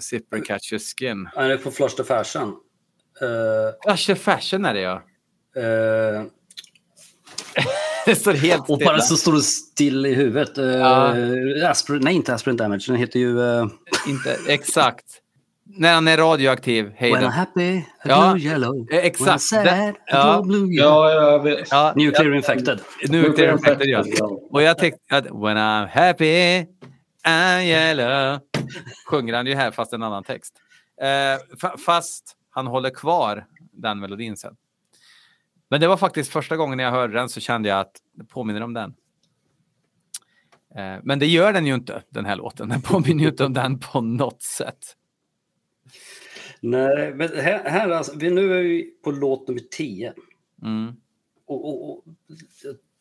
[0.00, 1.28] Zipper Catcher Skin.
[1.34, 2.48] Han är på Flush the Fashion.
[2.48, 5.02] Uh, Flush the Fashion är det ja.
[5.56, 6.24] Uh,
[8.06, 8.74] det står helt stilla.
[8.74, 10.58] Och bara så står det still i huvudet.
[10.58, 11.14] Uh, ja.
[11.70, 12.84] Aspirin, nej, inte Aspirin Damage.
[12.86, 13.38] Den heter ju...
[13.38, 13.66] Uh...
[14.06, 15.04] Inte, exakt.
[15.76, 16.92] När han är radioaktiv.
[16.98, 17.20] Hayden.
[17.20, 18.32] When I'm happy, ja.
[18.34, 18.86] blue yellow.
[18.90, 19.20] Exakt.
[19.20, 20.42] When I'm sad, Den, ja.
[20.42, 21.10] blue yellow.
[21.10, 21.68] Ja, vet.
[21.70, 22.80] Ja, Nuclear infected.
[23.08, 24.04] Nuclear infected, ja.
[24.50, 26.66] Och jag tänkte att when I'm happy,
[27.26, 28.40] Yellow.
[29.06, 30.54] Sjunger han ju här fast en annan text.
[31.02, 34.56] Uh, fast han håller kvar den melodin sen.
[35.70, 38.62] Men det var faktiskt första gången jag hörde den så kände jag att det påminner
[38.62, 38.94] om den.
[40.76, 42.68] Eh, men det gör den ju inte, den här låten.
[42.68, 44.78] Den påminner ju inte om den på något sätt.
[46.60, 50.12] Nej, men här, här alltså, vi, nu är vi på låt nummer 10.
[50.62, 50.96] Mm.
[51.46, 52.04] Och, och, och,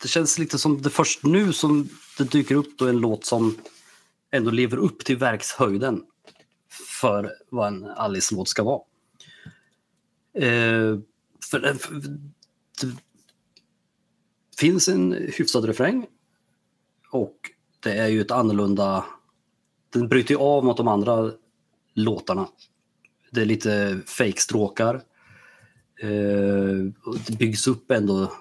[0.02, 3.57] det känns lite som det först nu som det dyker upp då en låt som
[4.38, 6.03] ändå lever upp till verkshöjden
[7.01, 8.81] för vad en Alice-låt ska vara.
[10.34, 10.99] Eh,
[11.51, 11.93] för, eh, för,
[14.51, 16.07] det finns en hyfsad refräng
[17.11, 17.38] och
[17.80, 19.05] det är ju ett annorlunda...
[19.89, 21.31] Den bryter ju av mot de andra
[21.93, 22.47] låtarna.
[23.31, 24.95] Det är lite fejkstråkar.
[26.01, 26.85] Eh,
[27.27, 28.31] det byggs upp ändå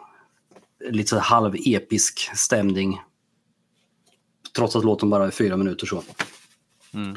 [0.90, 3.00] lite halv episk stämning.
[4.56, 6.02] Trots att låten bara är fyra minuter så.
[6.92, 7.16] Mm.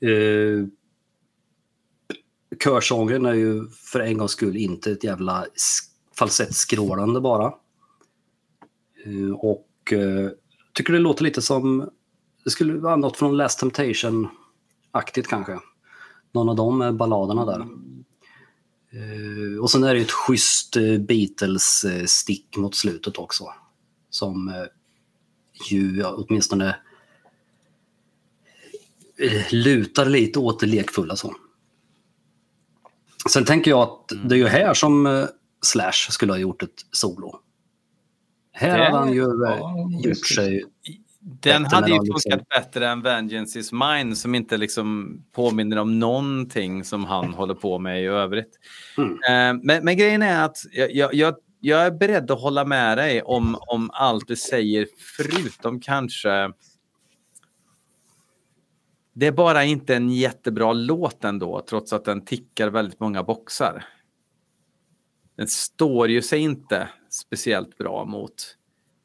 [0.00, 0.66] Eh,
[2.64, 5.46] körsången är ju för en gångs skull inte ett jävla
[6.14, 7.54] falsettskrålande bara.
[9.04, 10.30] Eh, och uh,
[10.72, 11.90] tycker det låter lite som,
[12.44, 15.58] det skulle vara något från Last Temptation-aktigt kanske.
[16.32, 17.60] Någon av de balladerna där.
[18.94, 23.44] Uh, och sen är det ett schysst Beatles-stick mot slutet också.
[24.10, 24.66] Som
[25.70, 26.76] ju åtminstone
[29.50, 31.34] lutar lite åt det lekfulla så.
[33.30, 35.26] Sen tänker jag att det är ju här som
[35.62, 37.40] Slash skulle ha gjort ett solo.
[38.52, 40.64] Här hade han ju ja, gjort sig...
[41.20, 42.44] Den hade ju funkat liksom...
[42.50, 47.78] bättre än Vengeance is mine som inte liksom påminner om någonting som han håller på
[47.78, 48.50] med i övrigt.
[48.98, 49.10] Mm.
[49.10, 53.22] Eh, men, men, grejen är att jag, jag, jag, är beredd att hålla med dig
[53.22, 56.52] om, om allt du säger förutom kanske
[59.12, 63.84] det är bara inte en jättebra låt ändå, trots att den tickar väldigt många boxar
[65.40, 68.56] den står ju sig inte speciellt bra mot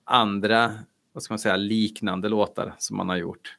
[0.04, 0.72] andra
[1.14, 3.58] vad ska man säga, liknande låtar som man har gjort.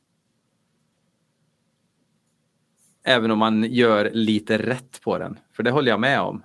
[3.05, 6.43] Även om man gör lite rätt på den, för det håller jag med om.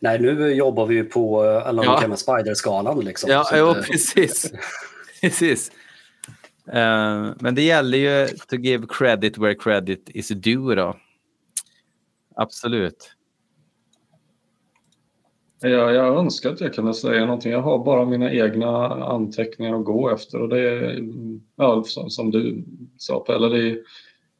[0.00, 2.08] Nej, nu jobbar vi ju på uh, alla ja.
[2.08, 3.00] med Spider-skalan.
[3.00, 3.82] Liksom, ja, jo, det...
[3.82, 4.52] precis.
[5.20, 5.72] precis.
[6.68, 10.96] Uh, men det gäller ju to give credit where credit is due då.
[12.36, 13.14] Absolut.
[15.60, 17.52] Jag, jag önskar att jag kunde säga någonting.
[17.52, 20.98] Jag har bara mina egna anteckningar att gå efter och det är,
[21.56, 22.64] ja, som, som du
[22.98, 23.78] sa Pelle, det är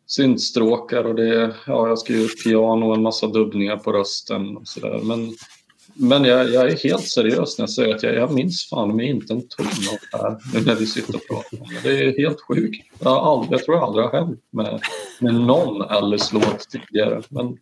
[0.07, 5.01] syntstråkar och det ja, jag skriver piano och en massa dubbningar på rösten och sådär.
[5.03, 5.35] Men,
[5.95, 9.07] men jag, jag, är helt seriös när jag säger att jag, jag minns fan mig
[9.07, 11.91] inte en ton av det här nu när vi sitter och pratar om det.
[11.91, 12.87] Det är helt sjukt.
[12.99, 14.81] Jag, aldrig, jag tror det aldrig har hänt med,
[15.21, 17.23] med någon Alice-låt tidigare.
[17.29, 17.57] Men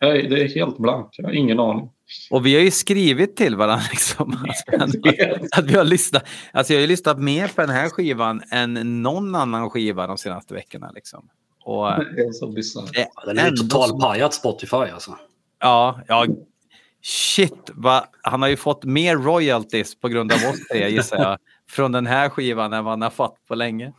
[0.00, 1.14] nej, det är helt blankt.
[1.18, 1.90] Jag har ingen aning.
[2.30, 4.46] Och vi har ju skrivit till varandra liksom,
[5.52, 6.26] att, vi har lyssnat.
[6.52, 10.18] Alltså jag har ju lyssnat mer på den här skivan än någon annan skiva de
[10.18, 10.90] senaste veckorna.
[10.94, 11.28] Liksom.
[11.64, 11.86] Och,
[12.94, 15.18] det, den är ju totalpajat Spotify alltså.
[15.60, 16.26] Ja, ja.
[17.02, 18.04] Shit, va?
[18.22, 21.38] han har ju fått mer royalties på grund av oss tre gissar jag.
[21.70, 23.92] från den här skivan än vad han har fått på länge.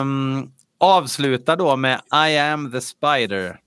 [0.00, 3.60] Um, avslutar då med I am the spider.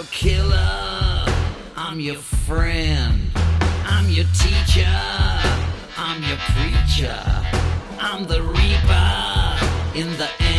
[0.00, 1.26] Your killer.
[1.76, 3.20] I'm your friend.
[3.84, 4.86] I'm your teacher.
[5.98, 7.22] I'm your preacher.
[7.98, 10.49] I'm the reaper in the end.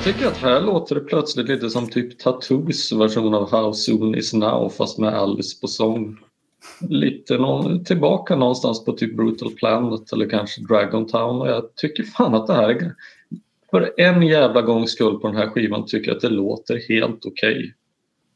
[0.00, 4.14] Jag tycker att här låter det plötsligt lite som typ Tattoos version av How soon
[4.14, 6.18] is now fast med Alice på sång.
[6.88, 12.02] Lite någon, tillbaka någonstans på typ Brutal Planet eller kanske Dragon Town och jag tycker
[12.02, 12.94] fan att det här är
[13.70, 17.26] för en jävla gångs skull på den här skivan tycker jag att det låter helt
[17.26, 17.74] okej.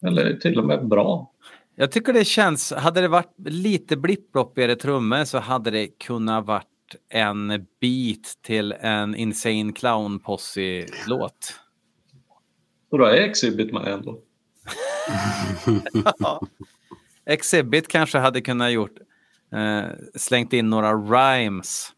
[0.00, 0.10] Okay.
[0.10, 1.30] Eller till och med bra.
[1.76, 6.73] Jag tycker det känns, hade det varit lite blipploppigare trummor så hade det kunnat varit
[7.08, 11.60] en bit till en Insane Clown Posse-låt.
[12.90, 14.20] Och då är Exhibit med ändå.
[16.18, 16.46] ja.
[17.26, 18.98] Exhibit kanske hade kunnat gjort,
[19.52, 19.84] eh,
[20.14, 21.92] slängt in några rhymes.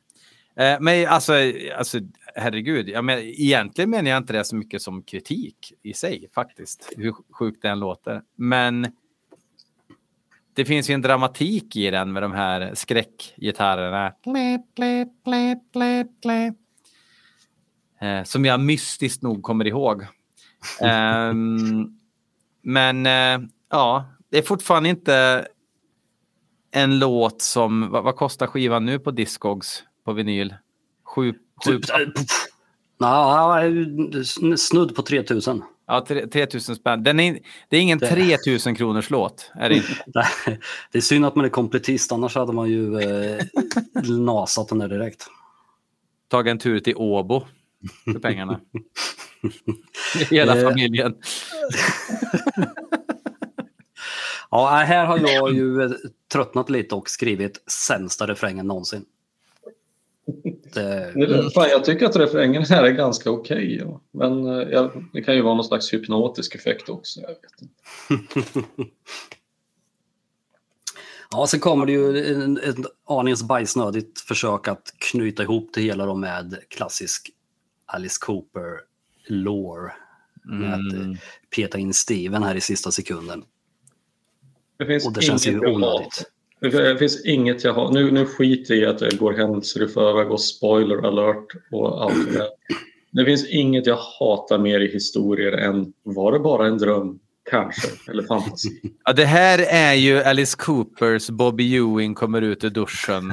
[0.57, 1.33] Eh, men alltså,
[1.77, 1.99] alltså
[2.35, 6.93] herregud, jag men, egentligen menar jag inte det så mycket som kritik i sig faktiskt,
[6.97, 8.23] hur sjukt den låter.
[8.37, 8.87] Men
[10.57, 14.13] det finns ju en dramatik i den med de här skräckgitarrerna.
[18.01, 20.07] Eh, som jag mystiskt nog kommer ihåg.
[21.31, 21.99] um,
[22.63, 25.47] men uh, ja, det är fortfarande inte
[26.71, 30.55] en låt som, vad, vad, kostar skivan nu på Discogs på vinyl?
[31.05, 31.35] Sju,
[31.65, 31.85] sju typ,
[34.59, 35.63] snudd på 3000.
[35.87, 37.03] Ja, 3000 spänn.
[37.03, 37.39] Den är,
[37.69, 38.07] det är ingen det...
[38.09, 39.53] 3000 kronors låt.
[39.55, 40.03] Är det, inte?
[40.93, 43.45] det är synd att man är kompletist, annars hade man ju eh,
[44.19, 45.27] nasat den där direkt.
[46.29, 47.45] Tagit en tur till Åbo
[48.05, 48.61] för pengarna.
[50.31, 50.69] Hela eh.
[50.69, 51.15] familjen.
[54.51, 55.91] ja, här har jag ju eh,
[56.33, 59.05] tröttnat lite och skrivit sämsta refrängen någonsin.
[60.81, 61.51] Det...
[61.55, 63.57] Fan, jag tycker att refrängen här är ganska okej.
[63.57, 64.01] Okay, ja.
[64.11, 67.21] Men eh, ja, det kan ju vara någon slags hypnotisk effekt också.
[67.21, 67.75] Jag vet inte.
[71.31, 76.15] ja, sen kommer det ju en, en aningens bajsnödigt försök att knyta ihop det hela
[76.15, 77.31] med klassisk
[77.87, 78.81] Alice Cooper
[79.27, 79.93] lore.
[80.45, 81.17] Med att eh, mm.
[81.57, 83.45] peta in Steven här i sista sekunden.
[84.79, 86.31] Det finns Och det känns ju onödigt.
[86.61, 87.93] Det finns inget jag har.
[87.93, 92.03] Nu, nu skiter jag i att jag går händelser i förväg och spoiler alert och
[92.03, 92.49] allt det där.
[93.11, 97.19] Det finns inget jag hatar mer i historier än var det bara en dröm?
[97.51, 98.81] Kanske, eller fantasi.
[99.05, 103.33] Ja, det här är ju Alice Coopers Bobby Ewing kommer ut ur duschen.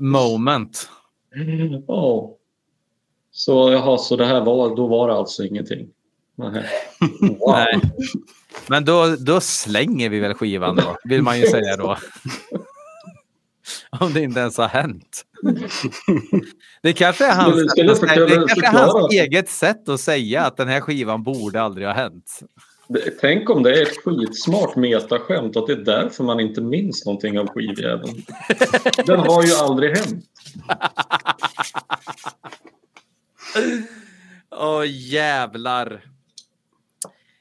[0.00, 0.88] Moment.
[1.86, 2.30] Oh.
[3.30, 5.88] Så jaha, så det här var, då var det alltså ingenting?
[6.36, 6.64] Nej.
[7.20, 7.50] Wow.
[7.50, 7.80] Nej.
[8.66, 11.98] Men då, då slänger vi väl skivan då, vill man ju säga då.
[14.00, 15.24] Om det inte ens har hänt.
[16.82, 20.80] Det kanske är hans, det kanske är hans eget sätt att säga att den här
[20.80, 22.40] skivan borde aldrig ha hänt.
[23.20, 27.38] Tänk om det är ett skitsmart metaskämt att det är därför man inte minns någonting
[27.38, 28.22] av skivjäveln.
[29.06, 30.24] Den har ju aldrig hänt.
[34.50, 36.11] Åh oh, jävlar.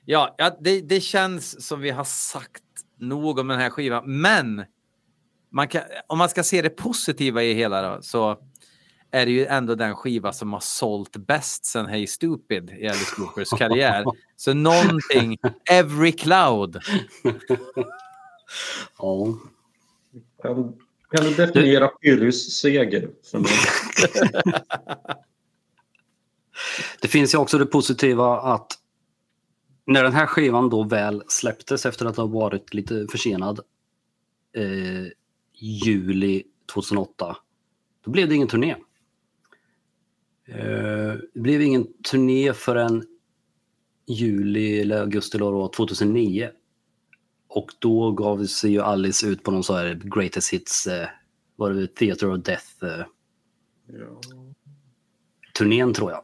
[0.05, 2.63] Ja, ja det, det känns som vi har sagt
[2.99, 4.21] nog om den här skivan.
[4.21, 4.65] Men
[5.49, 8.37] man kan, om man ska se det positiva i hela då, så
[9.11, 13.15] är det ju ändå den skiva som har sålt bäst sen Hey Stupid i Alice
[13.15, 14.05] Coopers karriär.
[14.35, 15.37] så någonting,
[15.69, 16.79] Every Cloud.
[18.97, 19.37] ja.
[20.41, 20.77] Kan,
[21.11, 23.51] kan du definiera Pyrrhus seger för mig?
[27.01, 28.80] det finns ju också det positiva att
[29.85, 33.59] när den här skivan då väl släpptes efter att ha varit lite försenad
[34.55, 35.11] eh,
[35.53, 36.43] juli
[36.73, 37.37] 2008,
[38.05, 38.75] då blev det ingen turné.
[40.47, 43.03] Eh, det blev ingen turné förrän
[44.07, 46.49] juli eller augusti då, 2009.
[47.47, 51.07] Och då gav sig ju Alice ut på någon så här greatest hits, eh,
[51.55, 53.05] var det Theater of Death eh,
[53.87, 54.21] ja.
[55.57, 56.23] turnén tror jag.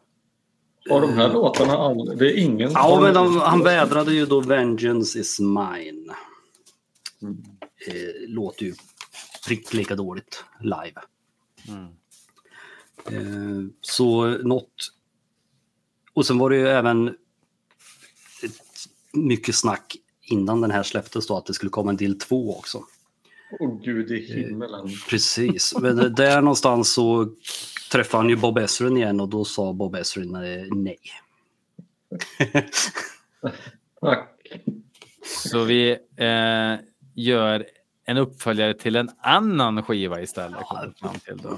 [0.89, 1.93] Har de här låtarna.
[2.15, 2.72] Det är ingen...
[2.72, 6.14] Ja, men de, han vädrade ju då Vengeance is mine.
[7.22, 7.43] Mm.
[7.88, 8.76] Eh, låter ju
[9.47, 11.01] prick lika dåligt live.
[11.68, 11.88] Mm.
[13.05, 14.93] Eh, så något...
[16.14, 17.15] Och sen var det ju även
[19.14, 22.84] mycket snack innan den här släpptes då att det skulle komma en del två också.
[23.51, 24.85] Åh oh, gud i himmelen.
[24.85, 27.33] Eh, precis, men där någonstans så
[27.91, 30.97] träffade han ju Bob Ezrin igen och då sa Bob Ezrin eh, nej.
[34.01, 34.29] Tack.
[35.25, 37.65] Så vi eh, gör
[38.05, 40.59] en uppföljare till en annan skiva istället.
[40.61, 40.93] Ja.
[41.25, 41.57] Till då.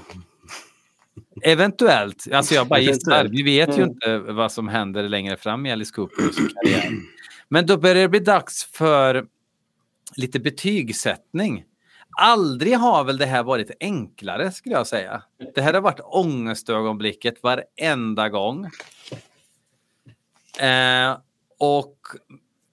[1.42, 3.24] Eventuellt, alltså jag bara gissar.
[3.24, 3.90] Vi vet ju mm.
[3.90, 6.90] inte vad som händer längre fram i Alice Coopers karriär.
[7.48, 9.26] Men då börjar det bli dags för
[10.16, 11.64] lite betygssättning
[12.18, 15.22] aldrig har väl det här varit enklare skulle jag säga.
[15.54, 18.70] Det här har varit ångestögonblicket varenda gång.
[20.60, 21.18] Eh,
[21.58, 21.96] och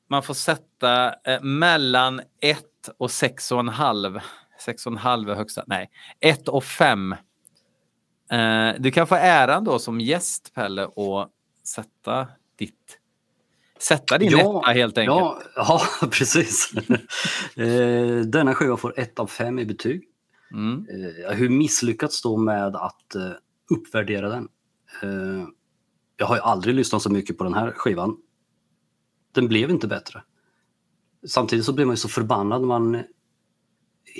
[0.08, 2.64] man får sätta eh, mellan 1
[2.98, 4.22] och 6,5.
[4.66, 5.64] 6,5 är högsta.
[5.68, 5.90] Nej,
[6.20, 7.16] 1 och 5.
[8.32, 11.30] Eh, du kan få äran då som gäst, Pelle, och
[11.64, 13.00] sätta ditt
[13.80, 15.18] Sätta din ja, etta helt enkelt.
[15.18, 15.42] Ja,
[16.02, 16.74] ja precis.
[17.56, 20.04] Eh, denna skiva får 1 av 5 i betyg.
[20.54, 20.86] Mm.
[20.90, 23.32] Eh, hur misslyckats då med att eh,
[23.70, 24.48] uppvärdera den?
[26.18, 28.18] Jag har ju aldrig lyssnat så mycket på den här skivan.
[29.32, 30.24] Den blev inte bättre.
[31.28, 33.04] Samtidigt så blir man ju så förbannad när man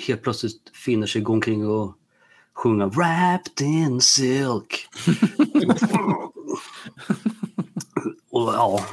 [0.06, 1.96] helt plötsligt finner sig gå omkring och
[2.54, 4.88] sjunga Wrapped in silk.
[8.30, 8.84] och ja,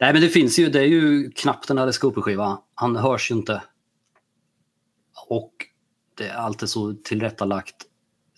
[0.00, 2.62] Nej, men det finns ju, det är ju knappt en Alice Cooper-skiva.
[2.74, 3.62] Han hörs ju inte.
[5.28, 5.52] Och
[6.14, 7.76] det är alltid så tillrättalagt,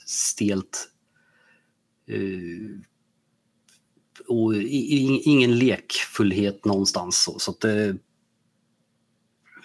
[0.06, 0.88] stelt.
[2.10, 2.80] Uh,
[4.28, 7.22] och ingen lekfullhet någonstans.
[7.22, 7.96] Så, så att det,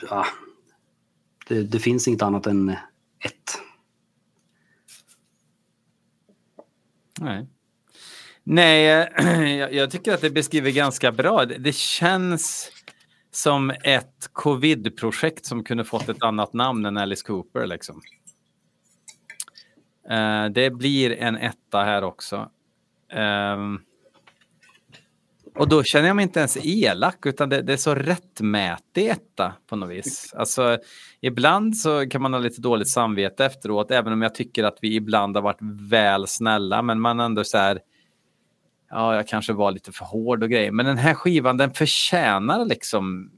[0.10, 0.26] ja,
[1.48, 2.70] det, det finns inget annat än
[3.20, 3.60] ett.
[7.20, 7.48] Nej.
[8.44, 11.46] Nej, eh, jag, jag tycker att det beskriver ganska bra.
[11.46, 12.72] Det, det känns
[13.32, 17.68] som ett covid-projekt som kunde fått ett annat namn än Alice Cooper.
[17.68, 18.02] Liksom.
[20.12, 22.50] Uh, det blir en etta här också.
[23.16, 23.82] Um,
[25.56, 29.54] och då känner jag mig inte ens elak, utan det, det, är så rättmätig etta
[29.70, 30.34] på något vis.
[30.38, 30.78] Alltså,
[31.22, 34.96] ibland så kan man ha lite dåligt samvete efteråt, även om jag tycker att vi
[34.96, 37.80] ibland har varit väl snälla, men man ändå så här,
[38.94, 40.72] ja, jag kanske var lite för hård och grejer.
[40.72, 43.32] Men den här skivan, den förtjänar liksom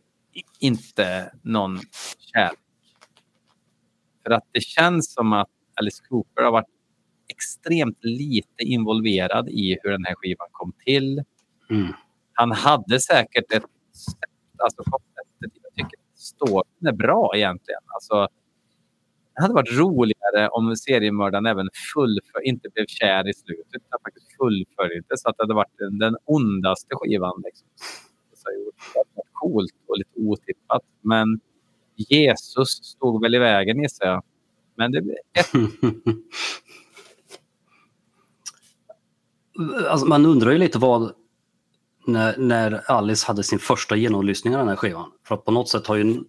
[0.59, 1.79] inte någon
[2.19, 2.59] kärlek.
[4.23, 5.49] För att det känns som att
[5.79, 6.69] Alice Cooper har varit
[7.27, 11.23] extremt lite involverad i hur den här skivan kom till.
[11.69, 11.93] Mm.
[12.33, 13.63] Han hade säkert ett
[14.57, 14.83] alltså
[15.39, 17.81] jag tycker storyn är bra egentligen.
[17.87, 18.27] Alltså,
[19.35, 24.27] det hade varit roligare om seriemördaren även fullför, inte blev kär i slutet, utan faktiskt
[24.37, 27.41] fullföljde så att det hade varit den, den ondaste skivan.
[27.45, 27.67] Liksom.
[28.33, 28.49] Så
[28.93, 30.81] det hade varit coolt och lite otippat.
[31.01, 31.39] Men
[31.95, 34.23] Jesus stod väl i vägen gissar jag.
[34.75, 35.51] Men det blev ett...
[39.89, 41.13] alltså, man undrar ju lite vad
[42.07, 45.11] när, när Alice hade sin första genomlyssning av den här skivan.
[45.27, 46.23] För att på något sätt har ju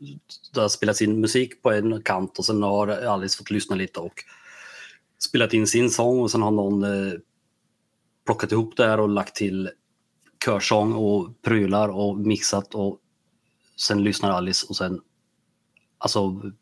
[0.54, 4.00] det har spelats in musik på en kant och sen har Alice fått lyssna lite
[4.00, 4.24] och
[5.18, 7.12] spelat in sin sång och sen har någon eh,
[8.26, 9.70] plockat ihop det här och lagt till
[10.44, 12.98] körsång och prylar och mixat och
[13.76, 15.00] sen lyssnar Alice och sen
[15.98, 16.52] alltså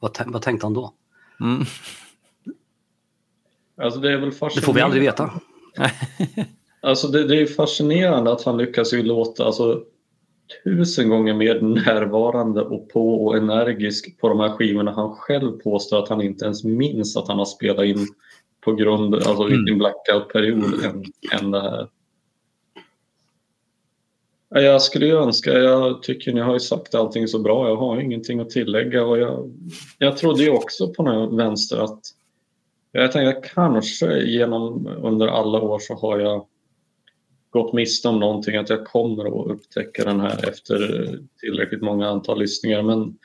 [0.00, 0.94] vad, vad tänkte han då?
[1.40, 1.64] Mm.
[3.82, 5.40] Alltså det är väl Det får vi aldrig veta.
[6.84, 9.82] Alltså det, det är fascinerande att han lyckas ju låta alltså,
[10.64, 15.98] tusen gånger mer närvarande och på och energisk på de här skivorna han själv påstår
[15.98, 18.06] att han inte ens minns att han har spelat in
[18.60, 19.68] på grund alltså mm.
[19.68, 21.04] i en blackout-period än,
[21.40, 21.88] än det här.
[24.48, 28.00] Jag skulle ju önska, jag tycker ni har ju sagt allting så bra, jag har
[28.00, 29.52] ingenting att tillägga och jag,
[29.98, 32.00] jag trodde ju också på den vänster att
[32.92, 36.46] jag tänkte kanske genom under alla år så har jag
[37.54, 40.78] gått miste om någonting, att jag kommer att upptäcka den här efter
[41.40, 42.82] tillräckligt många antal lyssningar.
[42.82, 43.18] Men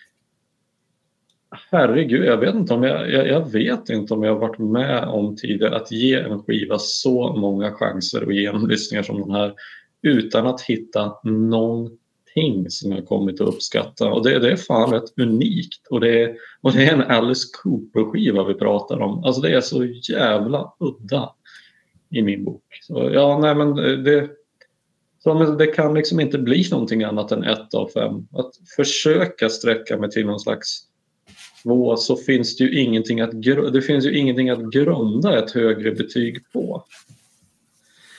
[1.72, 5.35] herregud, jag vet inte om jag, jag, jag, vet inte om jag varit med om
[5.35, 9.53] tidigare att ge en skiva så många chanser och genomlyssningar som den här
[10.01, 14.11] utan att hitta någonting som jag kommit att uppskatta.
[14.11, 15.88] Och det, det är fan rätt unikt.
[15.89, 19.23] Och det, är, och det är en Alice Cooper-skiva vi pratar om.
[19.23, 21.30] Alltså det är så jävla udda
[22.11, 22.64] i min bok.
[22.81, 24.30] Så, ja, nej, men det,
[25.23, 28.27] så, det kan liksom inte bli någonting annat än ett av fem.
[28.34, 30.81] Att försöka sträcka mig till någon slags
[31.64, 33.41] två så finns det ju ingenting att,
[33.73, 36.84] det finns ju ingenting att grunda ett högre betyg på.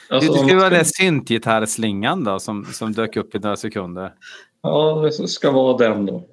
[0.08, 4.14] Alltså, det skulle vara den syntgitarrslingan då som, som dök upp i några sekunder.
[4.62, 6.28] Ja, det ska vara den då.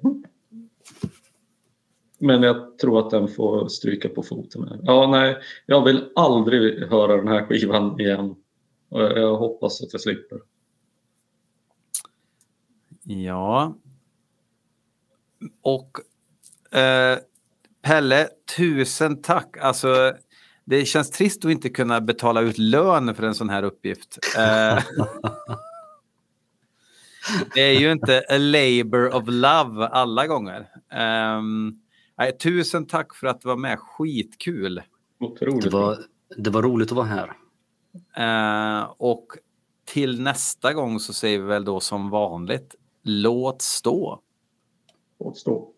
[2.18, 4.80] Men jag tror att den får stryka på foten.
[4.82, 5.36] Ja, nej,
[5.66, 8.34] jag vill aldrig höra den här skivan igen.
[8.90, 10.38] Jag hoppas att jag slipper.
[13.02, 13.74] Ja.
[15.62, 16.00] Och
[16.78, 17.18] eh,
[17.82, 19.56] Pelle, tusen tack.
[19.60, 20.12] Alltså,
[20.64, 24.18] det känns trist att inte kunna betala ut lön för en sån här uppgift.
[24.36, 24.78] Eh,
[27.54, 30.68] det är ju inte a labor of love alla gånger.
[31.38, 31.80] Um,
[32.18, 33.78] Nej, tusen tack för att du var med.
[33.78, 34.82] Skitkul.
[35.20, 35.64] Otroligt.
[35.64, 35.98] Det var,
[36.36, 37.36] det var roligt att vara här.
[38.18, 39.26] Uh, och
[39.84, 44.22] till nästa gång så säger vi väl då som vanligt, låt stå.
[45.20, 45.74] Låt stå.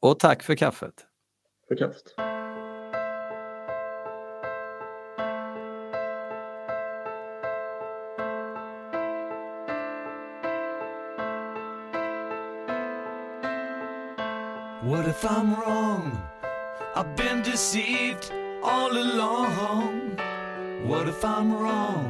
[0.00, 1.06] Och tack för kaffet.
[1.68, 2.14] För kaffet.
[15.22, 16.18] If I'm wrong?
[16.94, 18.32] I've been deceived
[18.62, 20.16] all along.
[20.86, 22.06] What if I'm wrong?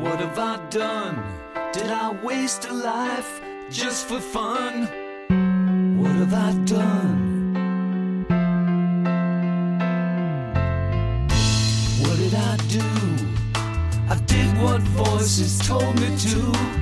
[0.00, 1.16] What have I done?
[1.72, 4.86] Did I waste a life just for fun?
[5.98, 8.24] What have I done?
[12.00, 12.88] What did I do?
[14.08, 16.81] I did what voices told me to.